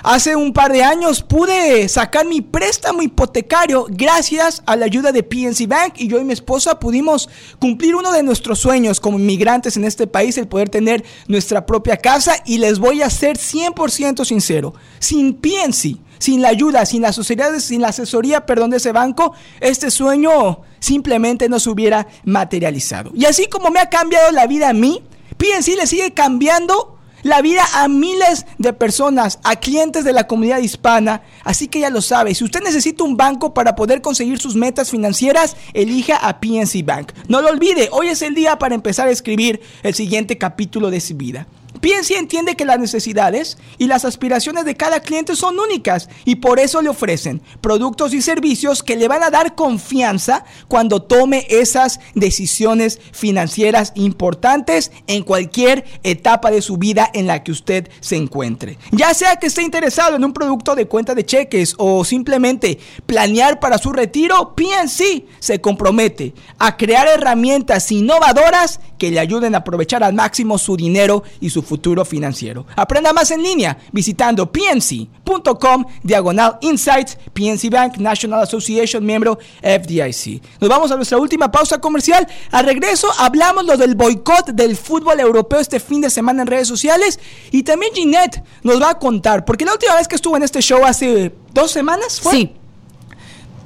Hace 0.02 0.34
un 0.38 0.54
par 0.54 0.72
de 0.72 0.82
años 0.82 1.22
pude 1.22 1.90
sacar 1.90 2.26
mi 2.26 2.40
préstamo 2.40 3.02
hipotecario 3.02 3.86
gracias 3.90 4.64
a 4.66 4.78
la 4.78 4.86
ayuda 4.86 5.12
de 5.12 5.24
PNC 5.24 5.68
Bank 5.68 5.96
y 5.98 6.08
yo 6.08 6.22
y 6.22 6.24
mi 6.24 6.32
esposa 6.32 6.80
pudimos 6.80 7.28
cumplir 7.60 7.96
uno 7.96 8.14
de 8.14 8.24
nuestros 8.24 8.60
sueños 8.60 9.02
como 9.02 9.20
inmigrantes 9.20 9.76
en 9.76 9.84
este 9.84 10.08
país, 10.08 10.38
el 10.38 10.48
poder 10.48 10.70
tener 10.70 11.04
nuestra 11.28 11.66
propia 11.66 11.98
casa 11.98 12.38
y 12.46 12.60
les 12.60 12.80
voy 12.80 13.02
a 13.02 13.10
ser 13.10 13.38
100% 13.38 14.24
sincero, 14.24 14.74
sin 15.00 15.34
PNC, 15.34 15.98
sin 16.18 16.42
la 16.42 16.48
ayuda, 16.48 16.86
sin 16.86 17.02
la 17.02 17.12
sociedad, 17.12 17.52
sin 17.60 17.82
la 17.82 17.90
asesoría, 17.90 18.46
perdón, 18.46 18.70
de 18.70 18.78
ese 18.78 18.94
banco, 18.94 19.34
este 19.60 19.92
sueño 19.92 20.62
simplemente 20.80 21.50
no 21.50 21.60
se 21.60 21.70
hubiera 21.70 22.08
materializado. 22.24 23.12
Y 23.14 23.26
así 23.26 23.48
como 23.48 23.70
me 23.70 23.82
ha 23.82 23.90
cambiado 23.90 24.32
la 24.32 24.48
vida 24.48 24.70
a 24.70 24.74
mí, 24.74 25.04
PNC 25.38 25.76
le 25.76 25.88
sigue 25.88 26.14
cambiando 26.14 26.98
la 27.24 27.42
vida 27.42 27.64
a 27.74 27.88
miles 27.88 28.46
de 28.58 28.74
personas, 28.74 29.40
a 29.44 29.56
clientes 29.58 30.04
de 30.04 30.14
la 30.14 30.28
comunidad 30.28 30.60
hispana. 30.60 31.22
Así 31.44 31.68
que 31.68 31.80
ya 31.80 31.90
lo 31.90 32.02
sabe, 32.02 32.34
si 32.36 32.44
usted 32.44 32.62
necesita 32.62 33.04
un 33.04 33.18
banco 33.18 33.54
para 33.54 33.76
poder 33.76 34.02
conseguir 34.02 34.40
sus 34.40 34.56
metas 34.56 34.90
financieras, 34.90 35.56
elija 35.74 36.18
a 36.18 36.40
PNC 36.40 36.84
Bank. 36.86 37.12
No 37.28 37.42
lo 37.42 37.50
olvide, 37.50 37.90
hoy 37.92 38.08
es 38.08 38.22
el 38.22 38.36
día 38.36 38.58
para 38.58 38.76
empezar 38.76 39.08
a 39.08 39.12
escribir 39.12 39.62
el 39.84 39.94
siguiente 39.94 40.38
capítulo 40.38 40.90
de 40.90 41.02
su 41.02 41.16
vida. 41.16 41.48
PNC 41.80 42.18
entiende 42.18 42.56
que 42.56 42.66
las 42.66 42.80
necesidades 42.80 43.58
y 43.78 43.88
las 43.88 44.06
aspiraciones 44.06 44.66
de 44.66 44.76
cada 44.76 45.00
cliente 45.00 45.36
son 45.36 45.60
únicas 45.60 46.10
y 46.26 46.36
por 46.36 46.60
eso 46.60 46.82
le 46.82 46.90
ofrecen 46.90 47.42
productos 47.62 48.14
y 48.14 48.22
servicios 48.22 48.84
que 48.84 48.96
le 48.96 49.08
van 49.08 49.24
a 49.24 49.30
dar 49.30 49.56
confianza 49.56 50.46
cuando 50.68 51.02
tome 51.02 51.46
esas 51.50 52.00
decisiones 52.16 53.00
financieras 53.12 53.94
importantes 53.96 54.92
en 55.08 55.24
cualquier 55.24 55.86
etapa 56.04 56.52
de 56.52 56.62
su 56.62 56.78
vida 56.78 57.10
en 57.14 57.28
la 57.28 57.44
que 57.44 57.52
usted 57.52 57.90
se 58.00 58.16
encuentre. 58.16 58.78
Ya 58.92 59.14
sea 59.14 59.38
que 59.38 59.48
esté 59.48 59.64
interesado 59.64 60.16
en 60.16 60.24
un 60.24 60.34
producto 60.34 60.76
de 60.76 60.88
cuenta 60.88 61.16
de 61.16 61.26
cheques 61.26 61.76
o 61.78 62.04
simplemente 62.06 62.80
planear 63.06 63.60
para 63.60 63.78
su 63.78 63.92
retiro, 63.92 64.56
PNC 64.56 65.26
se 65.40 65.62
compromete 65.62 66.34
a 66.60 66.78
crear 66.78 67.08
herramientas 67.08 67.92
innovadoras 67.92 68.80
que 68.98 69.12
le 69.12 69.20
ayuden 69.20 69.56
a 69.56 69.60
aprovechar 69.60 70.04
al 70.04 70.14
máximo 70.14 70.58
su 70.58 70.76
dinero 70.76 71.24
y 71.40 71.50
su 71.50 71.62
futuro 71.68 72.04
financiero. 72.06 72.66
Aprenda 72.76 73.14
más 73.14 73.30
en 73.32 73.44
línea 73.44 73.78
visitando 73.92 74.52
pnc.com 74.52 75.86
diagonal 76.02 76.58
insights, 76.62 77.18
PNC 77.34 77.70
Bank 77.70 77.98
National 77.98 78.42
Association 78.42 79.06
miembro 79.06 79.38
FDIC. 79.62 80.42
Nos 80.60 80.70
vamos 80.70 80.92
a 80.92 80.96
nuestra 80.96 81.18
última 81.18 81.52
pausa 81.52 81.80
comercial. 81.80 82.28
Al 82.52 82.66
regreso 82.66 83.08
hablamos 83.20 83.66
lo 83.66 83.78
del 83.78 83.96
boicot 83.96 84.48
del 84.48 84.76
fútbol 84.76 85.20
europeo 85.20 85.60
este 85.60 85.80
fin 85.80 86.02
de 86.02 86.10
semana 86.10 86.42
en 86.42 86.48
redes 86.48 86.68
sociales 86.68 87.20
y 87.52 87.64
también 87.64 87.94
Ginette 87.94 88.42
nos 88.64 88.82
va 88.82 88.92
a 88.92 89.00
contar, 89.00 89.46
porque 89.46 89.66
la 89.66 89.74
última 89.74 89.96
vez 89.96 90.08
que 90.08 90.16
estuvo 90.16 90.38
en 90.38 90.44
este 90.44 90.62
show 90.62 90.84
hace 90.86 91.34
dos 91.54 91.72
semanas 91.72 92.22
fue... 92.22 92.32
Sí. 92.34 92.54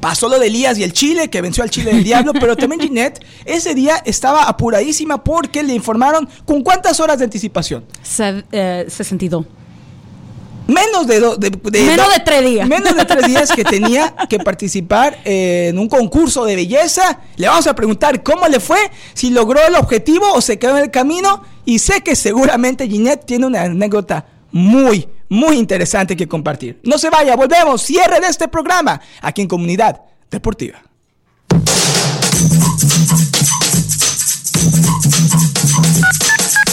Pasó 0.01 0.27
lo 0.27 0.39
de 0.39 0.47
Elías 0.47 0.77
y 0.79 0.83
el 0.83 0.93
Chile, 0.93 1.29
que 1.29 1.41
venció 1.41 1.63
al 1.63 1.69
Chile 1.69 1.93
del 1.93 2.03
Diablo, 2.03 2.33
pero 2.33 2.55
también 2.55 2.81
Ginette 2.81 3.23
ese 3.45 3.75
día 3.75 4.01
estaba 4.03 4.43
apuradísima 4.43 5.23
porque 5.23 5.63
le 5.63 5.73
informaron 5.73 6.27
con 6.45 6.63
cuántas 6.63 6.99
horas 6.99 7.19
de 7.19 7.25
anticipación. 7.25 7.85
Se, 8.01 8.43
eh, 8.51 8.85
62. 8.87 9.45
Menos 10.67 11.05
de, 11.05 11.19
menos 11.71 12.13
de 12.13 12.19
tres 12.23 12.45
días. 12.45 12.67
Menos 12.67 12.95
de 12.95 13.05
tres 13.05 13.27
días 13.27 13.51
que 13.51 13.63
tenía 13.63 14.15
que 14.29 14.39
participar 14.39 15.19
eh, 15.25 15.67
en 15.69 15.77
un 15.77 15.89
concurso 15.89 16.45
de 16.45 16.55
belleza. 16.55 17.19
Le 17.35 17.47
vamos 17.47 17.67
a 17.67 17.75
preguntar 17.75 18.23
cómo 18.23 18.47
le 18.47 18.59
fue, 18.59 18.79
si 19.13 19.31
logró 19.31 19.59
el 19.67 19.75
objetivo 19.75 20.25
o 20.33 20.41
se 20.41 20.57
quedó 20.57 20.77
en 20.77 20.83
el 20.85 20.91
camino. 20.91 21.43
Y 21.65 21.79
sé 21.79 22.01
que 22.01 22.15
seguramente 22.15 22.87
Ginette 22.87 23.25
tiene 23.25 23.45
una 23.45 23.63
anécdota 23.63 24.25
muy, 24.51 25.07
muy 25.29 25.57
interesante 25.57 26.15
que 26.15 26.27
compartir. 26.27 26.79
No 26.83 26.97
se 26.97 27.09
vaya, 27.09 27.35
volvemos, 27.35 27.81
cierre 27.81 28.19
de 28.19 28.27
este 28.27 28.47
programa 28.47 29.01
aquí 29.21 29.41
en 29.41 29.47
Comunidad 29.47 30.01
Deportiva. 30.29 30.81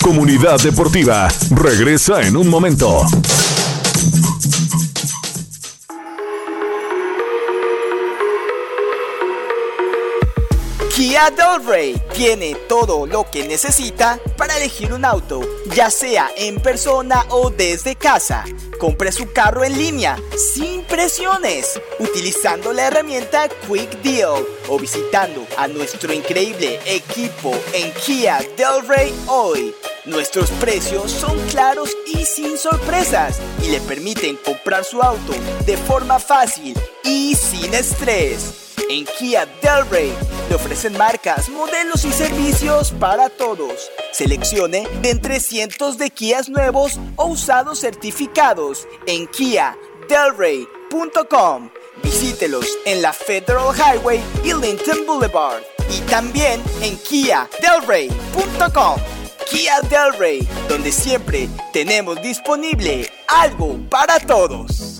Comunidad 0.00 0.60
Deportiva 0.60 1.28
regresa 1.50 2.22
en 2.22 2.36
un 2.36 2.48
momento. 2.48 3.06
Kia 11.12 11.30
Del 11.30 12.00
tiene 12.14 12.54
todo 12.70 13.06
lo 13.06 13.30
que 13.30 13.46
necesita 13.46 14.18
para 14.38 14.56
elegir 14.56 14.94
un 14.94 15.04
auto, 15.04 15.42
ya 15.74 15.90
sea 15.90 16.30
en 16.38 16.58
persona 16.58 17.26
o 17.28 17.50
desde 17.50 17.96
casa. 17.96 18.46
Compre 18.80 19.12
su 19.12 19.30
carro 19.30 19.62
en 19.62 19.76
línea, 19.76 20.16
sin 20.34 20.82
presiones, 20.84 21.78
utilizando 21.98 22.72
la 22.72 22.86
herramienta 22.86 23.46
Quick 23.46 24.00
Deal 24.00 24.42
o 24.70 24.78
visitando 24.78 25.46
a 25.58 25.68
nuestro 25.68 26.14
increíble 26.14 26.80
equipo 26.86 27.54
en 27.74 27.92
Kia 27.92 28.38
Del 28.56 28.88
Rey 28.88 29.14
hoy. 29.26 29.74
Nuestros 30.06 30.50
precios 30.52 31.10
son 31.10 31.38
claros 31.50 31.94
y 32.06 32.24
sin 32.24 32.56
sorpresas 32.56 33.38
y 33.62 33.68
le 33.68 33.82
permiten 33.82 34.36
comprar 34.36 34.82
su 34.82 35.02
auto 35.02 35.34
de 35.66 35.76
forma 35.76 36.18
fácil 36.18 36.74
y 37.04 37.34
sin 37.34 37.74
estrés. 37.74 38.71
En 38.92 39.06
Kia 39.18 39.46
Del 39.62 39.88
Rey 39.88 40.12
le 40.50 40.54
ofrecen 40.54 40.98
marcas, 40.98 41.48
modelos 41.48 42.04
y 42.04 42.12
servicios 42.12 42.92
para 43.00 43.30
todos. 43.30 43.90
Seleccione 44.12 44.86
de 45.00 45.08
entre 45.08 45.40
cientos 45.40 45.96
de 45.96 46.10
Kias 46.10 46.50
nuevos 46.50 47.00
o 47.16 47.28
usados 47.28 47.80
certificados 47.80 48.86
en 49.06 49.26
kiadelrey.com. 49.28 51.70
Visítelos 52.02 52.66
en 52.84 53.00
la 53.00 53.14
Federal 53.14 53.74
Highway 53.74 54.20
y 54.44 54.52
Linton 54.52 55.06
Boulevard 55.06 55.62
y 55.90 56.00
también 56.10 56.62
en 56.82 56.98
kiadelrey.com. 56.98 59.00
Kia 59.50 59.80
Del 59.88 60.12
Rey, 60.18 60.46
donde 60.68 60.92
siempre 60.92 61.48
tenemos 61.72 62.20
disponible 62.20 63.10
algo 63.26 63.78
para 63.88 64.20
todos. 64.20 64.91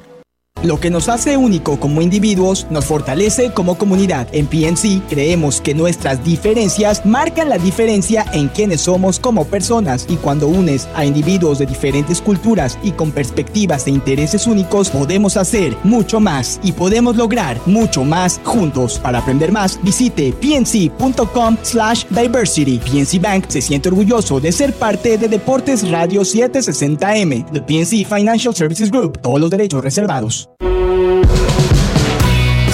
Lo 0.62 0.78
que 0.78 0.90
nos 0.90 1.08
hace 1.08 1.36
único 1.36 1.80
como 1.80 2.02
individuos 2.02 2.68
nos 2.70 2.84
fortalece 2.84 3.50
como 3.52 3.76
comunidad. 3.76 4.28
En 4.30 4.46
PNC 4.46 5.02
creemos 5.08 5.60
que 5.60 5.74
nuestras 5.74 6.24
diferencias 6.24 7.04
marcan 7.04 7.48
la 7.48 7.58
diferencia 7.58 8.24
en 8.32 8.46
quienes 8.48 8.82
somos 8.82 9.18
como 9.18 9.44
personas 9.44 10.06
y 10.08 10.16
cuando 10.16 10.46
unes 10.46 10.88
a 10.94 11.04
individuos 11.04 11.58
de 11.58 11.66
diferentes 11.66 12.20
culturas 12.20 12.78
y 12.84 12.92
con 12.92 13.10
perspectivas 13.10 13.88
e 13.88 13.90
intereses 13.90 14.46
únicos 14.46 14.88
podemos 14.88 15.36
hacer 15.36 15.76
mucho 15.82 16.20
más 16.20 16.60
y 16.62 16.70
podemos 16.70 17.16
lograr 17.16 17.60
mucho 17.66 18.04
más 18.04 18.40
juntos. 18.44 19.00
Para 19.00 19.18
aprender 19.18 19.50
más, 19.50 19.80
visite 19.82 20.32
pnc.com 20.32 21.56
slash 21.62 22.04
diversity. 22.10 22.78
PNC 22.78 23.20
Bank 23.20 23.46
se 23.48 23.60
siente 23.60 23.88
orgulloso 23.88 24.38
de 24.38 24.52
ser 24.52 24.72
parte 24.74 25.18
de 25.18 25.28
Deportes 25.28 25.90
Radio 25.90 26.20
760M, 26.20 27.50
The 27.50 27.62
PNC 27.62 28.06
Financial 28.08 28.54
Services 28.54 28.92
Group, 28.92 29.20
todos 29.20 29.40
los 29.40 29.50
derechos 29.50 29.82
reservados. 29.82 30.51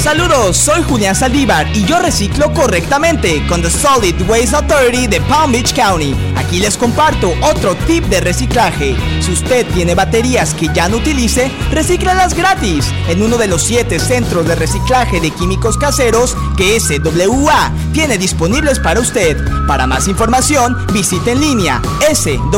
Saludos, 0.08 0.56
soy 0.56 0.82
Julián 0.84 1.14
Saldívar 1.14 1.66
y 1.76 1.84
yo 1.84 1.98
reciclo 1.98 2.50
correctamente 2.54 3.46
con 3.46 3.60
The 3.60 3.68
Solid 3.70 4.22
Waste 4.26 4.56
Authority 4.56 5.06
de 5.06 5.20
Palm 5.20 5.52
Beach 5.52 5.74
County. 5.74 6.14
Aquí 6.34 6.60
les 6.60 6.78
comparto 6.78 7.34
otro 7.42 7.74
tip 7.86 8.04
de 8.04 8.20
reciclaje. 8.20 8.96
Si 9.20 9.32
usted 9.32 9.66
tiene 9.74 9.94
baterías 9.94 10.54
que 10.54 10.70
ya 10.72 10.88
no 10.88 10.96
utilice, 10.96 11.50
recíclalas 11.72 12.32
gratis 12.32 12.86
en 13.08 13.22
uno 13.22 13.36
de 13.36 13.48
los 13.48 13.64
siete 13.64 13.98
centros 13.98 14.48
de 14.48 14.54
reciclaje 14.54 15.20
de 15.20 15.30
químicos 15.30 15.76
caseros 15.76 16.34
que 16.56 16.80
SWA 16.80 17.70
tiene 17.92 18.16
disponibles 18.16 18.78
para 18.78 19.00
usted. 19.00 19.36
Para 19.66 19.86
más 19.86 20.08
información, 20.08 20.74
visite 20.94 21.32
en 21.32 21.40
línea 21.42 21.82
swa.org 22.14 22.52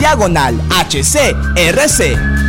diagonal 0.00 0.60
HCRC. 0.70 2.43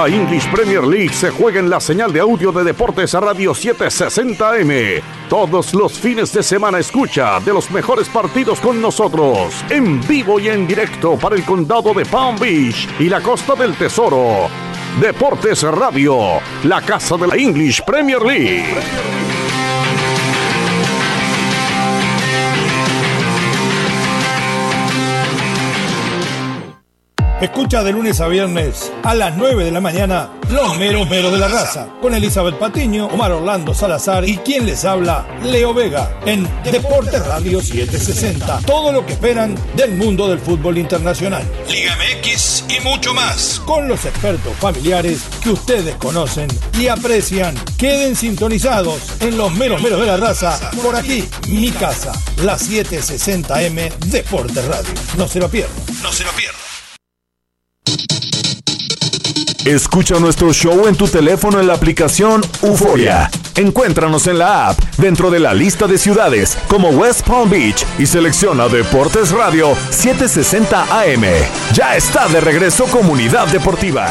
La 0.00 0.06
English 0.06 0.50
Premier 0.50 0.82
League 0.82 1.12
se 1.12 1.28
juega 1.28 1.60
en 1.60 1.68
la 1.68 1.78
señal 1.78 2.10
de 2.10 2.20
audio 2.20 2.50
de 2.52 2.64
Deportes 2.64 3.14
a 3.14 3.20
Radio 3.20 3.52
760M. 3.52 5.02
Todos 5.28 5.74
los 5.74 5.92
fines 5.92 6.32
de 6.32 6.42
semana 6.42 6.78
escucha 6.78 7.38
de 7.40 7.52
los 7.52 7.70
mejores 7.70 8.08
partidos 8.08 8.60
con 8.60 8.80
nosotros, 8.80 9.54
en 9.68 10.00
vivo 10.08 10.40
y 10.40 10.48
en 10.48 10.66
directo 10.66 11.18
para 11.18 11.36
el 11.36 11.44
condado 11.44 11.92
de 11.92 12.06
Palm 12.06 12.38
Beach 12.38 12.88
y 12.98 13.10
la 13.10 13.20
costa 13.20 13.54
del 13.54 13.76
Tesoro. 13.76 14.48
Deportes 15.02 15.64
Radio, 15.64 16.40
la 16.64 16.80
casa 16.80 17.18
de 17.18 17.26
la 17.26 17.36
English 17.36 17.84
Premier 17.84 18.22
League. 18.22 19.29
Escucha 27.40 27.82
de 27.82 27.92
lunes 27.92 28.20
a 28.20 28.28
viernes 28.28 28.92
a 29.02 29.14
las 29.14 29.34
9 29.34 29.64
de 29.64 29.70
la 29.70 29.80
mañana 29.80 30.28
Los 30.50 30.76
Meros 30.76 31.08
Meros 31.08 31.32
de 31.32 31.38
la 31.38 31.48
Raza 31.48 31.88
con 32.02 32.14
Elizabeth 32.14 32.58
Patiño, 32.58 33.06
Omar 33.06 33.32
Orlando 33.32 33.72
Salazar 33.72 34.28
y 34.28 34.36
quien 34.36 34.66
les 34.66 34.84
habla, 34.84 35.26
Leo 35.42 35.72
Vega, 35.72 36.20
en 36.26 36.46
Deporte 36.64 37.18
Radio 37.18 37.62
760. 37.62 38.60
Todo 38.66 38.92
lo 38.92 39.06
que 39.06 39.14
esperan 39.14 39.56
del 39.74 39.92
mundo 39.92 40.28
del 40.28 40.38
fútbol 40.38 40.76
internacional. 40.76 41.42
Liga 41.70 41.96
MX 41.96 42.64
y 42.68 42.80
mucho 42.80 43.14
más. 43.14 43.62
Con 43.64 43.88
los 43.88 44.04
expertos 44.04 44.54
familiares 44.58 45.22
que 45.42 45.48
ustedes 45.48 45.94
conocen 45.94 46.48
y 46.78 46.88
aprecian. 46.88 47.54
Queden 47.78 48.16
sintonizados 48.16 49.00
en 49.20 49.38
Los 49.38 49.54
Meros 49.54 49.80
Meros 49.80 50.00
de 50.00 50.06
la 50.06 50.18
Raza 50.18 50.70
por 50.82 50.94
aquí, 50.94 51.26
mi 51.48 51.70
casa, 51.70 52.12
la 52.44 52.58
760M 52.58 53.94
Deporte 54.10 54.60
Radio. 54.60 54.90
No 55.16 55.26
se 55.26 55.40
lo 55.40 55.48
pierdan. 55.48 55.74
No 56.02 56.12
se 56.12 56.24
lo 56.24 56.30
pierdan. 56.32 56.59
Escucha 59.64 60.18
nuestro 60.18 60.52
show 60.52 60.88
en 60.88 60.96
tu 60.96 61.06
teléfono 61.06 61.60
en 61.60 61.66
la 61.66 61.74
aplicación 61.74 62.40
Euforia. 62.62 63.30
Encuéntranos 63.56 64.26
en 64.26 64.38
la 64.38 64.68
app 64.68 64.78
dentro 64.96 65.30
de 65.30 65.38
la 65.38 65.52
lista 65.52 65.86
de 65.86 65.98
ciudades 65.98 66.56
como 66.66 66.88
West 66.88 67.26
Palm 67.26 67.50
Beach 67.50 67.84
y 67.98 68.06
selecciona 68.06 68.68
Deportes 68.68 69.30
Radio 69.32 69.74
760 69.90 71.02
AM. 71.02 71.24
Ya 71.74 71.94
está 71.94 72.26
de 72.28 72.40
regreso 72.40 72.86
Comunidad 72.86 73.48
Deportiva. 73.48 74.08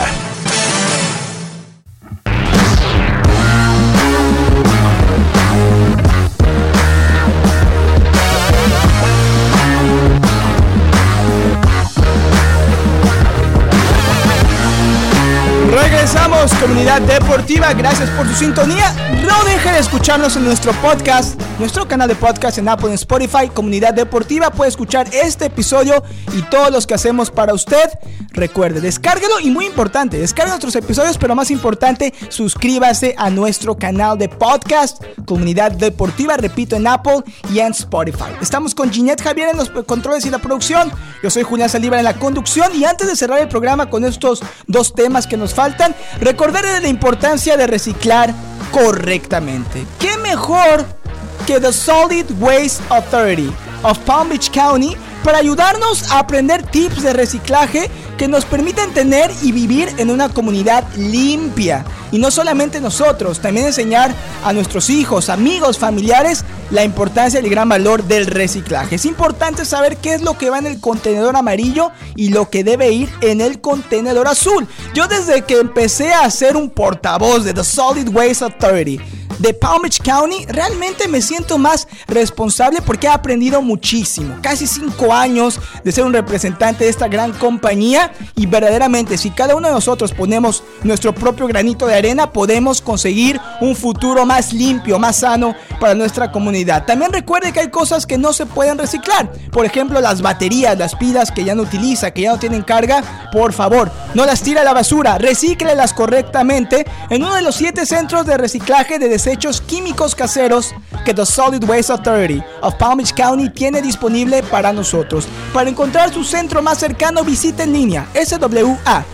Regresamos, 16.20 16.53
comunidad 16.55 17.01
deportiva. 17.01 17.72
Gracias 17.74 18.09
por 18.09 18.28
su 18.28 18.36
sintonía. 18.36 18.93
No 19.26 19.41
deje 19.45 19.72
de 19.72 19.80
escucharnos 19.80 20.36
en 20.36 20.43
nuestro 20.43 20.74
podcast, 20.74 21.39
nuestro 21.60 21.89
canal 21.89 22.07
de 22.07 22.16
podcast 22.16 22.57
en 22.57 22.70
Apple 22.70 22.89
y 22.91 22.93
Spotify, 22.93 23.49
Comunidad 23.53 23.93
Deportiva. 23.93 24.49
Puede 24.49 24.70
escuchar 24.70 25.10
este 25.14 25.45
episodio 25.45 26.01
y 26.34 26.41
todos 26.43 26.72
los 26.72 26.88
que 26.88 26.93
hacemos 26.93 27.30
para 27.30 27.53
usted. 27.53 27.89
Recuerde, 28.32 28.80
descárguelo 28.80 29.41
y 29.41 29.49
muy 29.49 29.66
importante, 29.66 30.18
descargue 30.18 30.51
nuestros 30.51 30.76
episodios, 30.78 31.18
pero 31.18 31.36
más 31.36 31.51
importante, 31.51 32.14
suscríbase 32.30 33.14
a 33.18 33.30
nuestro 33.30 33.78
canal 33.78 34.18
de 34.18 34.30
podcast, 34.30 35.03
Comunidad 35.26 35.74
Deportiva, 35.74 36.38
repito, 36.38 36.78
en 36.78 36.88
Apple 36.88 37.24
y 37.51 37.60
en 37.60 37.74
Spotify. 37.74 38.32
Estamos 38.41 38.74
con 38.74 38.89
Ginette 38.89 39.22
Javier 39.22 39.49
en 39.49 39.57
los 39.57 39.70
controles 39.70 40.26
y 40.26 40.30
la 40.30 40.39
producción. 40.39 40.91
Yo 41.22 41.30
soy 41.30 41.43
Julián 41.43 41.70
Saliva 41.70 41.97
en 41.97 42.05
la 42.05 42.14
conducción 42.14 42.74
y 42.74 42.86
antes 42.86 43.07
de 43.07 43.18
cerrar 43.18 43.39
el 43.39 43.49
programa 43.49 43.89
con 43.89 44.05
estos 44.05 44.41
dos 44.68 44.93
temas 44.93 45.28
que 45.28 45.36
nos 45.36 45.53
faltan, 45.53 45.93
recordarles 46.22 46.82
la 46.82 46.88
importancia 46.88 47.57
de 47.57 47.68
reciclar 47.68 48.34
correctamente. 48.72 49.86
¿Qué 49.99 50.16
mejor 50.18 50.99
que 51.45 51.59
The 51.59 51.73
Solid 51.73 52.25
Waste 52.39 52.83
Authority 52.89 53.51
of 53.83 53.97
Palm 53.99 54.29
Beach 54.29 54.51
County 54.51 54.95
para 55.23 55.39
ayudarnos 55.39 56.11
a 56.11 56.19
aprender 56.19 56.63
tips 56.63 57.03
de 57.03 57.13
reciclaje 57.13 57.89
que 58.17 58.27
nos 58.27 58.45
permitan 58.45 58.91
tener 58.93 59.31
y 59.41 59.51
vivir 59.51 59.89
en 59.97 60.09
una 60.09 60.29
comunidad 60.29 60.83
limpia. 60.97 61.85
Y 62.11 62.17
no 62.17 62.31
solamente 62.31 62.81
nosotros, 62.81 63.39
también 63.39 63.67
enseñar 63.67 64.13
a 64.43 64.51
nuestros 64.53 64.89
hijos, 64.89 65.29
amigos, 65.29 65.77
familiares 65.77 66.43
la 66.71 66.83
importancia 66.83 67.39
y 67.39 67.43
el 67.43 67.49
gran 67.49 67.69
valor 67.69 68.03
del 68.03 68.25
reciclaje. 68.27 68.95
Es 68.95 69.05
importante 69.05 69.65
saber 69.65 69.97
qué 69.97 70.15
es 70.15 70.21
lo 70.21 70.37
que 70.37 70.49
va 70.49 70.59
en 70.59 70.67
el 70.67 70.79
contenedor 70.79 71.35
amarillo 71.35 71.91
y 72.15 72.29
lo 72.29 72.49
que 72.49 72.63
debe 72.63 72.91
ir 72.91 73.09
en 73.21 73.41
el 73.41 73.61
contenedor 73.61 74.27
azul. 74.27 74.67
Yo 74.93 75.07
desde 75.07 75.43
que 75.43 75.59
empecé 75.59 76.13
a 76.13 76.29
ser 76.29 76.57
un 76.57 76.69
portavoz 76.69 77.43
de 77.43 77.53
The 77.53 77.63
Solid 77.63 78.09
Waste 78.09 78.45
Authority, 78.45 78.99
de 79.39 79.53
Palm 79.53 79.81
Beach 79.81 80.01
County, 80.01 80.45
realmente 80.47 81.07
me 81.07 81.21
siento 81.21 81.57
más 81.57 81.87
responsable 82.07 82.81
porque 82.81 83.07
he 83.07 83.09
aprendido 83.09 83.61
muchísimo. 83.61 84.35
Casi 84.41 84.67
cinco 84.67 85.13
años 85.13 85.59
de 85.83 85.91
ser 85.91 86.03
un 86.03 86.13
representante 86.13 86.83
de 86.83 86.89
esta 86.89 87.07
gran 87.07 87.31
compañía 87.31 88.11
y 88.35 88.45
verdaderamente 88.45 89.17
si 89.17 89.31
cada 89.31 89.55
uno 89.55 89.69
de 89.69 89.73
nosotros 89.73 90.11
ponemos 90.11 90.63
nuestro 90.83 91.15
propio 91.15 91.47
granito 91.47 91.87
de 91.87 91.95
arena, 91.95 92.31
podemos 92.31 92.81
conseguir 92.81 93.39
un 93.61 93.75
futuro 93.75 94.25
más 94.25 94.51
limpio, 94.51 94.99
más 94.99 95.17
sano 95.17 95.55
para 95.79 95.95
nuestra 95.95 96.31
comunidad. 96.31 96.85
También 96.85 97.13
recuerde 97.13 97.53
que 97.53 97.61
hay 97.61 97.69
cosas 97.69 98.05
que 98.05 98.17
no 98.17 98.33
se 98.33 98.45
pueden 98.45 98.77
reciclar. 98.77 99.31
Por 99.51 99.65
ejemplo, 99.65 100.01
las 100.01 100.21
baterías, 100.21 100.77
las 100.77 100.95
pilas 100.95 101.31
que 101.31 101.45
ya 101.45 101.55
no 101.55 101.63
utiliza, 101.63 102.11
que 102.11 102.23
ya 102.23 102.31
no 102.31 102.39
tienen 102.39 102.61
carga, 102.61 103.29
por 103.31 103.53
favor, 103.53 103.89
no 104.13 104.25
las 104.25 104.41
tire 104.41 104.59
a 104.59 104.63
la 104.63 104.73
basura, 104.73 105.17
recíclelas 105.17 105.93
correctamente 105.93 106.85
en 107.09 107.23
uno 107.23 107.35
de 107.35 107.41
los 107.41 107.55
siete 107.55 107.85
centros 107.85 108.25
de 108.25 108.37
reciclaje 108.37 108.99
de 108.99 109.07
desechos 109.07 109.28
químicos 109.61 110.15
caseros 110.15 110.73
que 111.05 111.13
The 111.13 111.25
Solid 111.25 111.63
Waste 111.63 111.93
Authority 111.93 112.43
of 112.61 112.75
Palm 112.75 112.97
Beach 112.97 113.13
County 113.13 113.49
tiene 113.49 113.82
disponible 113.82 114.43
para 114.43 114.73
nosotros. 114.73 115.27
Para 115.53 115.69
encontrar 115.69 116.13
su 116.13 116.23
centro 116.23 116.61
más 116.61 116.80
cercano, 116.80 117.23
visite 117.23 117.63
en 117.63 117.73
línea 117.73 118.07
swa.org 118.13 119.05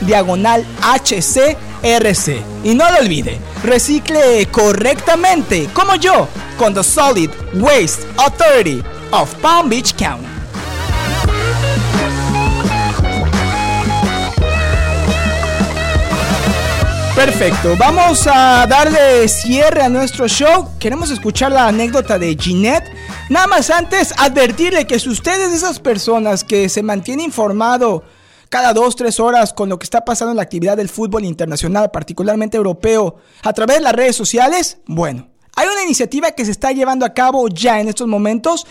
diagonal 0.00 0.66
HC 0.82 1.56
RC. 1.82 2.42
Y 2.64 2.74
no 2.74 2.90
lo 2.90 2.98
olvide, 2.98 3.38
recicle 3.62 4.46
correctamente, 4.50 5.68
como 5.72 5.94
yo, 5.96 6.28
con 6.58 6.74
The 6.74 6.82
Solid 6.82 7.30
Waste 7.54 8.06
Authority 8.16 8.82
of 9.12 9.32
Palm 9.36 9.68
Beach 9.68 9.94
County. 9.96 10.35
Perfecto, 17.16 17.74
vamos 17.78 18.26
a 18.26 18.66
darle 18.66 19.26
cierre 19.26 19.80
a 19.80 19.88
nuestro 19.88 20.28
show. 20.28 20.68
Queremos 20.78 21.10
escuchar 21.10 21.50
la 21.50 21.66
anécdota 21.66 22.18
de 22.18 22.36
Ginette. 22.38 22.92
Nada 23.30 23.46
más 23.46 23.70
antes, 23.70 24.12
advertirle 24.18 24.86
que 24.86 25.00
si 25.00 25.08
ustedes 25.08 25.50
esas 25.54 25.80
personas 25.80 26.44
que 26.44 26.68
se 26.68 26.82
mantienen 26.82 27.24
informado 27.24 28.04
cada 28.50 28.74
dos, 28.74 28.96
tres 28.96 29.18
horas 29.18 29.54
con 29.54 29.70
lo 29.70 29.78
que 29.78 29.84
está 29.84 30.04
pasando 30.04 30.32
en 30.32 30.36
la 30.36 30.42
actividad 30.42 30.76
del 30.76 30.90
fútbol 30.90 31.24
internacional, 31.24 31.90
particularmente 31.90 32.58
europeo, 32.58 33.16
a 33.42 33.52
través 33.54 33.78
de 33.78 33.84
las 33.84 33.94
redes 33.94 34.14
sociales, 34.14 34.76
bueno, 34.86 35.26
hay 35.56 35.68
una 35.68 35.84
iniciativa 35.84 36.32
que 36.32 36.44
se 36.44 36.50
está 36.50 36.72
llevando 36.72 37.06
a 37.06 37.14
cabo 37.14 37.48
ya 37.48 37.80
en 37.80 37.88
estos 37.88 38.06
momentos, 38.06 38.66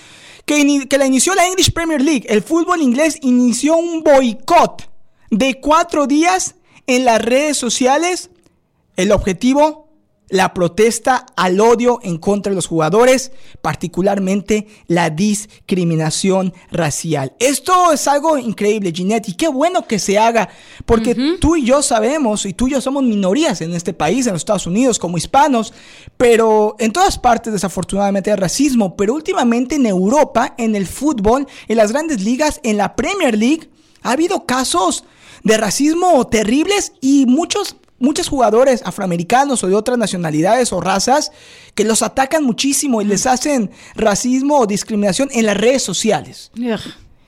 que, 0.45 0.87
que 0.87 0.97
la 0.99 1.07
inició 1.07 1.33
la 1.33 1.47
English 1.47 1.73
Premier 1.73 1.99
League. 1.99 2.27
El 2.29 2.43
fútbol 2.43 2.83
inglés 2.83 3.17
inició 3.23 3.75
un 3.75 4.03
boicot 4.03 4.87
de 5.31 5.59
cuatro 5.59 6.05
días 6.05 6.53
en 6.85 7.05
las 7.05 7.19
redes 7.19 7.57
sociales 7.57 8.29
el 8.95 9.11
objetivo, 9.11 9.85
la 10.29 10.53
protesta 10.53 11.25
al 11.35 11.59
odio 11.59 11.99
en 12.01 12.17
contra 12.17 12.49
de 12.49 12.55
los 12.55 12.67
jugadores, 12.67 13.31
particularmente 13.61 14.67
la 14.87 15.09
discriminación 15.09 16.53
racial. 16.71 17.33
Esto 17.39 17.91
es 17.91 18.07
algo 18.07 18.37
increíble, 18.37 18.91
Ginette, 18.91 19.29
y 19.29 19.33
qué 19.33 19.47
bueno 19.47 19.87
que 19.87 19.99
se 19.99 20.17
haga, 20.17 20.49
porque 20.85 21.37
tú 21.39 21.55
y 21.55 21.65
yo 21.65 21.81
sabemos, 21.81 22.45
y 22.45 22.53
tú 22.53 22.67
y 22.67 22.71
yo 22.71 22.81
somos 22.81 23.03
minorías 23.03 23.61
en 23.61 23.73
este 23.73 23.93
país, 23.93 24.25
en 24.25 24.33
los 24.33 24.41
Estados 24.41 24.67
Unidos, 24.67 24.97
como 24.97 25.17
hispanos, 25.17 25.73
pero 26.17 26.75
en 26.79 26.91
todas 26.91 27.19
partes 27.19 27.53
desafortunadamente 27.53 28.31
hay 28.31 28.37
racismo, 28.37 28.95
pero 28.95 29.13
últimamente 29.13 29.75
en 29.75 29.85
Europa, 29.85 30.55
en 30.57 30.75
el 30.75 30.87
fútbol, 30.87 31.47
en 31.67 31.77
las 31.77 31.91
grandes 31.91 32.23
ligas, 32.23 32.59
en 32.63 32.77
la 32.77 32.95
Premier 32.95 33.37
League, 33.37 33.69
ha 34.01 34.11
habido 34.11 34.45
casos 34.45 35.03
de 35.43 35.57
racismo 35.57 36.25
terribles 36.27 36.93
y 37.01 37.27
muchos 37.27 37.75
muchos 37.99 38.27
jugadores 38.27 38.81
afroamericanos 38.85 39.63
o 39.63 39.67
de 39.67 39.75
otras 39.75 39.97
nacionalidades 39.97 40.73
o 40.73 40.81
razas 40.81 41.31
que 41.73 41.85
los 41.85 42.01
atacan 42.01 42.43
muchísimo 42.43 43.01
y 43.01 43.05
les 43.05 43.25
hacen 43.25 43.71
racismo 43.95 44.59
o 44.59 44.67
discriminación 44.67 45.29
en 45.31 45.45
las 45.45 45.57
redes 45.57 45.83
sociales. 45.83 46.51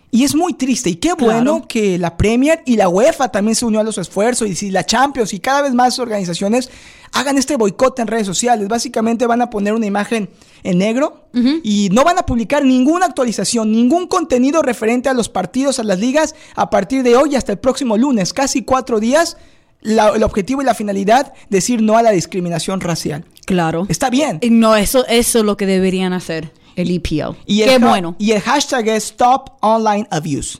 Y 0.09 0.24
es 0.24 0.36
muy 0.36 0.53
triste. 0.53 0.89
Y 0.89 0.95
qué 0.95 1.13
bueno 1.13 1.68
que 1.68 1.97
la 1.97 2.15
Premier 2.15 2.63
y 2.65 2.78
la 2.78 2.88
UEFA 2.88 3.30
también 3.30 3.55
se 3.55 3.65
unió 3.65 3.82
a 3.82 3.84
los 3.84 3.97
esfuerzos. 3.97 4.47
Y 4.47 4.55
si 4.55 4.72
la 4.72 4.86
Champions 4.86 5.34
y 5.34 5.39
cada 5.39 5.61
vez 5.63 5.74
más 5.74 5.99
organizaciones 5.99 6.70
hagan 7.11 7.38
este 7.38 7.57
boicot 7.57 7.99
en 7.99 8.07
redes 8.07 8.26
sociales. 8.26 8.68
Básicamente 8.68 9.26
van 9.26 9.41
a 9.41 9.49
poner 9.49 9.74
una 9.74 9.86
imagen 9.86 10.30
en 10.63 10.78
negro 10.78 11.26
y 11.63 11.89
no 11.91 12.03
van 12.03 12.18
a 12.18 12.26
publicar 12.26 12.65
ninguna 12.65 13.05
actualización, 13.05 13.72
ningún 13.72 14.07
contenido 14.07 14.63
referente 14.63 15.07
a 15.07 15.13
los 15.13 15.30
partidos, 15.30 15.78
a 15.78 15.84
las 15.84 15.99
ligas, 15.99 16.34
a 16.55 16.70
partir 16.72 17.03
de 17.03 17.15
hoy 17.15 17.36
hasta 17.36 17.51
el 17.51 17.59
próximo 17.59 17.95
lunes. 17.95 18.34
Casi 18.34 18.63
cuatro 18.63 18.99
días 18.99 19.38
el 19.82 20.23
objetivo 20.23 20.61
y 20.61 20.65
la 20.65 20.73
finalidad, 20.73 21.34
decir 21.49 21.82
no 21.82 21.97
a 21.97 22.01
la 22.01 22.11
discriminación 22.11 22.82
racial. 22.82 23.25
Claro. 23.45 23.86
Está 23.89 24.09
bien. 24.09 24.39
No, 24.49 24.75
eso, 24.75 25.05
eso 25.07 25.39
es 25.39 25.45
lo 25.45 25.55
que 25.55 25.65
deberían 25.65 26.13
hacer 26.13 26.51
el 26.75 26.91
EPL. 26.91 27.38
Y 27.45 27.63
Qué 27.63 27.80
bueno. 27.80 28.15
Y 28.19 28.32
el 28.32 28.41
hashtag 28.41 28.88
es 28.89 29.05
Stop 29.05 29.57
Online 29.61 30.07
Abuse. 30.11 30.59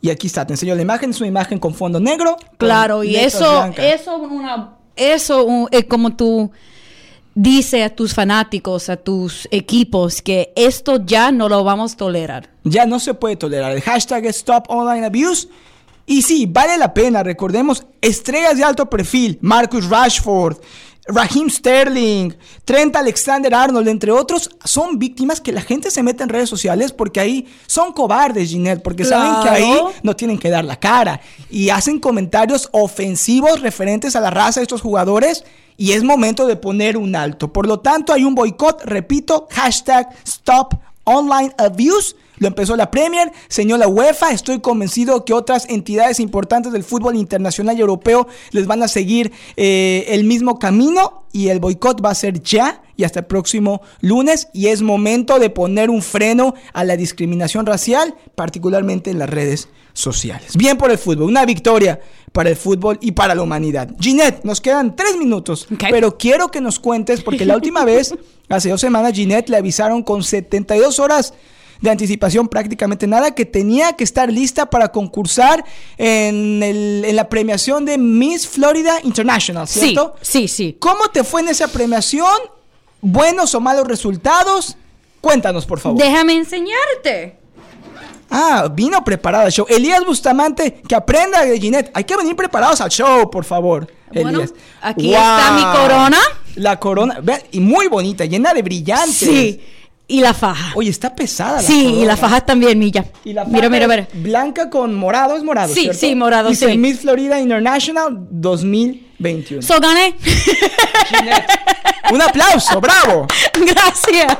Y 0.00 0.10
aquí 0.10 0.28
está, 0.28 0.46
te 0.46 0.52
enseño 0.52 0.74
la 0.74 0.82
imagen, 0.82 1.10
es 1.10 1.20
una 1.20 1.28
imagen 1.28 1.58
con 1.58 1.74
fondo 1.74 1.98
negro. 1.98 2.36
Claro, 2.56 3.02
y 3.02 3.16
eso, 3.16 3.64
eso, 3.76 4.16
una, 4.16 4.76
eso 4.94 5.68
es 5.72 5.84
como 5.86 6.14
tú 6.14 6.52
dice 7.34 7.82
a 7.82 7.94
tus 7.94 8.14
fanáticos, 8.14 8.88
a 8.88 8.96
tus 8.96 9.48
equipos, 9.50 10.22
que 10.22 10.52
esto 10.54 11.04
ya 11.04 11.32
no 11.32 11.48
lo 11.48 11.64
vamos 11.64 11.94
a 11.94 11.96
tolerar. 11.96 12.50
Ya 12.64 12.86
no 12.86 13.00
se 13.00 13.14
puede 13.14 13.36
tolerar. 13.36 13.72
El 13.72 13.80
hashtag 13.80 14.26
es 14.26 14.36
Stop 14.36 14.66
Online 14.68 15.06
Abuse. 15.06 15.48
Y 16.08 16.22
sí, 16.22 16.46
vale 16.46 16.78
la 16.78 16.94
pena, 16.94 17.22
recordemos, 17.22 17.84
estrellas 18.00 18.56
de 18.56 18.64
alto 18.64 18.88
perfil, 18.88 19.38
Marcus 19.42 19.90
Rashford, 19.90 20.56
Raheem 21.06 21.50
Sterling, 21.50 22.32
Trent 22.64 22.96
Alexander 22.96 23.54
Arnold, 23.54 23.88
entre 23.88 24.10
otros, 24.10 24.48
son 24.64 24.98
víctimas 24.98 25.42
que 25.42 25.52
la 25.52 25.60
gente 25.60 25.90
se 25.90 26.02
mete 26.02 26.22
en 26.22 26.30
redes 26.30 26.48
sociales 26.48 26.92
porque 26.92 27.20
ahí 27.20 27.46
son 27.66 27.92
cobardes, 27.92 28.48
Ginette, 28.48 28.82
porque 28.82 29.04
saben 29.04 29.42
que 29.42 29.50
ahí 29.50 29.80
no 30.02 30.16
tienen 30.16 30.38
que 30.38 30.48
dar 30.48 30.64
la 30.64 30.80
cara. 30.80 31.20
Y 31.50 31.68
hacen 31.68 32.00
comentarios 32.00 32.70
ofensivos 32.72 33.60
referentes 33.60 34.16
a 34.16 34.20
la 34.22 34.30
raza 34.30 34.60
de 34.60 34.64
estos 34.64 34.80
jugadores 34.80 35.44
y 35.76 35.92
es 35.92 36.04
momento 36.04 36.46
de 36.46 36.56
poner 36.56 36.96
un 36.96 37.16
alto. 37.16 37.52
Por 37.52 37.66
lo 37.66 37.80
tanto, 37.80 38.14
hay 38.14 38.24
un 38.24 38.34
boicot, 38.34 38.82
repito, 38.84 39.46
hashtag 39.50 40.08
Stop 40.24 40.74
Online 41.04 41.52
Abuse 41.58 42.16
lo 42.38 42.48
empezó 42.48 42.76
la 42.76 42.90
Premier, 42.90 43.32
señor 43.48 43.78
la 43.78 43.88
UEFA. 43.88 44.32
Estoy 44.32 44.60
convencido 44.60 45.24
que 45.24 45.32
otras 45.32 45.68
entidades 45.68 46.20
importantes 46.20 46.72
del 46.72 46.84
fútbol 46.84 47.16
internacional 47.16 47.76
y 47.76 47.80
europeo 47.80 48.26
les 48.50 48.66
van 48.66 48.82
a 48.82 48.88
seguir 48.88 49.32
eh, 49.56 50.06
el 50.08 50.24
mismo 50.24 50.58
camino 50.58 51.24
y 51.32 51.48
el 51.48 51.60
boicot 51.60 52.04
va 52.04 52.10
a 52.10 52.14
ser 52.14 52.42
ya 52.42 52.82
y 52.96 53.04
hasta 53.04 53.20
el 53.20 53.26
próximo 53.26 53.82
lunes 54.00 54.48
y 54.52 54.68
es 54.68 54.82
momento 54.82 55.38
de 55.38 55.50
poner 55.50 55.90
un 55.90 56.02
freno 56.02 56.54
a 56.72 56.84
la 56.84 56.96
discriminación 56.96 57.66
racial, 57.66 58.14
particularmente 58.34 59.10
en 59.10 59.18
las 59.18 59.30
redes 59.30 59.68
sociales. 59.92 60.56
Bien 60.56 60.76
por 60.76 60.90
el 60.90 60.98
fútbol, 60.98 61.28
una 61.28 61.44
victoria 61.44 62.00
para 62.32 62.50
el 62.50 62.56
fútbol 62.56 62.98
y 63.00 63.12
para 63.12 63.34
la 63.34 63.42
humanidad. 63.42 63.90
Ginette, 64.00 64.44
nos 64.44 64.60
quedan 64.60 64.94
tres 64.96 65.16
minutos, 65.16 65.66
pero 65.90 66.16
quiero 66.16 66.48
que 66.48 66.60
nos 66.60 66.78
cuentes, 66.78 67.22
porque 67.22 67.44
la 67.44 67.56
última 67.56 67.84
vez, 67.84 68.14
hace 68.48 68.70
dos 68.70 68.80
semanas, 68.80 69.12
Ginette 69.12 69.48
le 69.48 69.56
avisaron 69.56 70.02
con 70.02 70.22
72 70.22 70.98
horas 70.98 71.34
de 71.80 71.90
anticipación 71.90 72.48
prácticamente 72.48 73.06
nada, 73.06 73.34
que 73.34 73.44
tenía 73.44 73.92
que 73.94 74.04
estar 74.04 74.32
lista 74.32 74.70
para 74.70 74.88
concursar 74.92 75.64
en, 75.96 76.62
en 76.62 77.16
la 77.16 77.28
premiación 77.28 77.84
de 77.84 77.98
Miss 77.98 78.46
Florida 78.46 78.98
International, 79.04 79.68
¿cierto? 79.68 80.16
Sí, 80.20 80.48
sí, 80.48 80.48
sí. 80.48 80.76
¿Cómo 80.78 81.08
te 81.08 81.24
fue 81.24 81.42
en 81.42 81.48
esa 81.48 81.68
premiación? 81.68 82.36
¿Buenos 83.00 83.54
o 83.54 83.60
malos 83.60 83.86
resultados? 83.86 84.76
Cuéntanos, 85.20 85.66
por 85.66 85.80
favor. 85.80 86.00
Déjame 86.00 86.34
enseñarte. 86.34 87.38
Ah, 88.30 88.68
vino 88.70 89.02
preparada 89.04 89.44
al 89.44 89.52
show. 89.52 89.66
Elías 89.68 90.04
Bustamante, 90.04 90.82
que 90.86 90.94
aprenda 90.94 91.44
de 91.44 91.58
Ginette. 91.58 91.90
Hay 91.94 92.04
que 92.04 92.16
venir 92.16 92.36
preparados 92.36 92.80
al 92.80 92.90
show, 92.90 93.30
por 93.30 93.44
favor. 93.44 93.90
Bueno, 94.12 94.42
aquí 94.82 95.14
está 95.14 95.52
mi 95.52 95.62
corona. 95.78 96.18
La 96.56 96.78
corona, 96.78 97.22
y 97.52 97.60
muy 97.60 97.86
bonita, 97.88 98.24
llena 98.24 98.52
de 98.52 98.62
brillantes. 98.62 99.16
Sí. 99.16 99.60
Y 100.10 100.22
la 100.22 100.32
faja. 100.32 100.72
Oye, 100.74 100.88
está 100.88 101.14
pesada 101.14 101.56
la 101.56 101.62
Sí, 101.62 101.96
y 102.00 102.04
la 102.06 102.16
faja 102.16 102.40
también, 102.40 102.78
Milla. 102.78 103.04
Y 103.24 103.34
la 103.34 103.42
faja 103.42 103.52
mira, 103.54 103.68
mira, 103.68 103.86
mira. 103.86 104.08
Blanca 104.14 104.70
con 104.70 104.94
morado, 104.94 105.36
es 105.36 105.44
morado, 105.44 105.72
Sí, 105.74 105.82
¿cierto? 105.82 106.00
sí, 106.00 106.14
morado, 106.14 106.48
Dice 106.48 106.70
sí. 106.70 106.78
Miss 106.78 107.00
Florida 107.00 107.38
International 107.38 108.16
2021. 108.30 109.60
So 109.60 109.78
gané. 109.80 110.16
Un 112.10 112.22
aplauso, 112.22 112.80
bravo. 112.80 113.26
Gracias. 113.54 114.34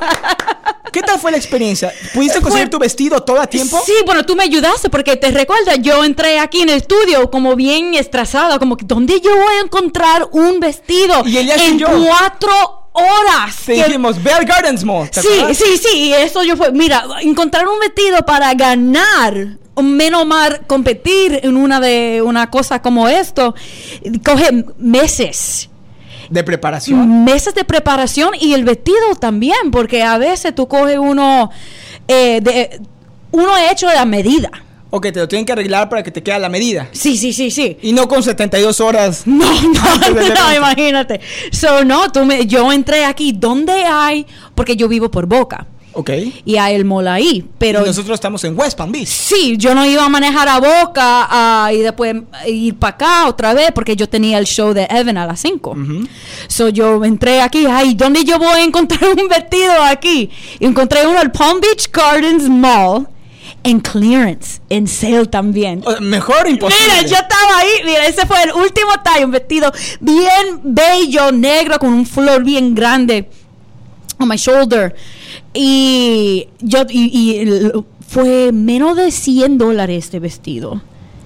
¿Qué 0.91 1.03
tal 1.03 1.19
fue 1.19 1.31
la 1.31 1.37
experiencia? 1.37 1.93
¿Pudiste 2.14 2.41
conseguir 2.41 2.71
tu 2.71 2.79
vestido 2.79 3.23
todo 3.23 3.39
a 3.41 3.47
tiempo? 3.47 3.79
Sí, 3.85 3.93
bueno, 4.07 4.25
tú 4.25 4.35
me 4.35 4.45
ayudaste 4.45 4.89
porque 4.89 5.16
te 5.16 5.31
recuerdas, 5.31 5.79
yo 5.83 6.03
entré 6.03 6.39
aquí 6.39 6.62
en 6.62 6.71
el 6.71 6.77
estudio 6.77 7.31
como 7.31 7.57
bien 7.57 7.95
estresada, 7.95 8.59
como 8.59 8.77
que 8.77 8.87
¿dónde 8.87 9.21
yo 9.21 9.31
voy 9.37 9.55
a 9.61 9.64
encontrar 9.64 10.29
un 10.33 10.61
vestido 10.61 11.27
Y 11.27 11.37
ella 11.37 11.57
en 11.57 11.79
cuatro 11.79 12.78
horas? 12.99 13.57
Te 13.66 13.74
Que- 13.74 13.84
dijimos 13.84 14.22
Bell 14.22 14.44
Gardens 14.44 14.84
Mall. 14.84 15.11
¿te 15.11 15.20
Sí, 15.22 15.28
acuerdas? 15.34 15.57
sí, 15.57 15.76
sí, 15.78 15.99
y 15.99 16.12
eso 16.12 16.42
yo 16.42 16.57
fue, 16.57 16.72
mira, 16.72 17.05
encontrar 17.22 17.66
un 17.68 17.78
vestido 17.80 18.18
para 18.26 18.53
ganar, 18.55 19.57
menos 19.82 20.26
mal 20.26 20.62
competir 20.66 21.40
en 21.42 21.57
una 21.57 21.80
de 21.80 22.20
una 22.24 22.51
cosa 22.51 22.82
como 22.82 23.09
esto, 23.09 23.55
coge 24.24 24.64
meses. 24.78 25.68
De 26.30 26.44
preparación. 26.44 27.24
meses 27.24 27.55
de 27.55 27.64
preparación 27.64 28.32
y 28.38 28.53
el 28.53 28.64
vestido 28.64 29.14
también, 29.18 29.70
porque 29.70 30.03
a 30.03 30.18
veces 30.18 30.55
tú 30.55 30.68
coges 30.68 30.99
uno 30.99 31.51
eh, 32.07 32.40
de 32.42 32.80
uno 33.30 33.53
hecho 33.70 33.86
de 33.88 33.96
a 33.96 34.05
medida. 34.05 34.51
Ok, 34.91 35.12
te 35.12 35.20
lo 35.20 35.28
tienen 35.28 35.45
que 35.45 35.53
arreglar 35.53 35.89
para 35.91 36.03
que 36.03 36.11
te 36.11 36.22
quede 36.22 36.36
a 36.36 36.39
la 36.39 36.49
medida. 36.49 36.89
Sí, 36.93 37.16
sí, 37.18 37.32
sí, 37.34 37.51
sí. 37.51 37.76
Y 37.82 37.93
no 37.93 38.09
con 38.09 38.22
72 38.22 38.80
horas. 38.80 39.24
No, 39.26 39.45
no, 39.45 40.11
no, 40.34 40.57
imagínate. 40.57 41.20
So, 41.53 41.84
no, 41.84 42.11
tú 42.11 42.24
me, 42.24 42.47
yo 42.47 42.72
entré 42.72 43.05
aquí, 43.05 43.32
¿dónde 43.32 43.72
hay? 43.84 44.26
Porque 44.55 44.76
yo 44.76 44.89
vivo 44.89 45.11
por 45.11 45.26
Boca 45.26 45.66
Ok. 45.93 46.11
y 46.45 46.57
hay 46.57 46.74
el 46.76 46.84
mall 46.84 47.09
ahí, 47.09 47.45
pero 47.59 47.82
y 47.82 47.86
nosotros 47.86 48.14
estamos 48.14 48.43
en 48.45 48.59
West 48.59 48.78
Palm 48.78 48.93
Beach. 48.93 49.09
Sí, 49.09 49.57
yo 49.59 49.74
no 49.74 49.84
iba 49.84 50.05
a 50.05 50.09
manejar 50.09 50.49
a 50.49 50.59
Boca 50.59 51.26
ah, 51.28 51.70
y 51.72 51.78
después 51.78 52.14
ir 52.47 52.76
para 52.76 52.95
acá 52.95 53.26
otra 53.28 53.53
vez 53.53 53.70
porque 53.74 53.97
yo 53.97 54.09
tenía 54.09 54.39
el 54.39 54.47
show 54.47 54.72
de 54.72 54.86
Evan 54.91 55.18
a 55.18 55.26
las 55.26 55.41
5. 55.41 55.76
So 56.47 56.68
yo 56.68 57.05
entré 57.05 57.41
aquí, 57.43 57.66
ay, 57.66 57.95
¿dónde 57.95 58.24
yo 58.24 58.39
voy 58.39 58.61
a 58.61 58.64
encontrar 58.64 59.03
un 59.20 59.28
vestido 59.28 59.72
aquí? 59.82 60.30
Y 60.61 60.66
encontré 60.66 61.07
uno 61.07 61.18
al 61.18 61.30
Palm 61.32 61.61
Beach 61.61 61.91
Gardens 61.93 62.49
Mall 62.49 63.09
en 63.69 63.81
clearance, 63.81 64.61
en 64.69 64.87
sale 64.87 65.27
también. 65.27 65.83
Mejor 66.01 66.49
imposible. 66.49 66.85
Mira, 66.95 67.03
yo 67.09 67.16
estaba 67.16 67.59
ahí, 67.59 67.69
mira, 67.85 68.07
ese 68.07 68.27
fue 68.27 68.43
el 68.43 68.53
último 68.53 68.91
tallo, 69.05 69.27
un 69.27 69.33
vestido 69.33 69.73
bien 70.01 70.61
bello, 70.62 71.33
negro, 71.33 71.79
con 71.79 71.93
un 71.93 72.07
flor 72.07 72.43
bien 72.45 72.75
grande 72.75 73.29
on 74.19 74.29
my 74.29 74.37
shoulder. 74.37 74.95
Y 75.55 76.49
yo, 76.61 76.83
y, 76.89 77.71
fue 78.09 78.53
menos 78.53 78.97
de 78.97 79.11
100 79.11 79.59
dólares 79.59 80.05
este 80.05 80.19
vestido. 80.19 80.81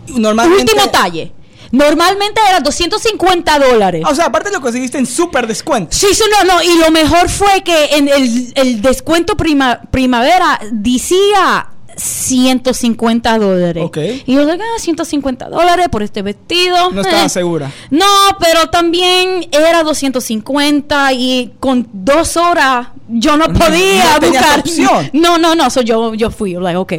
Normalmente. 0.09 0.72
Último 0.72 0.90
talle. 0.90 1.32
Normalmente 1.70 2.38
era 2.47 2.61
250 2.61 3.59
dólares. 3.59 4.03
O 4.07 4.14
sea, 4.14 4.26
aparte 4.26 4.51
lo 4.51 4.61
conseguiste 4.61 4.99
en 4.99 5.07
súper 5.07 5.47
descuento. 5.47 5.97
Sí, 5.97 6.09
sí, 6.12 6.24
no, 6.30 6.45
no. 6.55 6.62
Y 6.62 6.76
lo 6.78 6.90
mejor 6.90 7.30
fue 7.30 7.62
que 7.64 7.97
en 7.97 8.09
el, 8.09 8.53
el 8.57 8.82
descuento 8.82 9.36
prima- 9.38 9.80
primavera 9.90 10.61
decía 10.70 11.68
150 11.97 13.38
dólares. 13.38 13.90
Y 14.26 14.34
yo 14.34 14.47
dije, 14.47 14.59
ah, 14.62 14.78
150 14.78 15.49
dólares 15.49 15.88
por 15.90 16.03
este 16.03 16.22
vestido. 16.22 16.90
No 16.90 17.01
estaba 17.03 17.28
segura. 17.28 17.70
No, 17.90 18.07
pero 18.40 18.68
también 18.68 19.49
era 19.53 19.82
250 19.82 21.12
y 21.12 21.53
con 21.61 21.88
dos 21.93 22.36
horas 22.36 22.88
yo 23.09 23.36
no 23.36 23.47
podía 23.53 24.14
no 24.14 24.20
tenías 24.20 24.43
buscar. 24.43 24.61
opción. 24.61 25.11
No, 25.12 25.38
no, 25.38 25.55
no. 25.55 25.70
So 25.70 25.82
yo, 25.82 26.14
yo 26.14 26.30
fui, 26.30 26.55
like, 26.55 26.76
ok, 26.76 26.93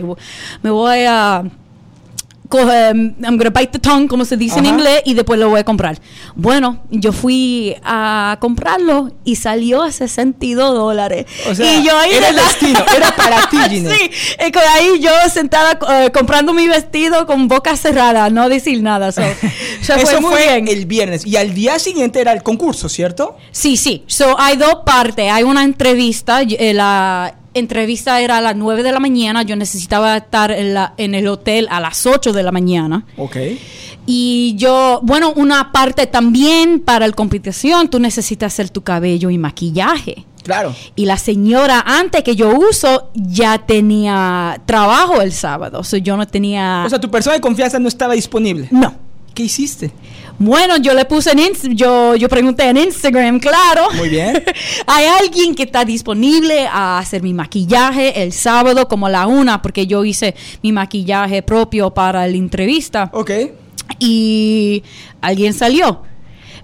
me 0.62 0.70
voy 0.70 1.06
a 1.08 1.44
coger, 2.54 2.95
I'm 2.95 3.38
gonna 3.38 3.49
bite 3.49 3.72
the 3.72 3.80
tongue, 3.80 4.08
como 4.08 4.26
se 4.26 4.38
dice 4.38 4.60
en 4.60 4.66
Ajá. 4.68 4.76
inglés, 4.76 5.01
y 5.06 5.16
después 5.16 5.39
lo 5.39 5.49
voy 5.49 5.60
a 5.62 5.64
comprar. 5.64 5.97
Bueno, 6.36 6.84
yo 6.91 7.12
fui 7.12 7.76
a 7.84 8.38
comprarlo 8.39 9.12
y 9.24 9.38
salió 9.38 9.82
a 9.82 9.91
62 9.91 10.76
dólares. 10.76 11.26
O 11.49 11.56
sea, 11.56 11.74
y 11.74 11.84
yo 11.84 11.97
ahí 11.97 12.12
era 12.14 12.30
el 12.30 12.36
destino, 12.36 12.86
era 12.95 13.16
para 13.16 13.49
ti, 13.49 13.58
Ginette. 13.70 13.95
sí, 13.95 14.12
y 14.47 14.51
con 14.51 14.62
ahí 14.76 14.99
yo 14.99 15.10
sentada 15.34 15.80
eh, 16.06 16.12
comprando 16.12 16.54
mi 16.54 16.68
vestido 16.68 17.26
con 17.26 17.47
boca 17.47 17.76
cerrada, 17.76 18.30
no 18.30 18.47
decir 18.49 18.84
nada. 18.84 19.12
So, 19.12 19.22
so 19.82 19.93
Eso 19.95 20.06
fue 20.06 20.22
muy 20.22 20.32
fue 20.34 20.62
bien. 20.62 20.68
el 20.68 20.86
viernes. 20.86 21.26
Y 21.26 21.38
al 21.38 21.56
día 21.56 21.80
siguiente 21.80 22.22
era 22.22 22.34
el 22.34 22.43
concurso, 22.43 22.88
¿cierto? 22.88 23.36
Sí, 23.51 23.78
sí. 23.78 24.04
So, 24.06 24.39
hay 24.39 24.58
dos 24.58 24.76
partes. 24.86 25.32
Hay 25.32 25.43
una 25.43 25.64
entrevista. 25.64 26.41
eh, 26.43 26.74
la 26.74 27.34
entrevista 27.54 28.20
era 28.22 28.38
a 28.38 28.41
las 28.41 28.56
9 28.56 28.84
de 28.84 28.91
la 28.91 28.99
mañana. 28.99 29.43
Yo 29.43 29.56
necesitaba 29.56 30.18
estar 30.18 30.51
en, 30.51 30.74
la- 30.74 30.93
en 30.97 31.14
el 31.16 31.28
hotel 31.28 31.68
a 31.72 31.80
las 31.80 32.06
8 32.06 32.34
de 32.34 32.43
la 32.43 32.51
mañana. 32.51 33.06
Ok. 33.18 33.38
Y 34.06 34.56
yo, 34.58 34.99
bueno, 35.04 35.32
una 35.36 35.72
parte 35.72 36.08
también 36.08 36.80
para 36.80 37.08
la 37.08 37.14
competición, 37.14 37.88
tú 37.89 37.99
necesitas 37.99 38.54
hacer 38.54 38.70
tu 38.70 38.82
cabello 38.82 39.30
y 39.30 39.38
maquillaje. 39.38 40.26
Claro. 40.43 40.76
Y 40.95 41.06
la 41.06 41.18
señora 41.18 41.82
antes 41.86 42.22
que 42.22 42.36
yo 42.36 42.49
uso 42.58 43.10
ya 43.16 43.60
tenía 43.60 44.60
trabajo 44.66 45.22
el 45.22 45.32
sábado. 45.32 45.80
O 45.80 45.84
sea, 45.86 45.99
yo 45.99 46.18
no 46.18 46.28
tenía... 46.28 46.84
O 46.86 46.89
sea, 46.89 46.99
tu 46.99 47.10
persona 47.10 47.36
de 47.36 47.41
confianza 47.41 47.80
no 47.80 47.88
estaba 47.88 48.14
disponible. 48.14 48.68
no. 48.72 48.93
¿Qué 49.34 49.43
hiciste? 49.43 49.91
Bueno, 50.39 50.77
yo 50.77 50.93
le 50.93 51.05
puse 51.05 51.31
en 51.31 51.39
Inst- 51.39 51.73
yo 51.75 52.15
yo 52.15 52.27
pregunté 52.29 52.63
en 52.69 52.77
Instagram, 52.77 53.39
claro. 53.39 53.88
Muy 53.95 54.09
bien. 54.09 54.43
Hay 54.88 55.05
alguien 55.05 55.55
que 55.55 55.63
está 55.63 55.86
disponible 55.86 56.67
a 56.71 56.99
hacer 56.99 57.21
mi 57.23 57.34
maquillaje 57.34 58.21
el 58.23 58.31
sábado 58.34 58.88
como 58.88 59.07
a 59.07 59.09
la 59.09 59.27
una, 59.27 59.61
porque 59.61 59.88
yo 59.88 60.03
hice 60.05 60.36
mi 60.61 60.71
maquillaje 60.71 61.41
propio 61.43 61.91
para 61.93 62.27
la 62.27 62.36
entrevista 62.38 63.09
Ok. 63.13 63.31
y 63.99 64.84
alguien 65.21 65.53
salió. 65.53 66.01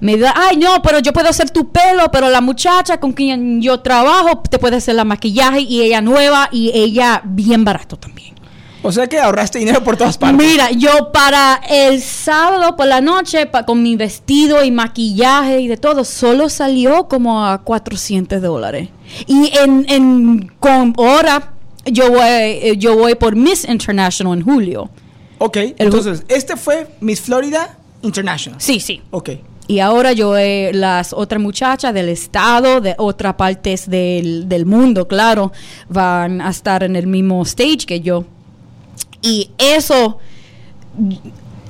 Me 0.02 0.16
dijo, 0.16 0.30
ay 0.34 0.56
no, 0.58 0.82
pero 0.82 1.00
yo 1.00 1.12
puedo 1.12 1.28
hacer 1.30 1.50
tu 1.50 1.72
pelo, 1.72 2.10
pero 2.12 2.30
la 2.30 2.40
muchacha 2.42 3.00
con 3.00 3.12
quien 3.12 3.62
yo 3.62 3.82
trabajo 3.82 4.42
te 4.50 4.58
puede 4.58 4.78
hacer 4.78 4.96
la 4.96 5.04
maquillaje 5.04 5.60
y 5.62 5.82
ella 5.82 6.02
nueva 6.02 6.48
y 6.52 6.72
ella 6.74 7.22
bien 7.26 7.66
barato 7.66 7.98
también. 7.98 8.36
O 8.82 8.92
sea 8.92 9.08
que 9.08 9.20
ahorraste 9.20 9.60
dinero 9.60 9.84
por 9.84 9.98
todas 9.98 10.18
partes. 10.18 10.38
Mira, 10.48 10.72
yo 10.72 11.12
para 11.12 11.60
el 11.70 12.02
sábado 12.02 12.76
por 12.78 12.88
la 12.88 13.02
noche, 13.02 13.46
pa- 13.46 13.66
con 13.66 13.84
mi 13.84 13.96
vestido 13.98 14.64
y 14.64 14.72
maquillaje 14.72 15.60
y 15.60 15.68
de 15.68 15.76
todo, 15.78 16.06
solo 16.06 16.48
salió 16.50 17.08
como 17.10 17.46
a 17.46 17.62
400 17.64 18.42
dólares. 18.42 18.90
Y 19.28 19.52
en, 19.58 19.86
en 19.90 20.52
con 20.60 20.94
ahora 20.98 21.54
yo 21.86 22.10
voy, 22.10 22.20
eh, 22.24 22.76
yo 22.78 22.96
voy 22.96 23.16
por 23.16 23.36
Miss 23.36 23.68
International 23.68 24.38
en 24.38 24.44
julio. 24.46 24.90
Ok. 25.40 25.58
Entonces, 25.78 26.24
este 26.30 26.56
fue 26.56 26.88
Miss 27.02 27.22
Florida 27.22 27.78
International. 28.02 28.62
Sí, 28.62 28.80
sí. 28.80 29.02
Ok. 29.12 29.32
Y 29.68 29.80
ahora 29.80 30.14
yo, 30.14 30.36
eh, 30.38 30.72
las 30.74 31.14
otras 31.14 31.42
muchachas 31.42 31.94
del 31.94 32.10
estado, 32.10 32.82
de 32.82 32.96
otras 32.98 33.36
partes 33.36 33.90
del, 33.90 34.48
del 34.50 34.66
mundo, 34.66 35.08
claro, 35.08 35.52
van 35.90 36.42
a 36.42 36.50
estar 36.50 36.84
en 36.84 36.96
el 36.96 37.08
mismo 37.08 37.42
stage 37.44 37.86
que 37.86 38.00
yo. 38.02 38.26
Y 39.22 39.52
eso, 39.58 40.18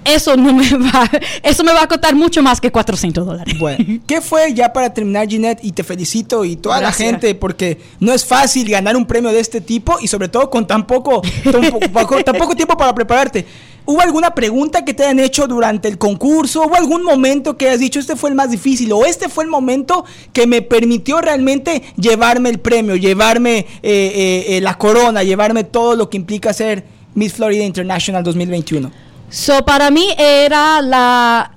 eso 0.06 0.36
no 0.38 0.54
me 0.54 0.70
va, 0.78 1.10
eso 1.44 1.64
me 1.64 1.74
va 1.74 1.84
a 1.84 1.88
costar 1.88 2.16
mucho 2.16 2.42
más 2.42 2.60
que 2.62 2.72
400 2.72 3.26
dólares. 3.26 3.58
Bueno, 3.60 4.00
¿qué 4.08 4.22
fue 4.22 4.54
ya 4.54 4.72
para 4.74 4.94
terminar, 4.94 5.28
Ginette? 5.28 5.60
Y 5.64 5.72
te 5.72 5.84
felicito 5.84 6.46
y 6.46 6.56
toda 6.56 6.80
Gracias. 6.80 7.00
la 7.00 7.06
gente, 7.12 7.36
porque 7.36 7.80
no 8.00 8.14
es 8.14 8.26
fácil 8.26 8.70
ganar 8.70 8.96
un 8.96 9.06
premio 9.06 9.32
de 9.32 9.40
este 9.40 9.62
tipo 9.62 9.98
y 10.02 10.08
sobre 10.08 10.30
todo 10.30 10.50
con 10.50 10.66
tan 10.66 10.88
poco, 10.88 11.22
tan 11.44 11.70
po- 11.70 11.80
poco- 11.94 12.24
tan 12.24 12.36
poco 12.36 12.56
tiempo 12.56 12.76
para 12.78 12.94
prepararte. 12.96 13.46
¿Hubo 13.86 14.02
alguna 14.02 14.36
pregunta 14.36 14.86
que 14.86 14.94
te 14.94 15.04
hayan 15.04 15.20
hecho 15.20 15.48
durante 15.48 15.88
el 15.88 15.98
concurso? 15.98 16.62
¿Hubo 16.64 16.76
algún 16.76 17.04
momento 17.04 17.58
que 17.58 17.68
hayas 17.68 17.80
dicho 17.80 18.00
este 18.00 18.16
fue 18.16 18.30
el 18.30 18.36
más 18.36 18.52
difícil 18.52 18.92
o 18.92 19.04
este 19.04 19.30
fue 19.30 19.44
el 19.46 19.50
momento 19.50 20.06
que 20.32 20.46
me 20.46 20.62
permitió 20.62 21.22
realmente 21.22 21.82
llevarme 21.98 22.50
el 22.50 22.60
premio, 22.60 22.96
llevarme 22.98 23.58
eh, 23.58 23.66
eh, 23.82 24.46
eh, 24.58 24.62
la 24.62 24.78
corona, 24.78 25.24
llevarme 25.24 25.64
todo 25.64 25.96
lo 25.96 26.08
que 26.08 26.18
implica 26.18 26.54
ser 26.54 26.84
Miss 27.16 27.34
Florida 27.34 27.64
International 27.64 28.24
2021? 28.24 28.92
So, 29.30 29.64
para 29.66 29.92
mí 29.92 30.08
era 30.18 30.82
la 30.82 31.52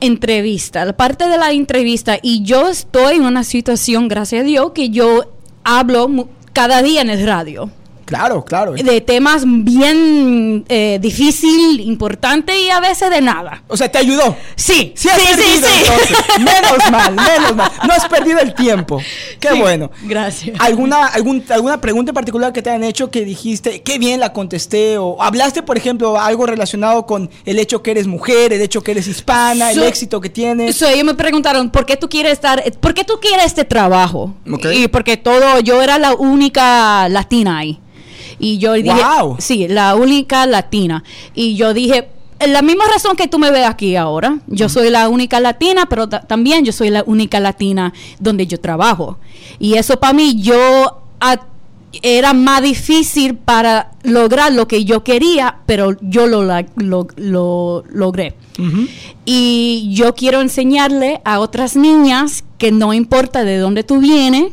entrevista, 0.00 0.84
la 0.84 0.96
parte 0.96 1.28
de 1.28 1.38
la 1.38 1.52
entrevista. 1.52 2.18
Y 2.22 2.42
yo 2.42 2.68
estoy 2.68 3.16
en 3.16 3.24
una 3.24 3.44
situación, 3.44 4.08
gracias 4.08 4.42
a 4.42 4.44
Dios, 4.44 4.72
que 4.74 4.90
yo 4.90 5.32
hablo 5.64 6.28
cada 6.52 6.82
día 6.82 7.02
en 7.02 7.10
el 7.10 7.26
radio. 7.26 7.70
Claro, 8.04 8.44
claro. 8.44 8.72
De 8.72 9.00
temas 9.00 9.42
bien 9.46 10.64
eh, 10.68 10.98
difícil, 11.00 11.80
importante 11.80 12.58
y 12.60 12.70
a 12.70 12.80
veces 12.80 13.10
de 13.10 13.20
nada. 13.20 13.62
O 13.68 13.76
sea, 13.76 13.90
te 13.90 13.98
ayudó. 13.98 14.36
Sí, 14.56 14.92
Sí, 14.96 15.08
has 15.08 15.18
perdido, 15.18 15.68
entonces. 15.78 16.16
Menos 16.38 16.90
mal, 16.90 17.14
menos 17.14 17.56
mal. 17.56 17.70
No 17.86 17.92
has 17.92 18.06
perdido 18.06 18.40
el 18.40 18.54
tiempo. 18.54 19.00
Qué 19.40 19.50
Sí, 19.52 19.58
bueno. 19.60 19.90
gracias. 20.02 20.56
¿Alguna, 20.60 21.06
algún, 21.06 21.44
¿Alguna 21.48 21.80
pregunta 21.80 22.10
en 22.10 22.14
particular 22.14 22.52
que 22.52 22.62
te 22.62 22.70
han 22.70 22.84
hecho 22.84 23.10
que 23.10 23.24
dijiste, 23.24 23.82
qué 23.82 23.98
bien 23.98 24.20
la 24.20 24.32
contesté? 24.32 24.98
O 24.98 25.20
hablaste, 25.22 25.62
por 25.62 25.76
ejemplo, 25.76 26.18
algo 26.20 26.46
relacionado 26.46 27.06
con 27.06 27.30
el 27.44 27.58
hecho 27.58 27.82
que 27.82 27.90
eres 27.92 28.06
mujer, 28.06 28.52
el 28.52 28.60
hecho 28.62 28.82
que 28.82 28.92
eres 28.92 29.06
hispana, 29.06 29.70
el 29.72 29.82
éxito 29.82 30.20
que 30.20 30.28
tienes. 30.28 30.76
So, 30.76 30.86
ellos 30.88 31.04
me 31.04 31.14
preguntaron, 31.14 31.70
¿por 31.70 31.86
qué 31.86 31.96
tú 31.96 32.08
quieres 32.08 32.32
estar, 32.32 32.62
por 32.80 32.94
qué 32.94 33.04
tú 33.04 33.14
quieres 33.20 33.46
este 33.46 33.64
trabajo? 33.64 34.34
Y 34.74 34.88
porque 34.88 35.16
todo, 35.16 35.60
yo 35.60 35.82
era 35.82 35.98
la 35.98 36.14
única 36.14 37.08
latina 37.08 37.58
ahí. 37.58 37.80
Y 38.38 38.58
yo 38.58 38.72
dije, 38.74 38.90
Wow. 39.20 39.36
sí, 39.38 39.68
la 39.68 39.94
única 39.94 40.46
latina. 40.46 41.02
Y 41.34 41.54
yo 41.56 41.72
dije, 41.74 42.08
la 42.46 42.62
misma 42.62 42.84
razón 42.92 43.16
que 43.16 43.28
tú 43.28 43.38
me 43.38 43.50
ves 43.50 43.66
aquí 43.66 43.96
ahora. 43.96 44.38
Yo 44.46 44.68
soy 44.68 44.90
la 44.90 45.08
única 45.08 45.40
latina, 45.40 45.86
pero 45.88 46.08
ta- 46.08 46.20
también 46.22 46.64
yo 46.64 46.72
soy 46.72 46.90
la 46.90 47.02
única 47.06 47.40
latina 47.40 47.92
donde 48.18 48.46
yo 48.46 48.58
trabajo. 48.60 49.18
Y 49.58 49.74
eso 49.74 49.98
para 50.00 50.12
mí, 50.12 50.40
yo 50.42 51.00
era 52.02 52.32
más 52.34 52.60
difícil 52.60 53.36
para 53.36 53.92
lograr 54.02 54.52
lo 54.52 54.66
que 54.66 54.84
yo 54.84 55.04
quería, 55.04 55.58
pero 55.64 55.96
yo 56.00 56.26
lo- 56.26 56.42
lo 57.16 57.84
logré. 57.88 58.34
Y 59.24 59.90
yo 59.92 60.14
quiero 60.14 60.40
enseñarle 60.40 61.20
a 61.24 61.38
otras 61.40 61.76
niñas 61.76 62.44
que 62.58 62.72
no 62.72 62.92
importa 62.92 63.44
de 63.44 63.58
dónde 63.58 63.84
tú 63.84 63.98
vienes, 64.00 64.52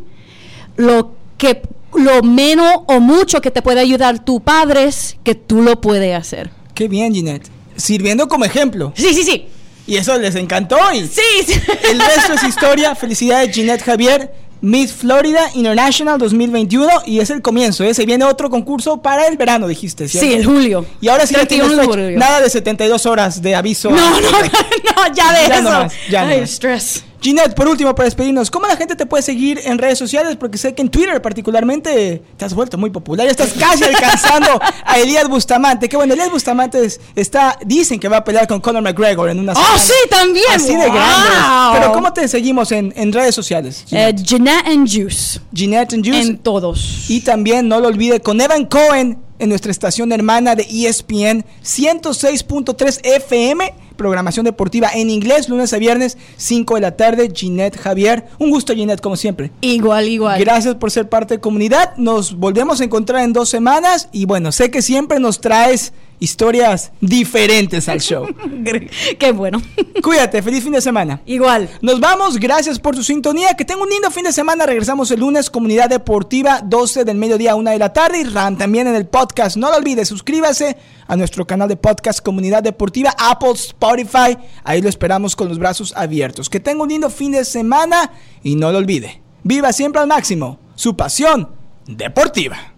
lo 0.78 1.14
que 1.38 1.62
lo 2.02 2.22
menos 2.24 2.74
o 2.88 3.00
mucho 3.00 3.42
que 3.42 3.52
te 3.52 3.62
puede 3.62 3.80
ayudar 3.80 4.24
tu 4.24 4.42
padre 4.42 4.86
es 4.86 5.18
que 5.24 5.36
tú 5.36 5.62
lo 5.62 5.80
puedes 5.82 6.16
hacer. 6.16 6.50
Qué 6.74 6.88
bien, 6.88 7.14
Ginette. 7.14 7.48
Sirviendo 7.78 8.28
como 8.28 8.46
ejemplo. 8.46 8.94
Sí, 8.96 9.14
sí, 9.14 9.24
sí. 9.24 9.48
Y 9.88 9.98
eso 9.98 10.18
les 10.18 10.36
encantó. 10.36 10.78
Y 10.94 11.08
Sí, 11.08 11.22
sí. 11.48 11.54
el 11.92 12.00
resto 12.00 12.34
es 12.34 12.44
historia. 12.44 12.96
Felicidades, 12.96 13.54
Ginette 13.56 13.84
Javier. 13.84 14.32
Miss 14.64 14.94
Florida 14.94 15.42
International 15.56 16.20
2021 16.20 16.88
y 17.08 17.20
es 17.20 17.32
el 17.32 17.42
comienzo, 17.42 17.84
¿eh? 17.84 17.96
Se 17.96 18.06
viene 18.06 18.26
otro 18.26 18.52
concurso 18.52 19.02
para 19.02 19.26
el 19.26 19.36
verano, 19.36 19.68
dijiste, 19.68 20.08
¿cierto? 20.08 20.28
Sí, 20.30 20.36
el 20.36 20.46
julio. 20.46 20.86
Y 21.02 21.08
ahora 21.08 21.26
sí 21.26 21.34
ya 21.34 21.48
tienes 21.48 21.66
31 21.68 21.76
de 21.82 21.82
fecha. 21.88 22.04
julio. 22.06 22.20
Nada 22.20 22.42
de 22.42 22.50
72 22.52 23.06
horas 23.08 23.42
de 23.42 23.56
aviso. 23.56 23.90
No, 23.90 23.98
no, 23.98 24.22
no, 24.22 24.30
no, 24.30 25.16
ya 25.16 25.34
de 25.34 25.48
Ya 25.48 25.56
eso. 25.56 25.64
no 25.64 25.70
más, 25.72 25.94
ya 26.12 26.22
no 26.26 26.28
Ay, 26.32 26.40
estrés. 26.42 27.04
Ginette, 27.22 27.54
por 27.54 27.68
último, 27.68 27.94
para 27.94 28.06
despedirnos, 28.06 28.50
¿cómo 28.50 28.66
la 28.68 28.76
gente 28.76 28.96
te 28.96 29.06
puede 29.06 29.22
seguir 29.22 29.60
en 29.64 29.78
redes 29.78 30.00
sociales? 30.00 30.36
Porque 30.38 30.58
sé 30.58 30.74
que 30.74 30.82
en 30.82 30.90
Twitter 30.90 31.22
particularmente 31.22 32.22
te 32.36 32.46
has 32.46 32.54
vuelto 32.56 32.78
muy 32.80 32.90
popular. 32.90 33.26
Ya 33.28 33.32
estás 33.32 33.54
casi 33.54 33.84
alcanzando 33.84 34.60
a 34.86 34.98
Elías 35.00 35.30
Bustamante. 35.30 35.88
Que 35.88 35.96
bueno, 35.98 36.14
Elías 36.14 36.32
Bustamante 36.32 36.84
es- 36.84 37.00
está, 37.16 37.58
dicen 37.66 38.00
que 38.00 38.08
va 38.08 38.18
a 38.18 38.24
pelear 38.24 38.48
con 38.48 38.60
Conor 38.60 38.82
McGregor 38.82 39.30
en 39.30 39.40
una 39.40 39.54
¡Oh, 39.54 39.78
sí, 39.78 39.94
también! 40.10 40.46
Así 40.54 40.76
de 40.76 40.88
¡Wow! 40.88 40.94
grande. 40.96 41.80
Pero 41.80 41.92
¿cómo 41.94 42.12
te 42.12 42.28
seguimos 42.28 42.72
en, 42.72 42.92
en 42.96 43.14
redes 43.14 43.36
sociales? 43.36 43.86
Eh, 43.92 44.16
Jeanette 44.18 44.68
and 44.68 44.90
Juice. 44.92 45.40
Ginette 45.54 45.94
and 45.94 46.04
Juice. 46.06 46.22
En 46.22 46.38
todos. 46.40 47.06
Y 47.10 47.22
también, 47.22 47.68
no 47.68 47.80
lo 47.80 47.88
olvide, 47.90 48.20
con 48.22 48.42
Evan 48.42 48.66
Cohen 48.66 49.20
en 49.38 49.50
nuestra 49.50 49.72
estación 49.72 50.12
hermana 50.12 50.56
de 50.56 50.64
ESPN 50.64 51.46
106.3 51.64 53.00
FM, 53.04 53.74
programación 54.02 54.46
deportiva 54.46 54.90
en 54.96 55.12
inglés, 55.12 55.48
lunes 55.48 55.74
a 55.74 55.78
viernes, 55.78 56.18
5 56.38 56.74
de 56.74 56.82
la 56.82 56.98
tarde. 56.98 57.32
Ginette 57.32 57.78
Javier, 57.78 58.26
un 58.40 58.50
gusto 58.50 58.74
Ginette, 58.74 59.00
como 59.00 59.16
siempre. 59.16 59.52
Igual, 59.62 60.08
igual. 60.08 60.40
Gracias 60.40 60.74
por 60.74 60.90
ser 60.90 61.08
parte 61.08 61.36
de 61.36 61.40
comunidad. 61.40 61.96
Nos 61.98 62.36
volvemos 62.36 62.82
a 62.82 62.84
encontrar 62.84 63.24
en 63.24 63.32
dos 63.32 63.50
semanas 63.50 64.10
y 64.12 64.26
bueno, 64.26 64.52
sé 64.52 64.72
que 64.72 64.82
siempre 64.82 65.20
nos 65.20 65.40
traes 65.40 65.94
historias 66.22 66.92
diferentes 67.02 67.90
al 67.90 68.00
show. 68.00 68.28
Qué 69.20 69.32
bueno. 69.34 69.62
Cuídate, 70.04 70.42
feliz 70.42 70.64
fin 70.64 70.72
de 70.72 70.80
semana. 70.80 71.22
Igual. 71.26 71.70
Nos 71.82 72.00
vamos, 72.00 72.38
gracias 72.38 72.80
por 72.80 72.96
tu 72.96 73.04
sintonía. 73.04 73.56
Que 73.56 73.66
tenga 73.66 73.82
un 73.82 73.90
lindo 73.90 74.10
fin 74.12 74.24
de 74.24 74.32
semana. 74.32 74.66
Regresamos 74.66 75.10
el 75.12 75.20
lunes, 75.20 75.50
Comunidad 75.50 75.90
Deportiva, 75.90 76.62
12 76.64 77.04
del 77.04 77.18
mediodía, 77.18 77.56
1 77.56 77.72
de 77.72 77.80
la 77.80 77.92
tarde. 77.92 78.20
Y 78.20 78.24
RAM 78.24 78.56
también 78.56 78.88
en 78.88 78.96
el 78.96 79.08
podcast. 79.08 79.58
No 79.58 79.72
lo 79.72 79.78
olvides, 79.78 80.08
suscríbase 80.08 80.78
a 81.08 81.18
nuestro 81.18 81.46
canal 81.46 81.68
de 81.68 81.76
podcast 81.76 82.24
Comunidad 82.24 82.62
Deportiva, 82.64 83.16
Apple, 83.18 83.54
Spotify. 83.54 84.38
Ahí 84.64 84.82
lo 84.82 84.90
esperamos 84.90 85.36
con 85.36 85.50
los 85.50 85.58
brazos 85.58 85.92
abiertos. 85.98 86.50
Que 86.50 86.60
tenga 86.60 86.84
un 86.84 86.90
lindo 86.90 87.10
fin 87.10 87.32
de 87.32 87.44
semana 87.44 88.12
y 88.44 88.56
no 88.56 88.72
lo 88.72 88.78
olvide. 88.78 89.22
Viva 89.44 89.74
siempre 89.74 90.00
al 90.00 90.08
máximo 90.08 90.60
su 90.76 90.96
pasión 90.96 91.50
deportiva. 91.88 92.71